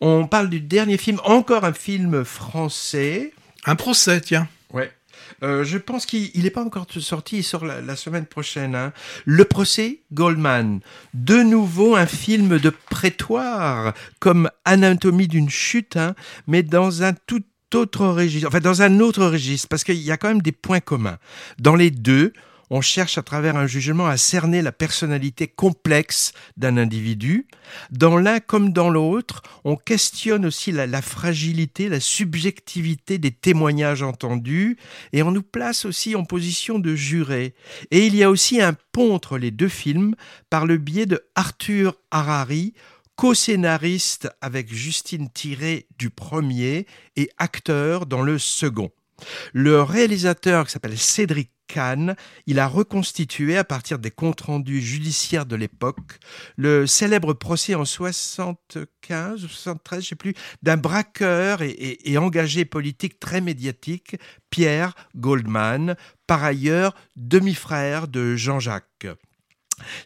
On 0.00 0.26
parle 0.26 0.48
du 0.50 0.60
dernier 0.60 0.96
film, 0.96 1.20
encore 1.24 1.64
un 1.64 1.72
film 1.72 2.24
français. 2.24 3.32
Un 3.64 3.76
procès, 3.76 4.20
tiens. 4.20 4.48
Ouais. 4.72 4.90
Euh, 5.42 5.64
je 5.64 5.78
pense 5.78 6.06
qu'il 6.06 6.30
n'est 6.42 6.50
pas 6.50 6.64
encore 6.64 6.86
sorti, 6.98 7.38
il 7.38 7.42
sort 7.44 7.64
la, 7.64 7.80
la 7.80 7.96
semaine 7.96 8.26
prochaine. 8.26 8.74
hein. 8.74 8.92
Le 9.24 9.44
procès 9.44 10.00
Goldman. 10.12 10.80
De 11.14 11.42
nouveau 11.42 11.96
un 11.96 12.06
film 12.06 12.58
de 12.58 12.70
prétoire, 12.90 13.94
comme 14.20 14.50
Anatomie 14.64 15.28
d'une 15.28 15.50
chute, 15.50 15.96
hein, 15.96 16.14
mais 16.46 16.62
dans 16.62 17.02
un 17.02 17.12
tout 17.12 17.42
autre 17.74 18.06
registre, 18.06 18.48
enfin 18.48 18.60
dans 18.60 18.82
un 18.82 19.00
autre 19.00 19.24
registre, 19.24 19.68
parce 19.68 19.84
qu'il 19.84 19.96
y 19.96 20.10
a 20.10 20.16
quand 20.16 20.28
même 20.28 20.42
des 20.42 20.52
points 20.52 20.80
communs. 20.80 21.18
Dans 21.58 21.74
les 21.74 21.90
deux, 21.90 22.32
on 22.72 22.80
cherche 22.80 23.18
à 23.18 23.22
travers 23.22 23.56
un 23.56 23.66
jugement 23.66 24.06
à 24.06 24.16
cerner 24.16 24.62
la 24.62 24.72
personnalité 24.72 25.46
complexe 25.46 26.32
d'un 26.56 26.78
individu. 26.78 27.46
Dans 27.90 28.16
l'un 28.16 28.40
comme 28.40 28.72
dans 28.72 28.88
l'autre, 28.88 29.42
on 29.64 29.76
questionne 29.76 30.46
aussi 30.46 30.72
la, 30.72 31.02
fragilité, 31.02 31.90
la 31.90 32.00
subjectivité 32.00 33.18
des 33.18 33.30
témoignages 33.30 34.02
entendus, 34.02 34.78
et 35.12 35.22
on 35.22 35.32
nous 35.32 35.42
place 35.42 35.84
aussi 35.84 36.16
en 36.16 36.24
position 36.24 36.78
de 36.78 36.94
juré. 36.94 37.54
Et 37.90 38.06
il 38.06 38.16
y 38.16 38.22
a 38.22 38.30
aussi 38.30 38.62
un 38.62 38.74
pont 38.92 39.14
entre 39.14 39.36
les 39.36 39.50
deux 39.50 39.68
films 39.68 40.14
par 40.48 40.64
le 40.64 40.78
biais 40.78 41.06
de 41.06 41.22
Arthur 41.34 41.96
Harari, 42.10 42.72
co-scénariste 43.16 44.30
avec 44.40 44.72
Justine 44.72 45.28
Tiré 45.28 45.86
du 45.98 46.08
premier 46.08 46.86
et 47.16 47.28
acteur 47.36 48.06
dans 48.06 48.22
le 48.22 48.38
second. 48.38 48.90
Le 49.52 49.82
réalisateur 49.82 50.66
qui 50.66 50.72
s'appelle 50.72 50.98
Cédric 50.98 51.50
Kahn, 51.68 52.16
il 52.46 52.58
a 52.58 52.66
reconstitué 52.66 53.56
à 53.56 53.64
partir 53.64 53.98
des 53.98 54.10
comptes 54.10 54.42
rendus 54.42 54.80
judiciaires 54.82 55.46
de 55.46 55.56
l'époque 55.56 56.18
le 56.56 56.86
célèbre 56.86 57.32
procès 57.32 57.74
en 57.74 57.84
75 57.84 59.44
ou 59.44 59.48
73, 59.48 60.02
je 60.02 60.08
sais 60.10 60.14
plus, 60.16 60.34
d'un 60.62 60.76
braqueur 60.76 61.62
et, 61.62 61.70
et- 61.70 62.12
et 62.12 62.18
engagé 62.18 62.64
politique 62.64 63.18
très 63.20 63.40
médiatique, 63.40 64.16
Pierre 64.50 64.94
Goldman, 65.16 65.96
par 66.26 66.44
ailleurs 66.44 66.94
demi-frère 67.16 68.08
de 68.08 68.36
Jean-Jacques. 68.36 69.06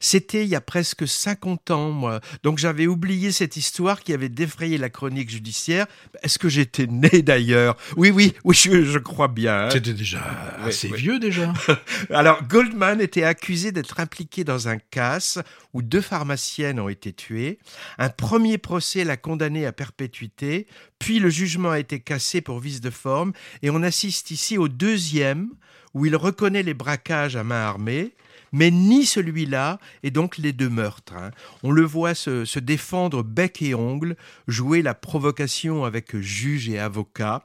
C'était 0.00 0.42
il 0.44 0.48
y 0.48 0.54
a 0.54 0.60
presque 0.60 1.06
50 1.06 1.70
ans, 1.70 1.90
moi. 1.90 2.20
Donc 2.42 2.58
j'avais 2.58 2.86
oublié 2.86 3.32
cette 3.32 3.56
histoire 3.56 4.00
qui 4.02 4.12
avait 4.12 4.28
défrayé 4.28 4.78
la 4.78 4.90
chronique 4.90 5.30
judiciaire. 5.30 5.86
Est-ce 6.22 6.38
que 6.38 6.48
j'étais 6.48 6.86
né 6.86 7.22
d'ailleurs? 7.22 7.76
Oui, 7.96 8.10
oui, 8.10 8.32
oui, 8.44 8.54
je, 8.54 8.84
je 8.84 8.98
crois 8.98 9.28
bien. 9.28 9.66
hein. 9.66 9.70
C'était 9.70 9.92
déjà 9.94 10.22
assez 10.62 10.88
vieux 10.88 11.18
déjà. 11.18 11.52
Alors, 12.10 12.42
Goldman 12.44 13.00
était 13.00 13.24
accusé 13.24 13.72
d'être 13.72 14.00
impliqué 14.00 14.44
dans 14.44 14.68
un 14.68 14.78
casse 14.78 15.38
où 15.72 15.82
deux 15.82 16.00
pharmaciennes 16.00 16.80
ont 16.80 16.88
été 16.88 17.12
tuées. 17.12 17.58
Un 17.98 18.08
premier 18.08 18.58
procès 18.58 19.04
l'a 19.04 19.16
condamné 19.16 19.66
à 19.66 19.72
perpétuité, 19.72 20.66
puis 20.98 21.18
le 21.18 21.28
jugement 21.30 21.70
a 21.70 21.78
été 21.78 22.00
cassé 22.00 22.40
pour 22.40 22.60
vice 22.60 22.80
de 22.80 22.90
forme, 22.90 23.32
et 23.62 23.70
on 23.70 23.82
assiste 23.82 24.30
ici 24.30 24.56
au 24.58 24.68
deuxième 24.68 25.50
où 25.96 26.04
il 26.04 26.14
reconnaît 26.14 26.62
les 26.62 26.74
braquages 26.74 27.36
à 27.36 27.42
main 27.42 27.62
armée. 27.64 28.12
Mais 28.52 28.70
ni 28.70 29.06
celui-là, 29.06 29.80
et 30.02 30.10
donc 30.10 30.36
les 30.36 30.52
deux 30.52 30.68
meurtres. 30.68 31.14
hein. 31.16 31.30
On 31.62 31.72
le 31.72 31.82
voit 31.82 32.14
se, 32.14 32.44
se 32.44 32.58
défendre 32.58 33.22
bec 33.22 33.62
et 33.62 33.74
ongle, 33.74 34.14
jouer 34.46 34.82
la 34.82 34.92
provocation 34.94 35.84
avec 35.84 36.14
juge 36.18 36.68
et 36.68 36.78
avocat 36.78 37.42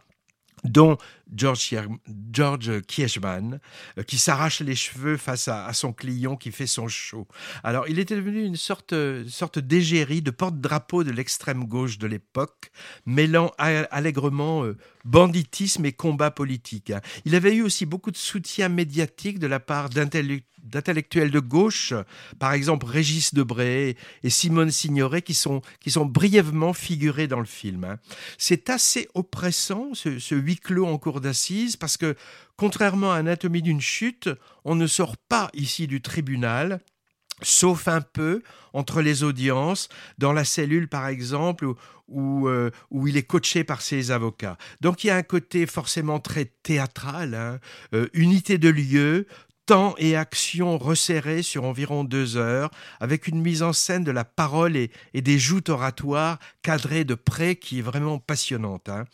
dont 0.64 0.98
George, 1.36 1.76
George 2.32 2.70
euh, 2.70 2.82
qui 4.06 4.18
s'arrache 4.18 4.60
les 4.60 4.76
cheveux 4.76 5.18
face 5.18 5.48
à, 5.48 5.72
son 5.74 5.94
client 5.94 6.36
qui 6.36 6.52
fait 6.52 6.68
son 6.68 6.88
show. 6.88 7.28
Alors, 7.64 7.88
il 7.88 8.00
était 8.00 8.16
devenu 8.16 8.44
une 8.44 8.56
sorte, 8.56 8.94
euh, 8.94 9.26
sorte 9.28 9.60
d'égérie, 9.60 10.22
de 10.22 10.32
porte-drapeau 10.32 11.04
de 11.04 11.12
l'extrême 11.12 11.66
gauche 11.66 11.98
de 11.98 12.08
l'époque, 12.08 12.72
mêlant 13.06 13.52
allègrement 13.58 14.66
euh, 14.66 14.78
banditisme 15.06 15.86
et 15.86 15.94
combat 15.94 16.32
politique. 16.32 16.92
Il 17.26 17.36
avait 17.36 17.56
eu 17.56 17.62
aussi 17.62 17.86
beaucoup 17.86 18.12
de 18.12 18.18
soutien 18.18 18.70
médiatique 18.70 19.40
de 19.40 19.48
la 19.48 19.60
part 19.60 19.90
d'intellu- 19.90 20.44
d'intellectuels 20.64 21.32
de 21.32 21.40
gauche, 21.40 21.94
par 22.40 22.54
exemple 22.54 22.86
Régis 22.86 23.34
Debray 23.34 23.96
et 24.24 24.30
Simone 24.30 24.72
Signoret, 24.72 25.22
qui 25.22 25.34
sont, 25.34 25.62
qui 25.80 25.92
sont 25.92 26.06
brièvement 26.06 26.74
figurés 26.74 27.28
dans 27.28 27.40
le 27.40 27.46
film. 27.46 27.84
hein. 27.84 28.00
C'est 28.38 28.70
assez 28.70 29.08
oppressant, 29.14 29.94
ce, 29.94 30.20
ce 30.20 30.36
huis 30.36 30.58
clos 30.58 30.86
en 30.86 30.98
cour 30.98 31.22
d'assises, 31.22 31.76
parce 31.76 31.98
que, 31.98 32.16
contrairement 32.58 33.12
à 33.12 33.18
Anatomie 33.18 33.62
d'une 33.62 33.82
chute, 33.82 34.30
on 34.66 34.76
ne 34.76 34.88
sort 34.88 35.18
pas 35.18 35.50
ici 35.54 35.88
du 35.88 36.02
tribunal, 36.02 36.80
sauf 37.42 37.88
un 37.88 38.02
peu 38.02 38.44
entre 38.74 39.02
les 39.02 39.24
audiences, 39.24 39.90
dans 40.18 40.32
la 40.32 40.46
cellule 40.46 40.88
par 40.88 41.08
exemple, 41.08 41.66
où, 41.66 41.76
où, 42.08 42.48
euh, 42.48 42.70
il 43.06 43.18
est 43.18 43.24
coaché 43.24 43.64
par 43.64 43.82
ses 43.82 44.12
avocats. 44.12 44.58
Donc 44.80 45.04
il 45.04 45.08
y 45.08 45.10
a 45.10 45.16
un 45.16 45.24
côté 45.24 45.66
forcément 45.66 46.20
très 46.20 46.46
théâtral, 46.46 47.34
hein, 47.34 47.60
euh, 47.94 48.08
unité 48.14 48.58
de 48.58 48.70
lieu, 48.70 49.28
temps 49.72 49.96
et 49.98 50.18
action 50.18 50.78
resserrés 50.78 51.44
sur 51.44 51.64
environ 51.64 52.04
deux 52.04 52.36
heures, 52.36 52.72
avec 53.00 53.30
une 53.30 53.42
mise 53.42 53.64
en 53.64 53.72
scène 53.72 54.04
de 54.04 54.12
la 54.12 54.26
parole 54.26 54.76
et, 54.76 54.92
des 55.14 55.40
joutes 55.40 55.70
oratoires 55.70 56.40
cadrées 56.62 57.06
de 57.06 57.16
près 57.16 57.56
qui 57.56 57.80
est 57.80 57.82
vraiment 57.82 58.20
passionnante. 58.20 58.90
hein. 58.90 59.06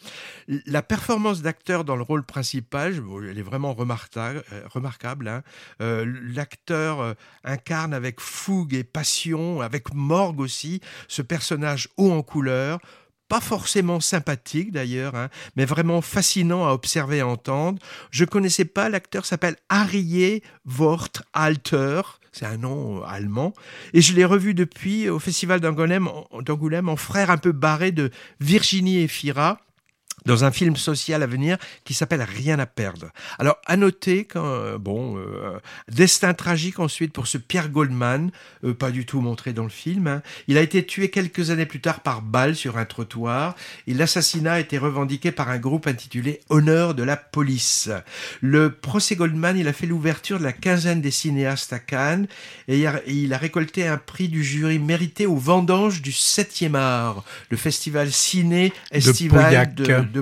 La 0.66 0.82
performance 0.82 1.44
d'acteur 1.44 1.84
dans 1.84 1.96
le 1.96 2.02
rôle 2.02 2.24
principal, 2.24 3.04
elle 3.30 3.38
est 3.38 3.44
vraiment 3.44 3.76
remarquable. 3.76 4.44
euh, 4.52 4.64
remarquable 4.68 5.28
hein. 5.28 5.44
Euh, 5.80 6.12
L'acteur 6.34 7.02
euh, 7.02 7.14
incarne 7.44 7.94
avec 7.94 8.20
fougue 8.20 8.74
et 8.74 8.84
passion, 8.84 9.62
avec 9.62 9.94
morgue 9.94 10.40
aussi, 10.40 10.82
ce 11.08 11.22
personnage 11.22 11.88
haut 11.98 12.12
en 12.12 12.24
couleur, 12.24 12.80
pas 13.28 13.42
forcément 13.42 14.00
sympathique 14.00 14.72
d'ailleurs, 14.72 15.16
hein, 15.16 15.30
mais 15.56 15.66
vraiment 15.66 16.02
fascinant 16.02 16.66
à 16.68 16.72
observer 16.72 17.18
et 17.18 17.22
à 17.22 17.28
entendre. 17.28 17.80
Je 18.12 18.26
connaissais 18.26 18.66
pas, 18.66 18.90
l'acteur 18.90 19.26
s'appelle 19.26 19.56
Harrier 19.70 20.44
Wort 20.66 21.10
Alter, 21.34 22.02
c'est 22.32 22.46
un 22.46 22.58
nom 22.58 23.00
euh, 23.02 23.06
allemand, 23.08 23.54
et 23.94 24.02
je 24.02 24.14
l'ai 24.14 24.26
revu 24.26 24.54
depuis 24.54 25.10
au 25.10 25.20
Festival 25.20 25.60
d'Angoulême 25.60 26.08
en- 26.08 26.42
d'Angoulême 26.42 26.90
en 26.90 26.96
frère 26.96 27.30
un 27.30 27.38
peu 27.38 27.52
barré 27.52 27.92
de 27.92 28.12
Virginie 28.40 29.00
Efira 29.00 29.60
dans 30.26 30.44
un 30.44 30.52
film 30.52 30.76
social 30.76 31.24
à 31.24 31.28
venir 31.28 31.58
qui 31.86 31.94
s'appelle 31.94 32.22
Rien 32.22 32.60
à 32.60 32.66
perdre. 32.66 33.12
Alors, 33.40 33.58
à 33.66 33.78
noter 33.78 34.26
quand, 34.26 34.46
euh, 34.46 34.78
bon, 34.78 35.18
euh, 35.18 35.58
destin 35.90 36.34
tragique 36.34 36.80
ensuite 36.80 37.14
pour 37.14 37.28
ce 37.28 37.38
Pierre 37.38 37.70
Goldman, 37.70 38.32
euh, 38.64 38.74
pas 38.74 38.92
du 38.92 39.06
tout 39.06 39.22
montré 39.22 39.54
dans 39.54 39.64
le 39.64 39.70
film. 39.70 40.08
hein. 40.08 40.22
Il 40.48 40.58
a 40.58 40.62
été 40.62 40.86
tué 40.86 41.10
quelques 41.10 41.50
années 41.52 41.66
plus 41.66 41.80
tard 41.80 42.02
par 42.02 42.22
balle 42.22 42.56
sur 42.56 42.78
un 42.78 42.86
trottoir 42.86 43.56
et 43.88 43.94
l'assassinat 43.94 44.54
a 44.54 44.60
été 44.60 44.78
revendiqué 44.78 45.32
par 45.32 45.50
un 45.50 45.58
groupe 45.60 45.88
intitulé 45.88 46.42
Honneur 46.50 46.94
de 46.94 47.04
la 47.04 47.16
police. 47.18 47.90
Le 48.42 48.72
procès 48.72 49.16
Goldman, 49.16 49.58
il 49.58 49.68
a 49.68 49.74
fait 49.74 49.86
l'ouverture 49.88 50.40
de 50.40 50.44
la 50.44 50.54
quinzaine 50.54 51.02
des 51.02 51.12
cinéastes 51.12 51.72
à 51.74 51.80
Cannes 51.80 52.28
et 52.68 52.80
il 52.80 52.88
a, 52.88 53.02
et 53.06 53.14
il 53.14 53.34
a 53.34 53.38
récolté 53.38 53.88
un 53.88 53.98
prix 53.98 54.28
du 54.28 54.44
jury 54.44 54.80
mérité 54.80 55.26
au 55.26 55.38
vendange 55.38 56.02
du 56.02 56.12
7e 56.12 56.76
art, 56.76 57.24
le 57.50 57.58
festival 57.58 58.12
ciné 58.12 58.74
estival 58.92 59.46
Pauillac. 59.46 59.76
de, 59.76 59.86
de 60.14 60.17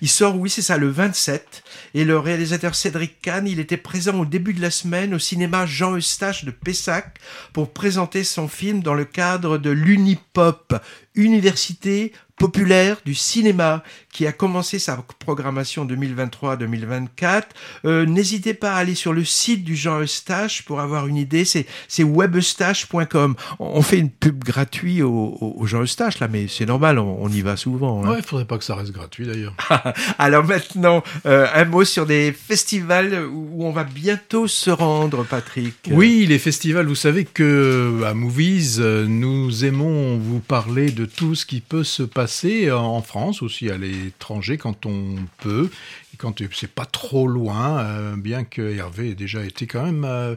Il 0.00 0.08
sort, 0.08 0.36
oui, 0.36 0.50
c'est 0.50 0.62
ça, 0.62 0.78
le 0.78 0.88
27. 0.88 1.62
Et 1.94 2.04
le 2.04 2.18
réalisateur 2.18 2.74
Cédric 2.74 3.20
Kahn, 3.20 3.46
il 3.46 3.60
était 3.60 3.76
présent 3.76 4.18
au 4.18 4.24
début 4.24 4.52
de 4.52 4.60
la 4.60 4.70
semaine 4.70 5.14
au 5.14 5.18
cinéma 5.18 5.66
Jean 5.66 5.96
Eustache 5.96 6.44
de 6.44 6.50
Pessac 6.50 7.18
pour 7.52 7.72
présenter 7.72 8.24
son 8.24 8.48
film 8.48 8.82
dans 8.82 8.94
le 8.94 9.04
cadre 9.04 9.58
de 9.58 9.70
l'Unipop. 9.70 10.74
Université 11.14 12.12
populaire 12.38 12.96
du 13.04 13.14
cinéma 13.14 13.84
qui 14.12 14.26
a 14.26 14.32
commencé 14.32 14.80
sa 14.80 14.96
programmation 15.20 15.86
2023-2024. 15.86 17.42
Euh, 17.84 18.04
N'hésitez 18.04 18.52
pas 18.54 18.72
à 18.72 18.76
aller 18.78 18.94
sur 18.96 19.12
le 19.12 19.24
site 19.24 19.62
du 19.62 19.76
Jean 19.76 20.00
Eustache 20.00 20.62
pour 20.62 20.80
avoir 20.80 21.06
une 21.06 21.16
idée. 21.16 21.44
C'est 21.44 21.66
webeustache.com. 22.02 23.36
On 23.60 23.82
fait 23.82 23.98
une 23.98 24.10
pub 24.10 24.42
gratuite 24.42 25.02
au, 25.02 25.38
au, 25.40 25.66
Jean 25.66 25.82
Eustache 25.82 26.18
là, 26.18 26.26
mais 26.28 26.46
c'est 26.48 26.66
normal, 26.66 26.98
on, 26.98 27.18
on 27.22 27.28
y 27.28 27.42
va 27.42 27.56
souvent. 27.56 28.04
hein. 28.04 28.10
Ouais, 28.10 28.18
il 28.18 28.24
faudrait 28.24 28.44
pas 28.46 28.58
que 28.58 28.64
ça 28.64 28.74
reste 28.74 28.90
gratuit 28.92 29.26
d'ailleurs. 29.26 29.54
Alors 30.18 30.44
maintenant, 30.44 31.04
euh, 31.26 31.46
un 31.54 31.64
mot 31.64 31.84
sur 31.84 32.06
des 32.06 32.32
festivals 32.32 33.24
où 33.26 33.64
on 33.64 33.70
va 33.72 33.84
bientôt 33.84 34.48
se 34.48 34.70
rendre, 34.70 35.24
Patrick. 35.24 35.74
Oui, 35.90 36.26
les 36.28 36.38
festivals, 36.38 36.86
vous 36.86 36.94
savez 36.94 37.24
que 37.24 38.02
à 38.04 38.14
Movies, 38.14 38.78
euh, 38.80 39.06
nous 39.06 39.64
aimons 39.64 40.18
vous 40.18 40.40
parler 40.40 40.90
de 40.90 41.01
tout 41.04 41.34
ce 41.34 41.46
qui 41.46 41.60
peut 41.60 41.84
se 41.84 42.02
passer 42.02 42.70
en 42.70 43.02
France, 43.02 43.42
aussi 43.42 43.70
à 43.70 43.78
l'étranger 43.78 44.58
quand 44.58 44.86
on 44.86 45.16
peut, 45.38 45.70
et 46.14 46.16
quand 46.16 46.42
c'est 46.52 46.70
pas 46.70 46.84
trop 46.84 47.26
loin, 47.26 47.80
euh, 47.80 48.16
bien 48.16 48.44
que 48.44 48.74
Hervé 48.74 49.10
ait 49.10 49.14
déjà 49.14 49.44
été 49.44 49.66
quand 49.66 49.84
même 49.84 50.04
euh, 50.04 50.34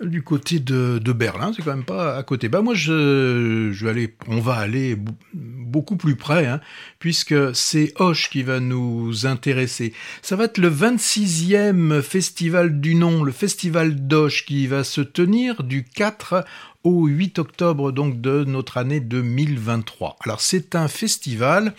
du 0.00 0.22
côté 0.22 0.58
de, 0.60 1.00
de 1.02 1.12
Berlin, 1.12 1.52
c'est 1.54 1.62
quand 1.62 1.74
même 1.74 1.84
pas 1.84 2.16
à 2.16 2.22
côté. 2.22 2.48
Bah 2.48 2.62
moi, 2.62 2.74
je, 2.74 3.70
je 3.72 3.84
vais 3.84 3.90
aller, 3.90 4.14
on 4.28 4.40
va 4.40 4.54
aller 4.54 4.96
beaucoup 5.34 5.96
plus 5.96 6.16
près, 6.16 6.46
hein, 6.46 6.60
puisque 6.98 7.54
c'est 7.54 7.92
Hoche 7.96 8.30
qui 8.30 8.42
va 8.42 8.60
nous 8.60 9.26
intéresser. 9.26 9.92
Ça 10.22 10.36
va 10.36 10.44
être 10.44 10.58
le 10.58 10.70
26e 10.70 12.00
festival 12.00 12.80
du 12.80 12.94
nom, 12.94 13.24
le 13.24 13.32
festival 13.32 14.06
d'Hoche, 14.06 14.46
qui 14.46 14.66
va 14.66 14.84
se 14.84 15.00
tenir 15.00 15.62
du 15.64 15.84
4 15.84 16.44
au 16.84 17.06
8 17.06 17.38
octobre 17.40 17.90
donc 17.90 18.20
de 18.20 18.44
notre 18.44 18.76
année 18.76 19.00
2023. 19.00 20.16
Alors 20.20 20.40
c'est 20.40 20.76
un 20.76 20.86
festival 20.86 21.74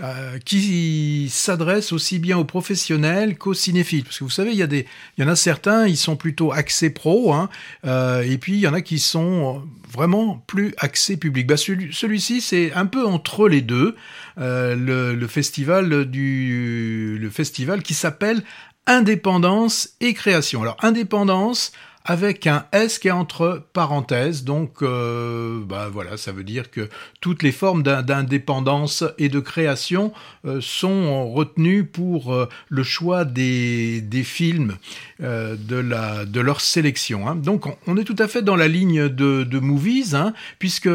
euh, 0.00 0.38
qui 0.44 1.28
s'adresse 1.30 1.92
aussi 1.92 2.18
bien 2.18 2.36
aux 2.36 2.44
professionnels 2.44 3.38
qu'aux 3.38 3.54
cinéphiles, 3.54 4.04
parce 4.04 4.18
que 4.18 4.24
vous 4.24 4.30
savez 4.30 4.52
il 4.52 4.58
y 4.58 5.20
y 5.20 5.24
en 5.24 5.28
a 5.28 5.36
certains 5.36 5.86
ils 5.86 5.96
sont 5.96 6.16
plutôt 6.16 6.52
axés 6.52 6.90
pro, 6.90 7.32
hein, 7.32 7.48
euh, 7.84 8.22
et 8.22 8.38
puis 8.38 8.54
il 8.54 8.60
y 8.60 8.66
en 8.66 8.74
a 8.74 8.80
qui 8.80 8.98
sont 8.98 9.62
vraiment 9.92 10.42
plus 10.46 10.74
axés 10.78 11.16
public. 11.16 11.46
Bah, 11.46 11.56
celui, 11.56 11.92
celui-ci 11.92 12.40
c'est 12.40 12.72
un 12.72 12.86
peu 12.86 13.06
entre 13.06 13.48
les 13.48 13.60
deux, 13.60 13.94
euh, 14.38 14.74
le 15.14 15.26
festival 15.28 16.06
du, 16.06 17.18
le 17.20 17.30
festival 17.30 17.82
qui 17.82 17.94
s'appelle 17.94 18.42
Indépendance 18.86 19.90
et 20.00 20.14
création. 20.14 20.62
Alors 20.62 20.76
indépendance 20.80 21.70
avec 22.04 22.46
un 22.46 22.64
S 22.72 22.98
qui 22.98 23.08
est 23.08 23.12
entre 23.12 23.62
parenthèses, 23.72 24.44
donc 24.44 24.82
euh, 24.82 25.60
bah 25.64 25.90
voilà, 25.92 26.16
ça 26.16 26.32
veut 26.32 26.44
dire 26.44 26.70
que 26.70 26.88
toutes 27.20 27.42
les 27.42 27.52
formes 27.52 27.82
d'in- 27.82 28.02
d'indépendance 28.02 29.04
et 29.18 29.28
de 29.28 29.38
création 29.38 30.12
euh, 30.46 30.60
sont 30.62 31.30
retenues 31.30 31.84
pour 31.84 32.32
euh, 32.32 32.48
le 32.68 32.82
choix 32.82 33.24
des, 33.24 34.02
films 34.24 34.76
de, 35.20 36.40
leur 36.40 36.60
sélection. 36.60 37.28
hein. 37.28 37.36
Donc 37.36 37.66
on, 37.86 37.96
est 37.96 38.04
tout 38.04 38.16
à 38.18 38.28
fait 38.28 38.42
dans 38.42 38.56
la 38.56 38.68
ligne 38.68 39.08
de, 39.08 39.44
de 39.44 39.58
Movies, 39.58 40.14
hein, 40.14 40.32
puisque 40.58 40.90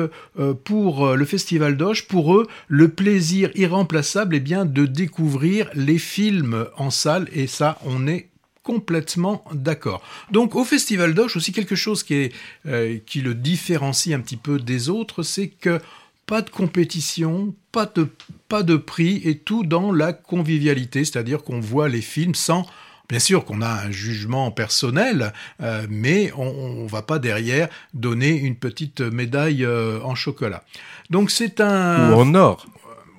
pour 0.64 1.16
le 1.16 1.26
Festival 1.26 1.78
d'Oche, 1.78 2.08
pour 2.08 2.36
eux, 2.36 2.47
le 2.68 2.89
plaisir 2.89 3.51
irremplaçable 3.56 4.36
est 4.36 4.39
bien 4.39 4.66
de 4.66 4.86
découvrir 4.86 5.70
les 5.76 5.97
films 5.97 6.66
en 6.78 6.89
salle, 6.89 7.28
et 7.32 7.47
ça, 7.47 7.78
on 7.86 8.08
est 8.08 8.30
complètement 8.66 9.45
d'accord. 9.53 10.01
Donc 10.32 10.55
au 10.55 10.66
Festival 10.66 11.13
d'Oche 11.13 11.38
aussi 11.38 11.53
quelque 11.53 11.76
chose 11.76 12.03
qui, 12.03 12.16
est, 12.16 12.34
euh, 12.66 12.97
qui 13.05 13.22
le 13.22 13.36
différencie 13.36 14.13
un 14.13 14.20
petit 14.20 14.38
peu 14.38 14.59
des 14.59 14.89
autres, 14.89 15.22
c'est 15.22 15.49
que 15.49 15.80
pas 16.26 16.41
de 16.41 16.49
compétition, 16.49 17.53
pas 17.72 17.86
de, 17.86 18.09
pas 18.49 18.63
de 18.63 18.76
prix 18.76 19.22
et 19.24 19.38
tout 19.38 19.63
dans 19.63 19.93
la 19.93 20.13
convivialité, 20.13 21.05
c'est-à-dire 21.05 21.43
qu'on 21.43 21.59
voit 21.59 21.88
les 21.88 22.01
films 22.01 22.36
sans... 22.36 22.66
Bien 23.07 23.20
sûr 23.20 23.45
qu'on 23.45 23.61
a 23.61 23.70
un 23.86 23.91
jugement 23.91 24.49
personnel, 24.49 25.32
euh, 25.61 25.86
mais 25.88 26.32
on 26.36 26.86
ne 26.86 26.89
va 26.89 27.03
pas 27.03 27.20
derrière 27.20 27.70
donner 27.93 28.30
une 28.30 28.55
petite 28.55 29.01
médaille 29.01 29.63
euh, 29.63 29.99
en 30.01 30.16
chocolat. 30.16 30.63
Donc 31.11 31.30
c'est 31.30 31.61
un... 31.61 32.11
Ou 32.11 32.16
en 32.16 32.34
or. 32.34 32.66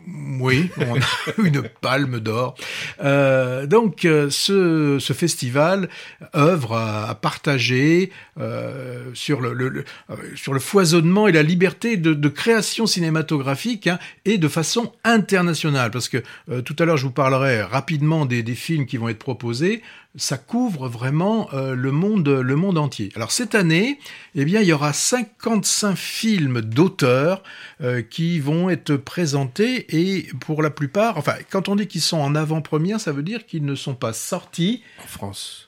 Oui, 0.06 0.70
on 0.78 0.96
a 0.98 1.04
une 1.44 1.62
palme 1.80 2.20
d'or. 2.20 2.54
Euh, 3.02 3.66
donc, 3.66 4.04
euh, 4.04 4.28
ce, 4.30 4.98
ce 5.00 5.12
festival 5.12 5.88
œuvre 6.34 6.74
à, 6.74 7.08
à 7.10 7.14
partager 7.14 8.12
euh, 8.38 9.04
sur, 9.14 9.40
le, 9.40 9.52
le- 9.52 9.68
le- 9.68 9.84
euh, 10.10 10.14
sur 10.36 10.54
le 10.54 10.60
foisonnement 10.60 11.26
et 11.26 11.32
la 11.32 11.42
liberté 11.42 11.96
de, 11.96 12.14
de 12.14 12.28
création 12.28 12.86
cinématographique 12.86 13.86
hein, 13.88 13.98
et 14.24 14.38
de 14.38 14.48
façon 14.48 14.92
internationale. 15.04 15.90
Parce 15.90 16.08
que 16.08 16.22
euh, 16.50 16.62
tout 16.62 16.76
à 16.78 16.84
l'heure, 16.84 16.96
je 16.96 17.04
vous 17.06 17.10
parlerai 17.12 17.62
rapidement 17.62 18.26
des, 18.26 18.42
des 18.42 18.54
films 18.54 18.86
qui 18.86 18.98
vont 18.98 19.08
être 19.08 19.18
proposés. 19.18 19.82
Ça 20.16 20.38
couvre 20.38 20.88
vraiment 20.88 21.48
euh, 21.52 21.74
le 21.74 21.92
monde, 21.92 22.28
le 22.28 22.56
monde 22.56 22.78
entier. 22.78 23.10
Alors 23.16 23.32
cette 23.32 23.54
année, 23.54 23.98
eh 24.34 24.44
bien, 24.44 24.60
il 24.60 24.66
y 24.66 24.72
aura 24.72 24.92
55 24.92 25.94
films 25.94 26.60
d'auteurs 26.62 27.42
euh, 27.82 28.02
qui 28.02 28.40
vont 28.40 28.70
être 28.70 28.96
présentés 28.96 29.86
et 29.94 30.28
pour 30.40 30.62
la 30.62 30.70
plupart, 30.70 31.18
enfin, 31.18 31.34
quand 31.50 31.68
on 31.68 31.76
dit 31.76 31.86
qu'ils 31.86 32.00
sont 32.00 32.18
en 32.18 32.34
avant-première, 32.34 33.00
ça 33.00 33.12
veut 33.12 33.22
dire 33.22 33.46
qu'ils 33.46 33.64
ne 33.64 33.74
sont 33.74 33.94
pas 33.94 34.12
sortis. 34.12 34.82
En 35.04 35.06
France. 35.06 35.66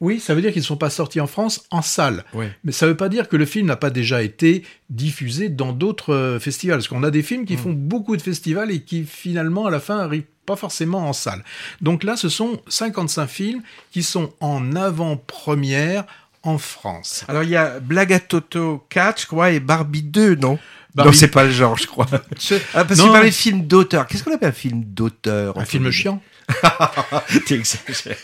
Oui, 0.00 0.20
ça 0.20 0.34
veut 0.34 0.42
dire 0.42 0.52
qu'ils 0.52 0.60
ne 0.60 0.66
sont 0.66 0.76
pas 0.76 0.90
sortis 0.90 1.20
en 1.20 1.26
France 1.26 1.64
en 1.70 1.80
salle. 1.80 2.24
Ouais. 2.34 2.50
Mais 2.64 2.72
ça 2.72 2.86
ne 2.86 2.90
veut 2.90 2.96
pas 2.96 3.08
dire 3.08 3.28
que 3.28 3.36
le 3.36 3.46
film 3.46 3.66
n'a 3.66 3.76
pas 3.76 3.90
déjà 3.90 4.22
été 4.22 4.62
diffusé 4.90 5.48
dans 5.48 5.72
d'autres 5.72 6.12
euh, 6.12 6.38
festivals. 6.38 6.78
Parce 6.78 6.88
qu'on 6.88 7.02
a 7.02 7.10
des 7.10 7.22
films 7.22 7.46
qui 7.46 7.56
font 7.56 7.72
beaucoup 7.72 8.16
de 8.16 8.22
festivals 8.22 8.70
et 8.70 8.80
qui 8.80 9.04
finalement, 9.04 9.64
à 9.64 9.70
la 9.70 9.80
fin, 9.80 9.98
arrivent 9.98 10.24
pas 10.46 10.56
forcément 10.56 11.08
en 11.08 11.12
salle. 11.12 11.44
Donc 11.80 12.04
là, 12.04 12.16
ce 12.16 12.28
sont 12.28 12.60
55 12.68 13.26
films 13.26 13.62
qui 13.92 14.02
sont 14.02 14.32
en 14.40 14.74
avant-première 14.76 16.04
en 16.42 16.58
France. 16.58 17.24
Alors 17.28 17.42
il 17.42 17.50
y 17.50 17.56
a 17.56 17.80
Blague 17.80 18.12
à 18.12 18.20
Toto 18.20 18.84
4, 18.88 19.22
je 19.22 19.26
crois, 19.26 19.50
et 19.50 19.60
Barbie 19.60 20.02
2, 20.02 20.36
non? 20.36 20.58
Barbie- 20.94 21.10
Non, 21.10 21.12
c'est 21.12 21.28
pas 21.28 21.44
le 21.44 21.50
genre, 21.50 21.76
je 21.76 21.86
crois. 21.86 22.06
Ah, 22.74 22.84
parce 22.84 22.88
que 22.88 22.94
Non. 22.98 23.06
tu 23.08 23.12
parlais 23.12 23.30
de 23.30 23.34
film 23.34 23.66
d'auteur. 23.66 24.06
Qu'est-ce 24.06 24.22
qu'on 24.24 24.32
appelle 24.34 24.48
un 24.48 24.52
film 24.52 24.82
d'auteur 24.84 25.58
Un 25.58 25.64
film 25.64 25.90
chiant 25.90 26.22
T'exagères. 27.46 28.16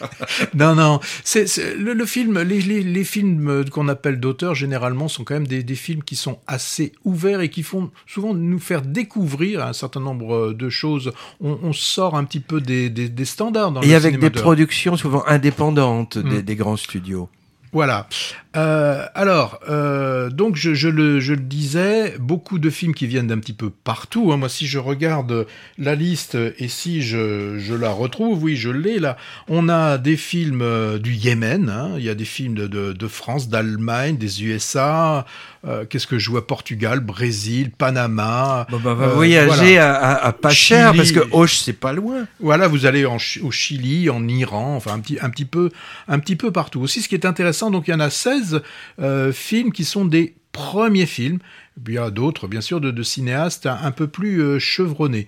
Non, 0.55 0.75
non. 0.75 1.01
C'est 1.25 1.47
c'est- 1.49 1.75
le, 1.75 1.93
le 1.93 2.07
film, 2.07 2.41
les, 2.43 2.61
les, 2.61 2.83
les 2.83 3.05
films 3.05 3.65
qu'on 3.71 3.89
appelle 3.89 4.21
d'auteur 4.21 4.55
généralement 4.55 5.09
sont 5.09 5.25
quand 5.25 5.35
même 5.35 5.47
des, 5.47 5.63
des 5.63 5.75
films 5.75 6.03
qui 6.03 6.17
sont 6.17 6.39
assez 6.47 6.93
ouverts 7.05 7.41
et 7.41 7.49
qui 7.49 7.63
font 7.63 7.91
souvent 8.07 8.35
nous 8.35 8.59
faire 8.59 8.83
découvrir 8.83 9.65
un 9.65 9.73
certain 9.73 10.01
nombre 10.01 10.53
de 10.53 10.69
choses. 10.71 11.13
On, 11.41 11.59
on 11.63 11.73
sort 11.73 12.17
un 12.17 12.25
petit 12.25 12.41
peu 12.41 12.61
des, 12.61 12.91
des, 12.91 13.09
des 13.09 13.25
standards 13.25 13.73
dans 13.73 13.83
Et 13.83 13.89
le 13.89 13.95
avec 13.97 14.19
des 14.19 14.31
productions 14.31 14.97
souvent 14.97 15.25
indépendantes 15.27 16.19
des, 16.19 16.39
Mm. 16.39 16.43
des 16.43 16.57
grands 16.57 16.77
studios. 16.77 17.29
Voilà. 17.73 18.07
Euh, 18.55 19.07
alors, 19.15 19.61
euh, 19.71 20.29
donc 20.29 20.57
je, 20.57 20.75
je 20.75 20.89
le, 20.91 21.21
je 21.21 21.33
le 21.33 21.41
disais, 21.41 22.17
beaucoup 22.21 22.59
de 22.59 22.69
films 22.69 22.95
qui 22.95 23.07
viennent 23.07 23.29
d'un 23.29 23.39
petit 23.39 23.55
peu 23.55 23.71
partout. 23.71 24.31
hein. 24.31 24.37
Moi, 24.37 24.51
si 24.51 24.67
je 24.67 24.79
regarde 24.79 25.47
la 25.79 25.95
liste 25.95 26.37
et 26.59 26.69
si 26.69 27.01
je, 27.01 27.57
je 27.59 27.75
la 27.75 27.91
retrouve, 27.91 28.43
oui, 28.43 28.57
je 28.57 28.69
l'ai 28.69 28.99
là. 28.99 29.17
On 29.49 29.71
a 29.71 29.97
des 29.97 30.19
films 30.19 30.61
euh, 30.61 30.99
du 30.99 31.15
Yémen, 31.15 31.71
hein. 31.71 31.93
il 31.97 32.05
y 32.05 32.11
a 32.11 32.15
des 32.15 32.27
films 32.27 32.55
de, 32.55 32.67
de, 32.67 32.93
de 32.93 33.09
France, 33.09 33.49
d'Allemagne, 33.49 34.19
des 34.19 34.45
USA. 34.45 35.25
euh, 35.67 35.87
Qu'est-ce 35.89 36.07
que 36.07 36.19
je 36.19 36.29
vois 36.29 36.47
Portugal, 36.47 37.01
Brésil, 37.01 37.71
Panama. 37.71 38.67
Bon, 38.71 38.81
bah, 38.81 38.91
Euh, 39.01 39.15
voyager 39.15 39.77
voilà. 39.77 39.95
à, 39.97 40.13
à- 40.13 40.27
à 40.27 40.33
pas 40.33 40.51
Chili. 40.51 40.79
cher 40.79 40.93
parce 40.95 41.13
que 41.13 41.21
Auch 41.33 41.49
c'est 41.49 41.73
pas 41.73 41.95
loin. 41.95 42.27
Voilà, 42.39 42.69
vous 42.69 42.85
allez 42.85 43.07
en 43.07 43.17
au 43.43 43.51
Chili, 43.51 44.11
en 44.11 44.29
Iran, 44.29 44.77
enfin 44.77 44.93
un 44.93 44.99
petit, 45.01 45.17
un 45.23 45.31
petit 45.31 45.47
peu, 45.47 45.71
un 46.07 46.19
petit 46.19 46.37
peu 46.37 46.51
partout. 46.51 46.81
Aussi, 46.83 47.01
ce 47.01 47.09
qui 47.09 47.15
est 47.15 47.25
intéressant, 47.25 47.62
donc 47.71 47.89
il 47.89 47.93
y 47.93 47.95
en 47.95 48.01
a 48.01 48.11
16 48.11 48.63
euh, 49.01 49.33
films 49.33 49.73
qui 49.73 49.85
sont 49.85 50.05
des 50.05 50.35
premiers 50.53 51.07
films. 51.07 51.39
Il 51.87 51.95
y 51.95 51.99
a 51.99 52.11
d'autres, 52.11 52.47
bien 52.47 52.61
sûr, 52.61 52.81
de, 52.81 53.03
cinéastes 53.03 53.67
un, 53.67 53.79
un 53.83 53.91
peu 53.91 54.07
plus 54.07 54.43
euh, 54.43 54.59
chevronnés. 54.59 55.27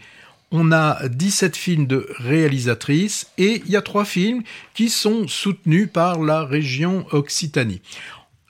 On 0.51 0.71
a 0.73 1.09
17 1.09 1.57
films 1.57 1.87
de 1.87 2.07
réalisatrices 2.19 3.29
et 3.39 3.63
il 3.65 3.73
y 3.73 3.77
a 3.77 3.83
trois 3.83 4.05
films 4.05 4.43
qui 4.75 4.89
sont 4.89 5.27
soutenus 5.27 5.89
par 5.93 6.21
la 6.21 6.45
région 6.45 7.07
Occitanie. 7.11 7.81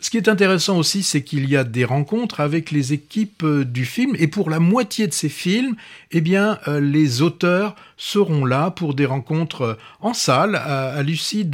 Ce 0.04 0.10
qui 0.10 0.18
est 0.18 0.28
intéressant 0.28 0.76
aussi, 0.76 1.02
c'est 1.02 1.22
qu'il 1.22 1.48
y 1.48 1.56
a 1.56 1.64
des 1.64 1.86
rencontres 1.86 2.40
avec 2.40 2.70
les 2.70 2.92
équipes 2.92 3.42
euh, 3.42 3.64
du 3.64 3.86
film, 3.86 4.14
et 4.18 4.26
pour 4.26 4.50
la 4.50 4.58
moitié 4.60 5.06
de 5.06 5.14
ces 5.14 5.30
films, 5.30 5.76
eh 6.10 6.20
bien, 6.20 6.58
euh, 6.68 6.78
les 6.78 7.22
auteurs 7.22 7.74
seront 7.96 8.44
là 8.44 8.70
pour 8.70 8.92
des 8.92 9.06
rencontres 9.06 9.62
euh, 9.62 9.74
en 10.02 10.12
salle 10.12 10.56
à, 10.56 10.90
à 10.90 11.02
l'issue 11.02 11.46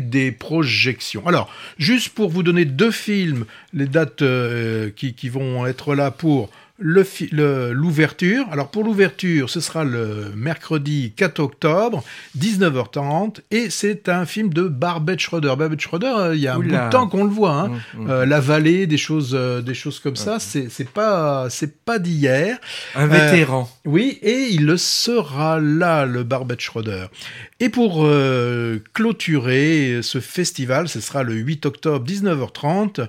des, 0.00 0.32
projections. 0.32 1.26
Alors, 1.26 1.52
juste 1.76 2.14
pour 2.14 2.30
vous 2.30 2.42
donner 2.42 2.64
deux 2.64 2.90
films, 2.90 3.44
les 3.74 3.88
dates 3.88 4.24
qui 4.96 5.28
vont 5.28 5.66
être 5.66 5.94
là 5.94 6.10
pour 6.10 6.48
le 6.80 7.02
fi- 7.02 7.28
le- 7.32 7.72
l'ouverture. 7.72 8.44
Alors 8.52 8.68
pour 8.70 8.84
l'ouverture, 8.84 9.50
ce 9.50 9.60
sera 9.60 9.82
le 9.84 10.32
mercredi 10.36 11.12
4 11.16 11.40
octobre, 11.40 12.04
19h30, 12.38 13.40
et 13.50 13.68
c'est 13.70 14.08
un 14.08 14.24
film 14.26 14.52
de 14.52 14.62
Barbet 14.68 15.18
Schroeder. 15.18 15.54
Barbet 15.58 15.78
Schroeder, 15.78 16.12
euh, 16.16 16.36
il 16.36 16.40
y 16.40 16.46
a 16.46 16.54
un 16.54 16.58
Oula. 16.58 16.78
bout 16.82 16.86
de 16.86 16.90
temps 16.92 17.08
qu'on 17.08 17.24
le 17.24 17.30
voit. 17.30 17.52
hein. 17.54 17.68
Mmh, 17.94 18.02
mmh. 18.04 18.10
Euh, 18.10 18.26
la 18.26 18.40
vallée, 18.40 18.86
des 18.86 18.96
choses, 18.96 19.32
euh, 19.34 19.60
des 19.60 19.74
choses 19.74 19.98
comme 19.98 20.14
ça, 20.16 20.38
c'est 20.38 20.68
c'est 20.70 20.88
pas, 20.88 21.48
c'est 21.50 21.78
pas 21.84 21.98
d'hier. 21.98 22.58
Un 22.94 23.06
vétéran. 23.08 23.68
Oui, 23.84 24.18
et 24.22 24.48
il 24.50 24.64
le 24.64 24.76
sera 24.76 25.58
là, 25.60 26.06
le 26.06 26.22
Barbet 26.22 26.56
Schroeder. 26.58 27.06
Et 27.60 27.70
pour 27.70 28.06
clôturer 28.94 30.00
ce 30.02 30.20
festival, 30.20 30.88
ce 30.88 31.00
sera 31.00 31.22
le 31.22 31.34
8 31.34 31.66
octobre, 31.66 32.04
19h30. 32.06 33.08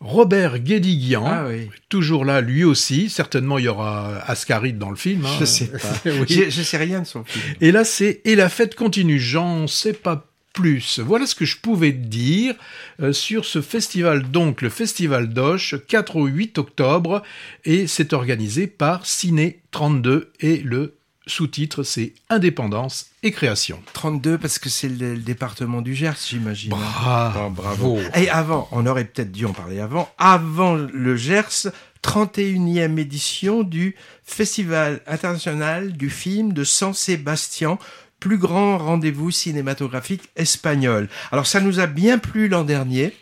Robert 0.00 0.58
Guédiguian, 0.58 1.24
Ah 1.26 1.46
oui. 1.48 1.70
toujours 1.88 2.24
là, 2.24 2.40
lui 2.42 2.64
aussi. 2.64 3.08
Certainement, 3.08 3.58
il 3.58 3.64
y 3.64 3.68
aura 3.68 4.18
Ascaride 4.26 4.78
dans 4.78 4.90
le 4.90 4.96
film. 4.96 5.24
hein. 5.24 5.36
Je 5.40 5.44
sais 5.46 5.66
pas. 5.68 5.78
Oui. 6.04 6.26
Je, 6.28 6.50
je 6.50 6.62
sais 6.62 6.76
rien 6.76 7.00
de 7.00 7.06
son 7.06 7.24
film. 7.24 7.44
Et 7.60 7.72
là, 7.72 7.84
c'est 7.84 8.20
Et 8.24 8.34
la 8.36 8.48
fête 8.48 8.74
continue. 8.74 9.18
J'en 9.18 9.66
sais 9.66 9.94
pas 9.94 10.26
plus. 10.52 11.00
Voilà 11.00 11.26
ce 11.26 11.34
que 11.34 11.44
je 11.46 11.56
pouvais 11.58 11.92
dire 11.92 12.54
euh, 13.02 13.12
sur 13.12 13.44
ce 13.46 13.60
festival. 13.62 14.30
Donc, 14.30 14.60
le 14.62 14.68
festival 14.70 15.28
d'Oche, 15.30 15.74
4 15.88 16.16
au 16.16 16.26
8 16.26 16.58
octobre. 16.58 17.22
Et 17.64 17.86
c'est 17.86 18.12
organisé 18.12 18.66
par 18.66 19.06
Ciné 19.06 19.60
32. 19.70 20.30
Et 20.40 20.58
le 20.58 20.95
sous-titre, 21.26 21.82
c'est 21.82 22.12
Indépendance 22.30 23.10
et 23.22 23.32
création. 23.32 23.80
32 23.92 24.38
parce 24.38 24.58
que 24.58 24.68
c'est 24.68 24.88
le, 24.88 25.14
le 25.14 25.20
département 25.20 25.82
du 25.82 25.94
Gers, 25.94 26.16
j'imagine. 26.28 26.70
Bravo. 26.70 27.40
Bon, 27.40 27.50
bravo. 27.50 27.98
Et 28.14 28.28
avant, 28.28 28.68
on 28.72 28.86
aurait 28.86 29.04
peut-être 29.04 29.32
dû 29.32 29.44
en 29.44 29.52
parler 29.52 29.80
avant, 29.80 30.08
avant 30.18 30.74
le 30.74 31.16
Gers, 31.16 31.68
31e 32.02 32.98
édition 32.98 33.62
du 33.62 33.96
Festival 34.24 35.00
international 35.06 35.92
du 35.92 36.10
film 36.10 36.52
de 36.52 36.64
San 36.64 36.94
Sébastien, 36.94 37.78
plus 38.20 38.38
grand 38.38 38.78
rendez-vous 38.78 39.30
cinématographique 39.30 40.22
espagnol. 40.36 41.08
Alors 41.32 41.46
ça 41.46 41.60
nous 41.60 41.80
a 41.80 41.86
bien 41.86 42.18
plu 42.18 42.48
l'an 42.48 42.64
dernier. 42.64 43.12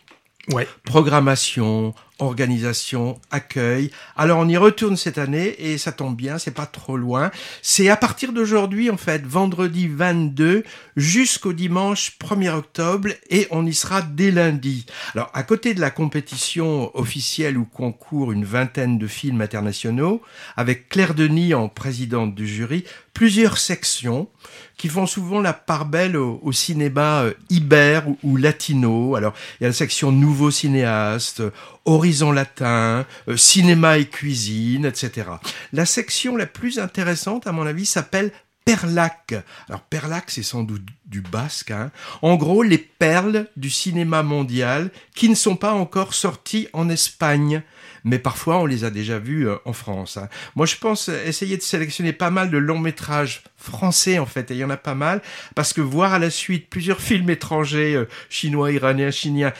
Ouais. 0.52 0.68
Programmation, 0.84 1.94
organisation, 2.18 3.20
accueil. 3.30 3.90
Alors 4.16 4.38
on 4.38 4.48
y 4.48 4.56
retourne 4.56 4.96
cette 4.96 5.18
année 5.18 5.56
et 5.58 5.78
ça 5.78 5.92
tombe 5.92 6.16
bien, 6.16 6.38
c'est 6.38 6.52
pas 6.52 6.66
trop 6.66 6.96
loin. 6.96 7.30
C'est 7.60 7.88
à 7.88 7.96
partir 7.96 8.32
d'aujourd'hui 8.32 8.90
en 8.90 8.96
fait, 8.96 9.26
vendredi 9.26 9.88
22 9.88 10.64
jusqu'au 10.96 11.52
dimanche 11.52 12.16
1er 12.20 12.50
octobre 12.50 13.08
et 13.30 13.48
on 13.50 13.66
y 13.66 13.74
sera 13.74 14.02
dès 14.02 14.30
lundi. 14.30 14.86
Alors 15.14 15.30
à 15.34 15.42
côté 15.42 15.74
de 15.74 15.80
la 15.80 15.90
compétition 15.90 16.96
officielle 16.96 17.58
où 17.58 17.64
concourent 17.64 18.32
une 18.32 18.44
vingtaine 18.44 18.98
de 18.98 19.06
films 19.06 19.40
internationaux 19.40 20.22
avec 20.56 20.88
Claire 20.88 21.14
Denis 21.14 21.54
en 21.54 21.68
présidente 21.68 22.34
du 22.34 22.46
jury, 22.46 22.84
plusieurs 23.12 23.58
sections 23.58 24.28
qui 24.76 24.88
font 24.88 25.06
souvent 25.06 25.40
la 25.40 25.52
part 25.52 25.86
belle 25.86 26.16
au, 26.16 26.40
au 26.42 26.52
cinéma 26.52 27.22
euh, 27.22 27.34
iber 27.48 28.00
ou, 28.06 28.18
ou 28.22 28.36
latino. 28.36 29.14
Alors, 29.14 29.32
il 29.58 29.62
y 29.62 29.66
a 29.66 29.68
la 29.68 29.74
section 29.74 30.10
nouveaux 30.12 30.50
cinéastes, 30.50 31.42
horizon 31.84 32.32
latin, 32.32 33.06
euh, 33.28 33.36
cinéma 33.36 33.98
et 33.98 34.06
cuisine, 34.06 34.84
etc. 34.86 35.28
La 35.72 35.86
section 35.86 36.36
la 36.36 36.46
plus 36.46 36.78
intéressante, 36.78 37.46
à 37.46 37.52
mon 37.52 37.66
avis, 37.66 37.86
s'appelle 37.86 38.32
Perlac. 38.64 39.34
Alors 39.68 39.82
Perlac, 39.82 40.30
c'est 40.30 40.42
sans 40.42 40.62
doute 40.62 40.86
du 41.04 41.20
basque. 41.20 41.70
Hein. 41.70 41.90
En 42.22 42.36
gros, 42.36 42.62
les 42.62 42.78
perles 42.78 43.46
du 43.56 43.68
cinéma 43.68 44.22
mondial 44.22 44.90
qui 45.14 45.28
ne 45.28 45.34
sont 45.34 45.56
pas 45.56 45.72
encore 45.72 46.14
sorties 46.14 46.68
en 46.72 46.88
Espagne. 46.88 47.62
Mais 48.04 48.18
parfois, 48.18 48.58
on 48.58 48.66
les 48.66 48.84
a 48.84 48.90
déjà 48.90 49.18
vus 49.18 49.48
euh, 49.48 49.56
en 49.64 49.72
France. 49.72 50.16
hein. 50.16 50.28
Moi, 50.56 50.66
je 50.66 50.76
pense 50.76 51.08
essayer 51.08 51.56
de 51.56 51.62
sélectionner 51.62 52.12
pas 52.12 52.30
mal 52.30 52.50
de 52.50 52.58
longs 52.58 52.78
métrages 52.78 53.42
français, 53.56 54.18
en 54.18 54.26
fait. 54.26 54.50
Et 54.50 54.54
il 54.54 54.60
y 54.60 54.64
en 54.64 54.70
a 54.70 54.76
pas 54.76 54.94
mal. 54.94 55.22
Parce 55.54 55.72
que 55.72 55.80
voir 55.80 56.12
à 56.12 56.18
la 56.18 56.30
suite 56.30 56.68
plusieurs 56.68 57.00
films 57.00 57.30
étrangers, 57.30 57.94
euh, 57.94 58.08
chinois, 58.28 58.72
iraniens, 58.72 59.10
chiliens, 59.10 59.52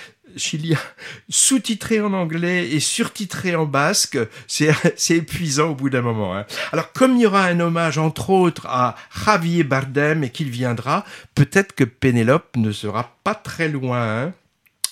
sous-titré 1.28 2.01
en 2.01 2.12
anglais 2.12 2.70
et 2.70 2.80
surtitré 2.80 3.55
en 3.57 3.66
basque, 3.66 4.18
c'est 4.47 4.70
c'est 4.97 5.16
épuisant 5.16 5.70
au 5.70 5.74
bout 5.74 5.91
d'un 5.91 6.03
moment. 6.03 6.37
hein. 6.37 6.47
Alors, 6.72 6.93
comme 6.93 7.16
il 7.16 7.22
y 7.22 7.26
aura 7.26 7.45
un 7.45 7.61
hommage, 7.61 7.99
entre 7.99 8.30
autres, 8.30 8.66
à 8.66 8.97
Javier 9.24 9.64
Bardem 9.64 10.24
et 10.24 10.30
qu'il 10.30 10.51
viendra, 10.51 11.05
peut-être 11.35 11.74
que 11.74 11.85
Pénélope 11.85 12.57
ne 12.57 12.72
sera 12.72 13.16
pas 13.24 13.35
très 13.35 13.68
loin. 13.68 14.24
hein. 14.24 14.32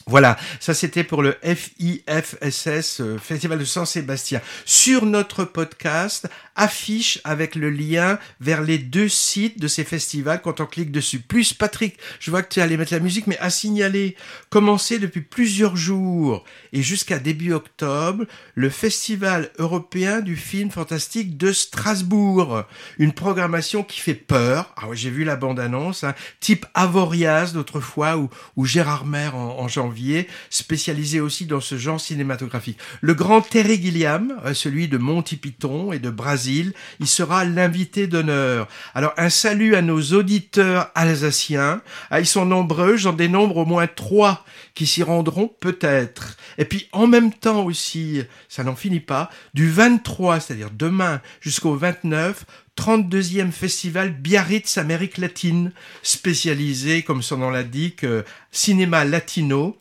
Voilà, 0.09 0.37
ça 0.59 0.75
c'était 0.75 1.05
pour 1.05 1.23
le 1.23 1.37
FIFSS, 1.45 3.01
euh, 3.01 3.19
Festival 3.19 3.57
de 3.61 3.65
Saint-Sébastien. 3.65 4.41
Sur 4.65 5.07
notre 5.07 5.45
podcast, 5.45 6.29
affiche 6.57 7.21
avec 7.25 7.55
le 7.55 7.71
lien 7.71 8.19
vers 8.41 8.63
les 8.63 8.79
deux 8.79 9.09
sites 9.09 9.61
de 9.61 9.69
ces 9.69 9.85
festivals 9.85 10.41
quand 10.43 10.61
on 10.61 10.67
clique 10.67 10.93
dessus. 10.93 11.21
Plus 11.21 11.53
Patrick, 11.53 11.97
je 12.21 12.31
vois 12.31 12.43
que 12.43 12.53
tu 12.53 12.61
allais 12.61 12.77
mettre 12.77 12.93
la 12.93 13.01
musique, 13.01 13.27
mais 13.27 13.39
à 13.39 13.51
signaler, 13.51 14.17
commencer 14.51 14.99
depuis 14.99 15.23
plusieurs 15.23 15.77
jours 15.77 16.45
et 16.73 16.83
jusqu'à 16.83 17.19
début 17.19 17.53
octobre, 17.53 18.25
le 18.55 18.71
Festival 18.71 19.51
européen 19.59 20.21
du 20.21 20.37
film 20.37 20.71
fantastique 20.71 21.37
de 21.37 21.53
Strasbourg. 21.53 22.65
Une 22.99 23.13
programmation 23.13 23.83
qui 23.83 24.01
fait 24.01 24.15
peur. 24.15 24.75
Ah 24.77 24.89
ouais, 24.89 24.97
j'ai 24.97 25.11
vu 25.11 25.25
la 25.25 25.37
bande-annonce, 25.37 26.05
hein, 26.05 26.15
type 26.41 26.67
Avoriaz 26.75 27.53
d'autrefois 27.53 28.17
ou, 28.17 28.29
ou 28.57 28.67
Gérard 28.67 29.07
Maire 29.07 29.37
en, 29.37 29.59
en 29.59 29.69
janvier, 29.69 30.29
spécialisé 30.51 31.21
aussi 31.21 31.47
dans 31.47 31.61
ce 31.61 31.77
genre 31.77 32.01
cinématographique. 32.01 32.79
Le 33.01 33.15
grand 33.15 33.41
Terry 33.41 33.81
Gilliam, 33.81 34.41
euh, 34.45 34.55
celui 34.55 34.89
de 34.89 34.99
Monty 34.99 35.37
Python 35.37 35.93
et 35.93 35.99
de 35.99 36.11
Brasil, 36.11 36.42
il 36.47 37.07
sera 37.07 37.45
l'invité 37.45 38.07
d'honneur. 38.07 38.69
Alors 38.95 39.13
un 39.17 39.31
salut 39.31 39.75
à 39.75 39.83
nos 39.83 40.01
auditeurs 40.01 40.91
alsaciens. 40.95 41.83
Ah, 42.11 42.21
ils 42.21 42.27
sont 42.27 42.47
nombreux, 42.47 42.97
j'en 42.97 43.13
dénombre 43.13 43.59
au 43.59 43.65
moins 43.65 43.87
trois 43.87 44.45
qui 44.75 44.87
s'y 44.87 45.03
rendront 45.03 45.49
peut-être. 45.61 46.37
Et 46.59 46.65
puis 46.65 46.89
en 46.93 47.07
même 47.07 47.33
temps 47.33 47.65
aussi, 47.65 48.23
ça 48.49 48.65
n'en 48.65 48.77
finit 48.77 49.01
pas, 49.01 49.31
du 49.55 49.71
23, 49.71 50.41
c'est-à-dire 50.41 50.71
demain, 50.71 51.21
jusqu'au 51.41 51.75
29, 51.75 52.45
32e 52.77 53.53
festival 53.53 54.13
Biarritz 54.13 54.79
Amérique 54.79 55.19
latine, 55.19 55.73
spécialisé, 56.03 57.03
comme 57.03 57.23
son 57.23 57.39
nom 57.39 57.51
l'indique, 57.51 58.05
euh, 58.05 58.23
cinéma 58.51 59.05
latino, 59.05 59.77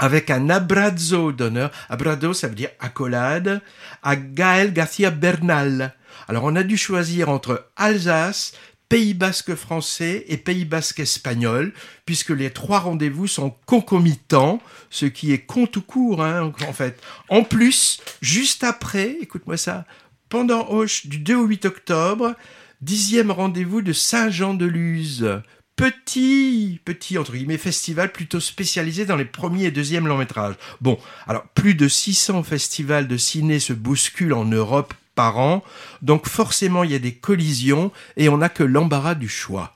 avec 0.00 0.30
un 0.30 0.48
abrazo 0.48 1.30
d'honneur. 1.30 1.70
Abrazo, 1.90 2.32
ça 2.32 2.48
veut 2.48 2.54
dire 2.54 2.70
accolade, 2.80 3.60
à 4.02 4.16
Gaël 4.16 4.72
Garcia 4.72 5.10
Bernal. 5.10 5.94
Alors 6.26 6.44
on 6.44 6.56
a 6.56 6.62
dû 6.62 6.76
choisir 6.76 7.28
entre 7.28 7.68
Alsace, 7.76 8.54
Pays 8.88 9.14
basque 9.14 9.54
français 9.54 10.24
et 10.26 10.36
Pays 10.36 10.64
basque 10.64 10.98
espagnol, 10.98 11.72
puisque 12.06 12.30
les 12.30 12.50
trois 12.50 12.80
rendez-vous 12.80 13.28
sont 13.28 13.54
concomitants, 13.66 14.60
ce 14.88 15.06
qui 15.06 15.32
est 15.32 15.46
con 15.46 15.66
tout 15.66 15.82
court, 15.82 16.24
hein, 16.24 16.52
en 16.66 16.72
fait. 16.72 17.00
En 17.28 17.44
plus, 17.44 18.00
juste 18.20 18.64
après, 18.64 19.16
écoute-moi 19.20 19.56
ça, 19.56 19.84
pendant 20.28 20.66
Auch 20.70 21.06
du 21.06 21.18
2 21.18 21.36
au 21.36 21.44
8 21.44 21.66
octobre, 21.66 22.34
dixième 22.80 23.30
rendez-vous 23.30 23.82
de 23.82 23.92
Saint-Jean-de-Luz. 23.92 25.40
Petit, 25.80 26.78
petit, 26.84 27.16
entre 27.16 27.32
guillemets, 27.32 27.56
festival 27.56 28.12
plutôt 28.12 28.38
spécialisé 28.38 29.06
dans 29.06 29.16
les 29.16 29.24
premiers 29.24 29.64
et 29.64 29.70
deuxièmes 29.70 30.06
longs 30.06 30.18
métrages. 30.18 30.56
Bon, 30.82 30.98
alors 31.26 31.44
plus 31.54 31.74
de 31.74 31.88
600 31.88 32.42
festivals 32.42 33.08
de 33.08 33.16
ciné 33.16 33.58
se 33.58 33.72
bousculent 33.72 34.34
en 34.34 34.44
Europe 34.44 34.92
par 35.14 35.38
an, 35.38 35.64
donc 36.02 36.28
forcément 36.28 36.84
il 36.84 36.90
y 36.90 36.94
a 36.94 36.98
des 36.98 37.14
collisions 37.14 37.92
et 38.18 38.28
on 38.28 38.36
n'a 38.36 38.50
que 38.50 38.62
l'embarras 38.62 39.14
du 39.14 39.30
choix. 39.30 39.74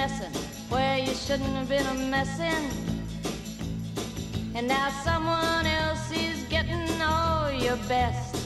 You've 0.00 0.08
been 0.08 0.18
a 0.18 0.30
messin' 0.30 0.42
where 0.70 0.98
you 0.98 1.14
shouldn't 1.14 1.54
have 1.56 1.68
been 1.68 1.84
a 1.86 1.94
messin'. 2.10 2.70
And 4.54 4.66
now 4.66 4.88
someone 5.04 5.66
else 5.66 6.10
is 6.10 6.42
getting 6.44 6.88
all 7.02 7.50
your 7.50 7.76
best. 7.88 8.36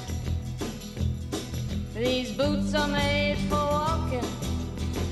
These 1.95 2.33
boots 2.33 2.75
are 2.75 2.89
made 2.89 3.39
for 3.49 3.55
walking, 3.55 4.29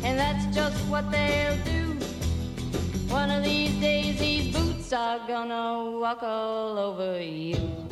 and 0.02 0.18
that's 0.18 0.46
just 0.54 0.76
what 0.88 1.10
they'll 1.12 1.56
do. 1.64 1.94
One 3.08 3.30
of 3.30 3.44
these 3.44 3.78
days, 3.80 4.18
these 4.18 4.52
boots 4.52 4.92
are 4.92 5.20
gonna 5.28 5.98
walk 6.00 6.22
all 6.24 6.76
over 6.76 7.22
you. 7.22 7.91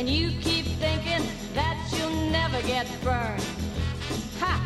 And 0.00 0.08
you 0.08 0.30
keep 0.40 0.64
thinking 0.80 1.22
that 1.52 1.76
you'll 1.92 2.30
never 2.30 2.62
get 2.62 2.86
burned. 3.04 3.44
Ha! 4.38 4.56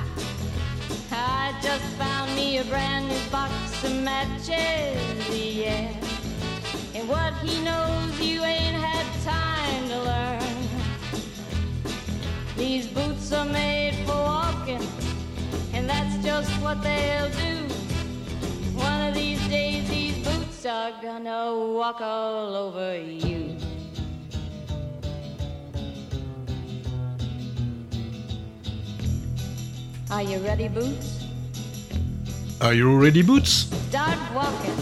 I 1.10 1.52
just 1.60 1.84
found 1.96 2.32
me 2.36 2.58
a 2.58 2.64
brand 2.66 3.08
new 3.08 3.18
box 3.32 3.82
of 3.82 4.00
matches, 4.04 5.28
yeah. 5.28 5.92
And 6.94 7.08
what 7.08 7.34
he 7.38 7.60
knows 7.64 8.20
you 8.20 8.44
ain't 8.44 8.76
had 8.76 9.06
time 9.24 9.88
to 9.88 10.02
learn. 10.04 10.68
These 12.56 12.86
boots 12.86 13.32
are 13.32 13.44
made 13.44 13.96
for 14.06 14.14
walking, 14.14 14.86
and 15.72 15.90
that's 15.90 16.16
just 16.24 16.52
what 16.62 16.80
they'll 16.80 17.30
do. 17.30 17.56
One 18.76 19.08
of 19.08 19.14
these 19.14 19.44
days, 19.48 19.90
these 19.90 20.16
boots 20.24 20.64
are 20.64 20.92
gonna 21.02 21.58
walk 21.74 22.00
all 22.00 22.54
over 22.54 22.96
you. 23.00 23.53
Are 30.14 30.22
you 30.22 30.38
ready, 30.46 30.68
Boots? 30.68 31.24
Are 32.60 32.72
you 32.72 32.96
ready, 33.02 33.22
Boots? 33.22 33.66
Start 33.90 34.16
walking. 34.32 34.78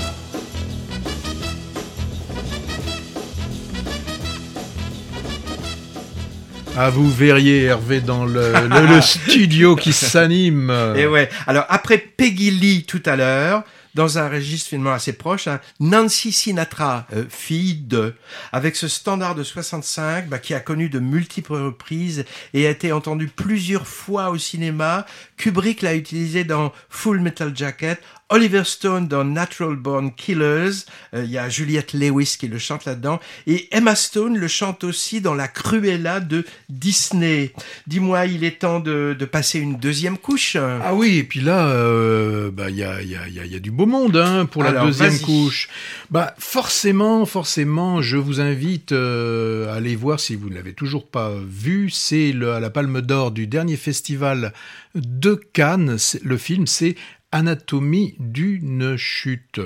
Ah, 6.77 6.89
vous 6.89 7.11
verriez 7.11 7.65
Hervé 7.65 8.01
dans 8.01 8.25
le, 8.25 8.51
le- 8.53 8.87
le 8.95 9.01
studio 9.03 9.77
qui 9.77 9.93
s'anime. 9.93 10.73
Et 10.97 11.07
ouais. 11.07 11.29
Alors 11.47 11.67
après 11.69 11.99
Peggy 11.99 12.51
Lee 12.51 12.85
tout 12.85 13.03
à 13.05 13.17
l'heure, 13.17 13.63
dans 13.95 14.19
un 14.19 14.29
registre 14.29 14.71
finalement 14.71 14.93
assez 14.93 15.13
proche, 15.13 15.47
hein, 15.47 15.61
Nancy 15.81 16.33
Sinatra, 16.33 17.07
euh, 17.13 17.25
fille 17.29 17.75
de, 17.75 18.15
avec 18.53 18.77
ce 18.77 18.89
standard 18.89 19.35
de 19.35 19.43
65 19.43 20.29
bah, 20.29 20.39
qui 20.39 20.55
a 20.55 20.61
connu 20.61 20.89
de 20.89 20.99
multiples 20.99 21.55
reprises 21.55 22.25
et 22.55 22.67
a 22.67 22.71
été 22.71 22.93
entendu 22.93 23.29
plusieurs 23.29 23.87
fois 23.87 24.31
au 24.31 24.39
cinéma. 24.39 25.07
Kubrick 25.37 25.83
l'a 25.83 25.95
utilisé 25.95 26.45
dans 26.45 26.73
Full 26.89 27.21
Metal 27.21 27.57
Jacket. 27.57 28.01
Oliver 28.33 28.63
Stone 28.65 29.09
dans 29.09 29.25
Natural 29.25 29.77
Born 29.77 30.13
Killers, 30.15 30.85
Euh, 31.15 31.25
il 31.25 31.31
y 31.31 31.37
a 31.39 31.49
Juliette 31.49 31.93
Lewis 31.93 32.37
qui 32.39 32.49
le 32.49 32.59
chante 32.59 32.87
là-dedans, 32.87 33.21
et 33.47 33.69
Emma 33.71 33.95
Stone 33.95 34.39
le 34.39 34.49
chante 34.49 34.83
aussi 34.85 35.21
dans 35.21 35.35
La 35.35 35.47
Cruella 35.49 36.21
de 36.21 36.45
Disney. 36.71 37.53
Dis-moi, 37.87 38.25
il 38.27 38.45
est 38.45 38.59
temps 38.61 38.81
de, 38.81 39.15
de 39.19 39.25
passer 39.27 39.59
une 39.59 39.77
deuxième 39.79 40.17
couche. 40.17 40.57
Ah 40.57 40.95
oui, 40.95 41.19
et 41.19 41.25
puis 41.25 41.41
là, 41.41 41.67
euh, 41.69 42.51
bah, 42.51 42.71
il 42.71 42.77
y, 42.77 42.83
a, 42.85 43.03
y, 43.03 43.15
a, 43.17 43.29
y 43.29 43.39
a- 43.41 43.45
y 43.47 43.55
a 43.55 43.59
du 43.59 43.71
beau 43.71 43.85
monde 43.87 44.17
hein, 44.17 44.47
pour 44.47 44.63
la 44.65 44.73
deuxième 44.85 45.19
couche. 45.21 45.69
Bah, 46.11 46.35
forcément, 46.39 47.27
forcément, 47.27 48.01
je 48.01 48.17
vous 48.17 48.41
invite 48.41 48.93
euh, 48.93 49.71
à 49.73 49.77
aller 49.77 49.95
voir 49.97 50.19
si 50.19 50.35
vous 50.37 50.49
ne 50.49 50.55
l'avez 50.55 50.73
toujours 50.73 51.07
pas 51.07 51.31
vu. 51.47 51.91
C'est 51.91 52.33
à 52.57 52.61
la 52.61 52.71
Palme 52.71 53.03
d'Or 53.03 53.31
du 53.33 53.47
dernier 53.47 53.77
festival 53.77 54.53
de 54.95 55.35
Cannes. 55.53 55.97
Le 56.23 56.37
film, 56.39 56.67
c'est 56.67 56.95
Anatomie 57.33 58.15
d'une 58.19 58.97
chute. 58.97 59.61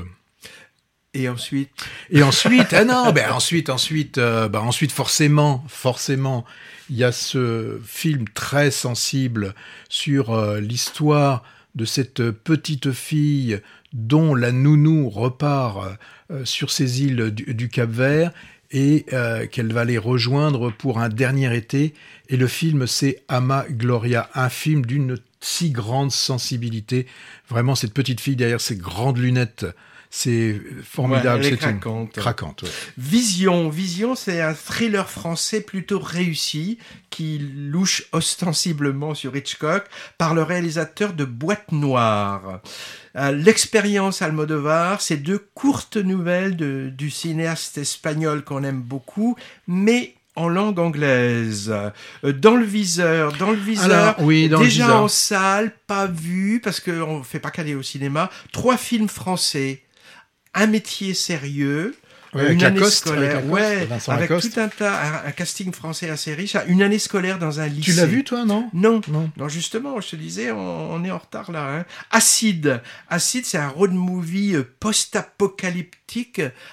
Et 1.15 1.29
ensuite, 1.29 1.71
Et 2.11 2.23
ensuite, 2.23 2.73
ah 2.73 2.85
non, 2.85 3.11
ben 3.13 3.33
ensuite, 3.33 3.71
ensuite, 3.71 4.19
euh, 4.19 4.49
ben 4.49 4.61
ensuite, 4.61 4.93
forcément, 4.93 5.65
forcément, 5.67 6.45
il 6.91 6.97
y 6.97 7.05
a 7.05 7.13
ce 7.13 7.81
film 7.85 8.29
très 8.29 8.71
sensible 8.71 9.55
sur 9.89 10.35
euh, 10.35 10.61
l'histoire 10.61 11.43
de 11.75 11.85
cette 11.85 12.31
petite 12.31 12.93
fille 12.93 13.61
dont 13.93 14.35
la 14.35 14.53
nounou 14.53 15.09
repart 15.09 15.99
euh, 16.31 16.45
sur 16.45 16.71
ces 16.71 17.03
îles 17.03 17.31
du, 17.31 17.55
du 17.55 17.69
Cap-Vert 17.69 18.31
et 18.71 19.07
euh, 19.13 19.47
qu'elle 19.47 19.73
va 19.73 19.85
les 19.85 19.99
rejoindre 19.99 20.71
pour 20.71 20.99
un 20.99 21.09
dernier 21.09 21.55
été. 21.57 21.95
Et 22.29 22.37
le 22.37 22.47
film, 22.47 22.87
c'est 22.87 23.23
Ama 23.29 23.65
Gloria, 23.71 24.29
un 24.35 24.49
film 24.49 24.85
d'une 24.85 25.19
si 25.41 25.71
grande 25.71 26.11
sensibilité. 26.13 27.07
Vraiment, 27.49 27.75
cette 27.75 27.95
petite 27.95 28.21
fille 28.21 28.37
derrière 28.37 28.61
ses 28.61 28.77
grandes 28.77 29.19
lunettes, 29.19 29.67
c'est 30.09 30.61
formidable. 30.83 31.43
Ouais, 31.43 31.49
c'est 31.51 31.55
une- 31.55 31.79
craquante. 31.81 32.13
Craquante, 32.13 32.63
ouais. 32.63 32.69
Vision. 32.97 33.69
Vision, 33.69 34.15
c'est 34.15 34.41
un 34.41 34.55
thriller 34.55 35.11
français 35.11 35.61
plutôt 35.61 35.99
réussi 35.99 36.79
qui 37.11 37.39
louche 37.39 38.05
ostensiblement 38.13 39.15
sur 39.15 39.35
Hitchcock 39.37 39.85
par 40.17 40.35
le 40.35 40.43
réalisateur 40.43 41.13
de 41.13 41.25
Boîte 41.25 41.73
Noire. 41.73 42.61
Euh, 43.17 43.33
L'expérience 43.33 44.23
Almodovar, 44.23 45.01
c'est 45.01 45.17
deux 45.17 45.45
courtes 45.55 45.97
nouvelles 45.97 46.57
de- 46.57 46.91
du 46.97 47.11
cinéaste 47.11 47.79
espagnol 47.79 48.45
qu'on 48.45 48.63
aime 48.65 48.83
beaucoup, 48.83 49.37
mais 49.67 50.15
en 50.37 50.49
langue 50.49 50.79
anglaise. 50.79 51.75
Euh, 52.25 52.33
Dans 52.33 52.57
le 52.57 52.65
viseur, 52.65 53.33
dans 53.33 53.51
le 53.51 53.57
viseur, 53.57 53.85
Alors, 53.87 54.15
oui, 54.21 54.49
dans 54.49 54.61
le 54.61 54.65
déjà 54.67 54.85
viseur. 54.85 55.03
en 55.03 55.09
salle, 55.09 55.73
pas 55.87 56.07
vu, 56.07 56.61
parce 56.63 56.81
qu'on 56.81 57.19
ne 57.19 57.25
fait 57.25 57.41
pas 57.41 57.51
qu'aller 57.51 57.75
au 57.75 57.83
cinéma, 57.83 58.31
trois 58.53 58.77
films 58.77 59.09
français. 59.09 59.83
Un 60.55 60.67
métier 60.69 61.13
sérieux, 61.15 61.95
Ouais, 62.35 62.43
une 62.43 62.49
avec 62.49 62.63
année 62.65 62.81
Lacoste, 62.81 63.07
avec 63.07 63.19
scolaire, 63.31 63.35
Lacoste, 63.47 64.09
ouais, 64.09 64.15
avec 64.15 64.29
tout 64.41 64.61
un 64.61 64.69
tas, 64.69 65.23
un, 65.25 65.29
un 65.29 65.31
casting 65.31 65.73
français 65.73 66.11
assez 66.11 66.35
riche, 66.35 66.55
une 66.67 66.83
année 66.83 66.99
scolaire 66.99 67.39
dans 67.39 67.61
un 67.61 67.67
lycée. 67.67 67.93
Tu 67.93 67.97
l'as 67.97 68.05
vu, 68.05 68.25
toi, 68.25 68.45
non? 68.45 68.69
Non, 68.75 69.01
Non. 69.09 69.31
non, 69.39 69.49
justement, 69.49 70.01
je 70.03 70.09
te 70.11 70.17
disais, 70.17 70.51
on, 70.51 70.93
on 70.93 71.05
est 71.05 71.11
en 71.11 71.17
retard 71.19 71.51
là. 71.51 71.79
Hein. 71.79 71.85
Acide. 72.11 72.83
Acide, 73.09 73.47
c'est 73.47 73.57
un 73.59 73.69
road 73.69 73.93
movie 73.93 74.55
euh, 74.55 74.65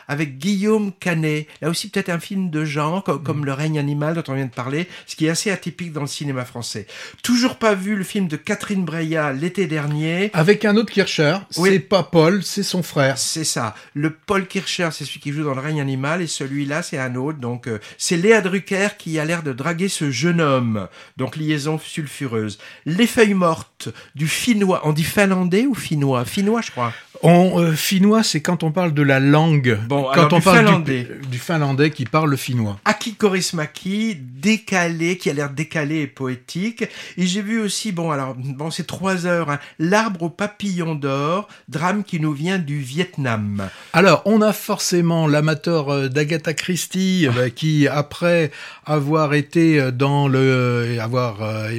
avec 0.08 0.38
Guillaume 0.38 0.92
Canet. 1.00 1.48
Là 1.62 1.70
aussi, 1.70 1.90
peut-être 1.90 2.10
un 2.10 2.20
film 2.20 2.50
de 2.50 2.66
genre, 2.66 3.04
co- 3.04 3.20
comme, 3.20 3.42
Mm. 3.42 3.46
Le 3.46 3.54
règne 3.54 3.80
animal 3.80 4.14
dont 4.14 4.24
on 4.28 4.36
vient 4.36 4.46
de 4.46 4.52
parler, 4.54 4.88
ce 5.08 5.16
qui 5.16 5.26
est 5.26 5.30
assez 5.30 5.50
atypique 5.52 5.92
dans 5.92 6.02
le 6.02 6.08
cinéma 6.08 6.46
français. 6.46 6.86
Toujours 7.24 7.58
pas 7.58 7.74
vu 7.74 7.96
le 7.96 8.04
film 8.04 8.28
de 8.28 8.38
Catherine 8.38 8.86
Breillat 8.86 9.34
l'été 9.34 9.66
dernier. 9.68 10.30
Avec 10.34 10.64
un 10.66 10.78
autre 10.78 10.92
Kircher, 10.94 11.38
Oui. 11.58 11.72
c'est 11.72 11.80
pas 11.80 12.04
Paul, 12.04 12.42
c'est 12.44 12.64
son 12.64 12.84
frère. 12.84 13.18
C'est 13.18 13.44
ça. 13.44 13.76
Le 13.96 14.12
Paul 14.12 14.48
Kircher, 14.48 14.90
c'est 14.92 15.04
celui 15.04 15.20
qui 15.20 15.32
joue 15.34 15.44
dans 15.44 15.56
Le 15.56 15.60
règne 15.62 15.82
animal, 15.82 16.22
et 16.22 16.28
celui-là, 16.28 16.84
c'est 16.84 17.00
un 17.00 17.16
autre. 17.16 17.40
Donc, 17.40 17.68
euh, 17.68 17.80
c'est 17.98 18.18
Léa 18.18 18.42
Drucker 18.42 18.90
qui 18.98 19.18
a 19.20 19.26
l'air 19.26 19.44
de 19.44 19.52
draguer 19.52 19.90
ce 19.90 20.10
jeune 20.12 20.40
homme. 20.40 20.88
Donc, 21.18 21.36
liaison 21.36 21.80
sulfureuse. 21.80 22.60
Les 22.86 23.08
feuilles 23.08 23.34
mortes 23.34 23.90
du 24.16 24.28
finnois. 24.28 24.82
On 24.86 24.94
dit 24.94 25.04
finlandais 25.04 25.66
ou 25.66 25.74
finnois? 25.76 26.24
Finnois, 26.24 26.62
je 26.62 26.72
crois. 26.72 26.94
En 27.24 27.54
euh, 27.60 27.72
finnois, 27.72 28.22
c'est 28.22 28.42
quand 28.42 28.64
on 28.64 28.72
parle 28.72 28.94
de 28.94 29.02
la 29.02 29.20
langue. 29.22 29.80
Bon, 29.88 30.04
quand 30.04 30.12
alors 30.12 30.34
on 30.34 30.38
du 30.38 30.44
parle 30.44 30.58
finlandais. 30.58 31.08
Du, 31.22 31.28
du 31.30 31.38
finlandais 31.40 31.90
qui 31.90 32.04
parle 32.06 32.30
le 32.30 32.36
finnois. 32.36 32.78
Aki 32.84 33.16
Kaurismäki, 33.16 34.18
décalé, 34.20 35.18
qui 35.18 35.30
a 35.30 35.34
l'air 35.34 35.50
décalé 35.50 36.02
et 36.02 36.08
poétique. 36.08 36.84
Et 37.18 37.26
j'ai 37.26 37.42
vu 37.42 37.62
aussi, 37.62 37.94
bon, 37.94 38.12
alors, 38.12 38.36
bon, 38.36 38.70
c'est 38.72 38.86
trois 38.86 39.26
heures, 39.26 39.50
hein, 39.50 39.60
L'arbre 39.80 40.24
au 40.24 40.30
papillon 40.30 40.96
d'or, 40.96 41.48
drame 41.70 42.04
qui 42.04 42.20
nous 42.20 42.34
vient 42.34 42.60
du 42.60 42.80
Vietnam. 42.80 43.70
Alors, 43.94 44.22
on 44.26 44.42
a 44.42 44.52
forcément 44.52 45.26
l'amateur 45.28 45.90
euh, 45.90 46.10
d'Agatha 46.10 46.54
Christie 46.54 47.28
euh, 47.38 47.48
qui, 47.50 47.88
après 47.88 48.52
avoir 48.86 49.34
été 49.34 49.80
euh, 49.80 49.92
dans 49.92 50.28
le, 50.28 50.98
avoir 51.00 51.38
euh, 51.42 51.70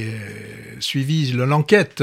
suivi 0.81 1.33
le- 1.33 1.45
l'enquête 1.45 2.03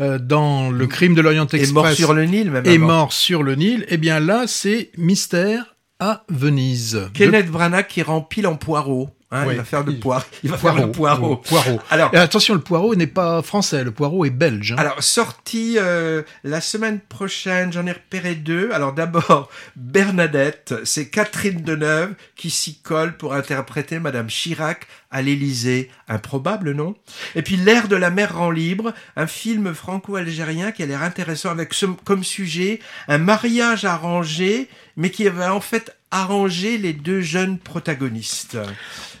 euh, 0.00 0.18
dans 0.18 0.70
le 0.70 0.86
crime 0.86 1.14
de 1.14 1.20
l'Orient 1.20 1.46
Et 1.52 1.56
Express, 1.56 1.72
mort 1.72 1.90
sur 1.92 2.14
le 2.14 2.24
Nil, 2.24 2.50
même. 2.50 2.64
Est 2.78 2.86
mort 2.86 3.12
sur 3.12 3.42
le 3.42 3.54
Nil, 3.54 3.84
eh 3.88 3.96
bien 3.96 4.20
là, 4.20 4.46
c'est 4.46 4.90
Mystère 4.96 5.76
à 5.98 6.24
Venise. 6.28 7.10
Kenneth 7.12 7.50
Branagh 7.50 7.86
qui 7.86 8.02
rempile 8.02 8.46
en 8.46 8.56
poireau. 8.56 9.10
Hein. 9.30 9.44
Il 9.50 9.56
va 9.58 9.64
faire 9.64 9.84
le 9.84 9.92
Il- 9.92 10.00
poire. 10.00 10.24
Il 10.42 10.50
va 10.50 10.56
faire 10.56 10.74
le 10.74 10.90
poireau. 10.90 11.36
Poireau. 11.36 11.80
Alors, 11.90 12.14
Et 12.14 12.16
attention, 12.16 12.54
le 12.54 12.60
poireau 12.60 12.94
n'est 12.94 13.06
pas 13.06 13.42
français, 13.42 13.84
le 13.84 13.90
poireau 13.90 14.24
est 14.24 14.30
belge. 14.30 14.72
hein. 14.72 14.76
Alors, 14.78 15.02
sorti 15.02 15.74
euh, 15.78 16.22
la 16.44 16.62
semaine 16.62 16.98
prochaine, 17.00 17.70
j'en 17.72 17.86
ai 17.86 17.92
repéré 17.92 18.34
deux. 18.36 18.70
Alors, 18.72 18.94
d'abord, 18.94 19.50
Bernadette, 19.76 20.74
c'est 20.84 21.08
Catherine 21.10 21.60
Deneuve 21.62 22.14
qui 22.36 22.50
s'y 22.50 22.78
colle 22.80 23.16
pour 23.16 23.34
interpréter 23.34 23.98
Madame 23.98 24.28
Chirac 24.28 24.86
à 25.10 25.20
l'Élysée. 25.22 25.90
Improbable, 26.08 26.72
non? 26.72 26.94
Et 27.34 27.42
puis, 27.42 27.56
L'air 27.56 27.88
de 27.88 27.96
la 27.96 28.10
mer 28.10 28.36
rend 28.36 28.50
libre, 28.50 28.94
un 29.16 29.26
film 29.26 29.74
franco-algérien 29.74 30.72
qui 30.72 30.82
a 30.82 30.86
l'air 30.86 31.02
intéressant 31.02 31.50
avec 31.50 31.74
ce- 31.74 31.86
comme 32.04 32.24
sujet 32.24 32.78
un 33.08 33.18
mariage 33.18 33.84
arrangé, 33.84 34.68
mais 34.96 35.10
qui 35.10 35.28
va 35.28 35.54
en 35.54 35.60
fait 35.60 35.94
arranger 36.10 36.78
les 36.78 36.92
deux 36.92 37.20
jeunes 37.20 37.58
protagonistes. 37.58 38.58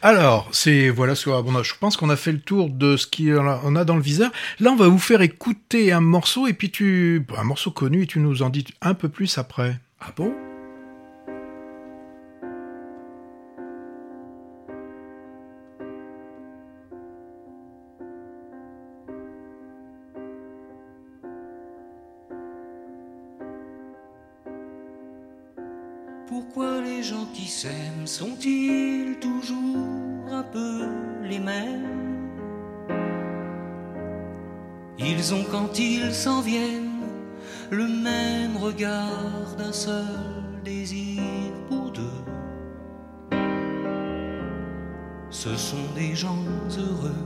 Alors, 0.02 0.48
c'est 0.52 0.88
voilà, 0.90 1.14
ce 1.14 1.24
qu'on- 1.28 1.62
je 1.62 1.74
pense 1.78 1.96
qu'on 1.96 2.10
a 2.10 2.16
fait 2.16 2.32
le 2.32 2.40
tour 2.40 2.70
de 2.70 2.96
ce 2.96 3.06
qu'on 3.06 3.76
a 3.76 3.84
dans 3.84 3.96
le 3.96 4.02
viseur. 4.02 4.30
Là, 4.60 4.70
on 4.70 4.76
va 4.76 4.88
vous 4.88 4.98
faire 4.98 5.20
écouter 5.22 5.92
un 5.92 6.00
morceau 6.00 6.46
et 6.46 6.52
puis 6.52 6.70
tu 6.70 7.24
un 7.36 7.44
morceau 7.44 7.70
connu 7.70 8.02
et 8.02 8.06
tu 8.06 8.20
nous 8.20 8.42
en 8.42 8.48
dis 8.50 8.64
un 8.80 8.94
peu 8.94 9.08
plus 9.08 9.38
après. 9.38 9.78
Ah 10.00 10.12
bon? 10.16 10.32
S'aiment 27.60 28.06
sont-ils 28.06 29.18
toujours 29.18 30.30
un 30.30 30.44
peu 30.44 30.86
les 31.24 31.40
mêmes? 31.40 32.30
Ils 34.96 35.34
ont 35.34 35.44
quand 35.50 35.76
ils 35.76 36.14
s'en 36.14 36.40
viennent 36.40 37.02
le 37.72 37.88
même 37.88 38.56
regard 38.56 39.56
d'un 39.58 39.72
seul 39.72 40.04
désir 40.64 41.20
pour 41.68 41.90
deux. 41.90 42.22
Ce 45.30 45.56
sont 45.56 45.88
des 45.96 46.14
gens 46.14 46.44
heureux. 46.78 47.24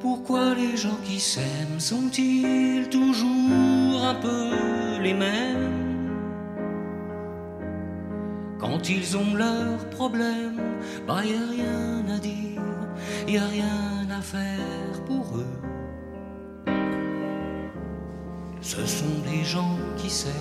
Pourquoi 0.00 0.54
les 0.54 0.76
gens 0.76 1.00
qui 1.02 1.18
s'aiment 1.18 1.80
sont-ils 1.80 2.88
toujours 2.90 4.04
un 4.04 4.14
peu 4.14 5.02
les 5.02 5.14
mêmes? 5.14 5.91
Quand 8.62 8.88
ils 8.88 9.16
ont 9.16 9.34
leurs 9.34 9.90
problèmes, 9.90 10.60
bah 11.06 11.20
y 11.24 11.34
a 11.34 11.50
rien 11.50 12.04
à 12.14 12.18
dire, 12.18 12.62
y 13.28 13.36
a 13.36 13.46
rien 13.46 14.06
à 14.16 14.22
faire 14.22 15.02
pour 15.04 15.36
eux. 15.36 16.72
Ce 18.60 18.86
sont 18.86 19.18
des 19.30 19.42
gens 19.44 19.76
qui 19.96 20.08
s'aiment. 20.08 20.32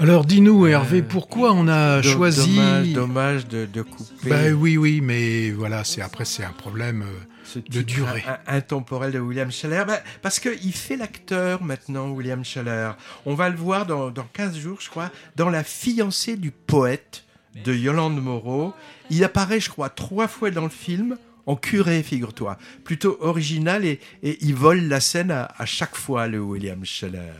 Alors, 0.00 0.24
dis-nous, 0.24 0.66
Hervé, 0.66 1.02
pourquoi 1.02 1.52
on 1.52 1.68
a 1.68 2.00
Do- 2.00 2.08
choisi 2.08 2.56
Dommage, 2.56 2.92
dommage 2.92 3.46
de, 3.48 3.66
de 3.66 3.82
couper. 3.82 4.28
Bah 4.30 4.36
oui, 4.56 4.76
oui, 4.76 5.00
mais 5.02 5.50
voilà, 5.52 5.84
c'est 5.84 6.02
après 6.02 6.24
c'est 6.24 6.44
un 6.44 6.52
problème. 6.52 7.02
euh, 7.02 7.20
ce 7.48 7.58
de 7.58 7.82
durée. 7.82 8.22
in- 8.26 8.38
intemporel 8.56 9.12
de 9.12 9.18
William 9.18 9.50
Scheller. 9.50 9.84
Bah, 9.86 10.00
parce 10.22 10.38
qu'il 10.40 10.72
fait 10.72 10.96
l'acteur 10.96 11.62
maintenant, 11.62 12.10
William 12.10 12.44
Scheller. 12.44 12.92
On 13.26 13.34
va 13.34 13.48
le 13.48 13.56
voir 13.56 13.86
dans, 13.86 14.10
dans 14.10 14.26
15 14.32 14.56
jours, 14.58 14.80
je 14.80 14.88
crois, 14.90 15.10
dans 15.36 15.48
La 15.50 15.64
fiancée 15.64 16.36
du 16.36 16.50
poète 16.50 17.24
de 17.64 17.74
Yolande 17.74 18.20
Moreau. 18.22 18.72
Il 19.10 19.24
apparaît, 19.24 19.60
je 19.60 19.70
crois, 19.70 19.88
trois 19.90 20.28
fois 20.28 20.50
dans 20.50 20.64
le 20.64 20.68
film. 20.68 21.16
En 21.46 21.56
curé, 21.56 22.02
figure-toi. 22.02 22.58
Plutôt 22.84 23.16
original 23.20 23.84
et, 23.86 24.00
et 24.22 24.36
il 24.44 24.54
vole 24.54 24.80
la 24.82 25.00
scène 25.00 25.30
à, 25.30 25.48
à 25.56 25.64
chaque 25.64 25.96
fois, 25.96 26.26
le 26.28 26.40
William 26.40 26.84
Scheller. 26.84 27.32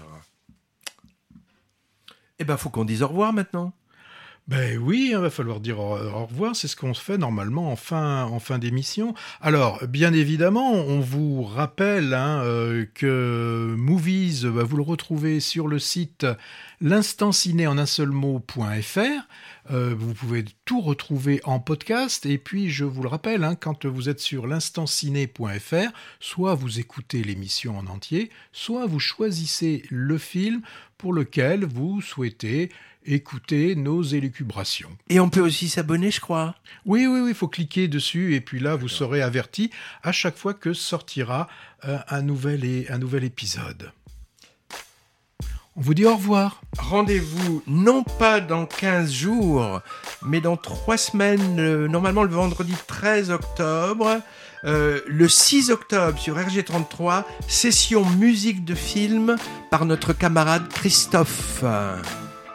Eh 2.39 2.45
ben, 2.45 2.57
faut 2.57 2.71
qu'on 2.71 2.85
dise 2.85 3.03
au 3.03 3.09
revoir 3.09 3.33
maintenant. 3.33 3.73
Ben 4.49 4.79
oui, 4.79 5.11
il 5.13 5.19
va 5.19 5.29
falloir 5.29 5.61
dire 5.61 5.79
au, 5.79 6.25
revoir, 6.25 6.57
c'est 6.57 6.69
ce 6.69 6.77
qu'on 6.77 6.95
se 6.95 7.03
fait 7.03 7.19
normalement 7.19 7.71
en 7.71 7.77
fin, 7.77 8.59
d'émission. 8.59 9.15
Alors, 9.43 9.87
bien 9.87 10.15
évidemment, 10.15 10.73
on 10.73 11.01
vous 11.01 11.43
rappelle 11.43 12.15
hein, 12.15 12.41
euh, 12.45 12.87
que 12.95 13.75
Movies, 13.77 14.47
bah, 14.47 14.63
vous 14.63 14.79
le 14.79 14.83
retrouvez 14.83 15.41
sur 15.41 15.69
le 15.69 15.79
site 15.79 16.27
l'instanciné 16.81 17.67
en 17.67 17.77
un 17.77 17.85
seul 17.85 18.09
mot.fr. 18.09 18.99
Euh, 19.71 19.95
vous 19.95 20.15
pouvez 20.15 20.47
tout 20.65 20.81
retrouver 20.81 21.43
en 21.45 21.61
podcast. 21.61 22.25
Et 22.25 22.39
puis, 22.39 22.71
je 22.71 22.87
vous 22.87 23.03
le 23.03 23.09
rappelle, 23.11 23.45
hein, 23.45 23.55
quand 23.55 23.85
vous 23.85 24.09
êtes 24.09 24.21
sur 24.21 24.47
l'instanciné.fr, 24.47 25.93
soit 26.21 26.55
vous 26.55 26.81
écoutez 26.81 27.23
l'émission 27.23 27.77
en 27.77 27.87
entier, 27.87 28.31
soit 28.53 28.87
vous 28.87 29.01
choisissez 29.01 29.83
le 29.91 30.17
film 30.17 30.63
pour 30.97 31.13
lequel 31.13 31.67
vous 31.67 32.01
souhaitez 32.01 32.71
écouter 33.09 33.75
nos 33.75 34.03
élucubrations. 34.03 34.91
Et 35.09 35.21
on 35.21 35.31
peut 35.31 35.41
aussi 35.41 35.69
s'abonner, 35.69 36.11
je 36.11 36.21
crois. 36.21 36.55
Oui, 36.85 37.07
oui, 37.07 37.21
oui, 37.21 37.31
il 37.31 37.35
faut 37.35 37.49
cliquer 37.49 37.89
dessus 37.89 38.35
et 38.35 38.41
puis 38.41 38.61
là, 38.61 38.77
vous 38.77 38.89
serez 38.89 39.23
averti 39.23 39.71
à 40.03 40.13
chaque 40.13 40.37
fois 40.37 40.55
que 40.55 40.73
sortira 40.73 41.49
euh, 41.87 41.99
un, 42.09 42.23
nouvel 42.23 42.65
et, 42.65 42.87
un 42.91 42.99
nouvel 42.99 43.25
épisode. 43.25 43.93
On 45.77 45.81
vous 45.81 45.95
dit 45.95 46.05
au 46.05 46.17
revoir. 46.17 46.61
Rendez-vous 46.77 47.63
non 47.69 48.03
pas 48.03 48.41
dans 48.41 48.67
15 48.67 49.13
jours, 49.13 49.81
mais 50.23 50.41
dans 50.41 50.57
3 50.57 50.97
semaines, 50.97 51.61
euh, 51.61 51.87
normalement 51.87 52.25
le 52.25 52.31
vendredi 52.31 52.75
13 52.89 53.31
octobre. 53.31 54.21
Euh, 54.65 55.01
le 55.07 55.29
6 55.29 55.71
octobre 55.71 56.19
sur 56.19 56.37
RG33, 56.37 57.23
session 57.47 58.05
musique 58.05 58.65
de 58.65 58.75
film 58.75 59.37
par 59.71 59.85
notre 59.85 60.13
camarade 60.13 60.69
Christophe. 60.69 61.63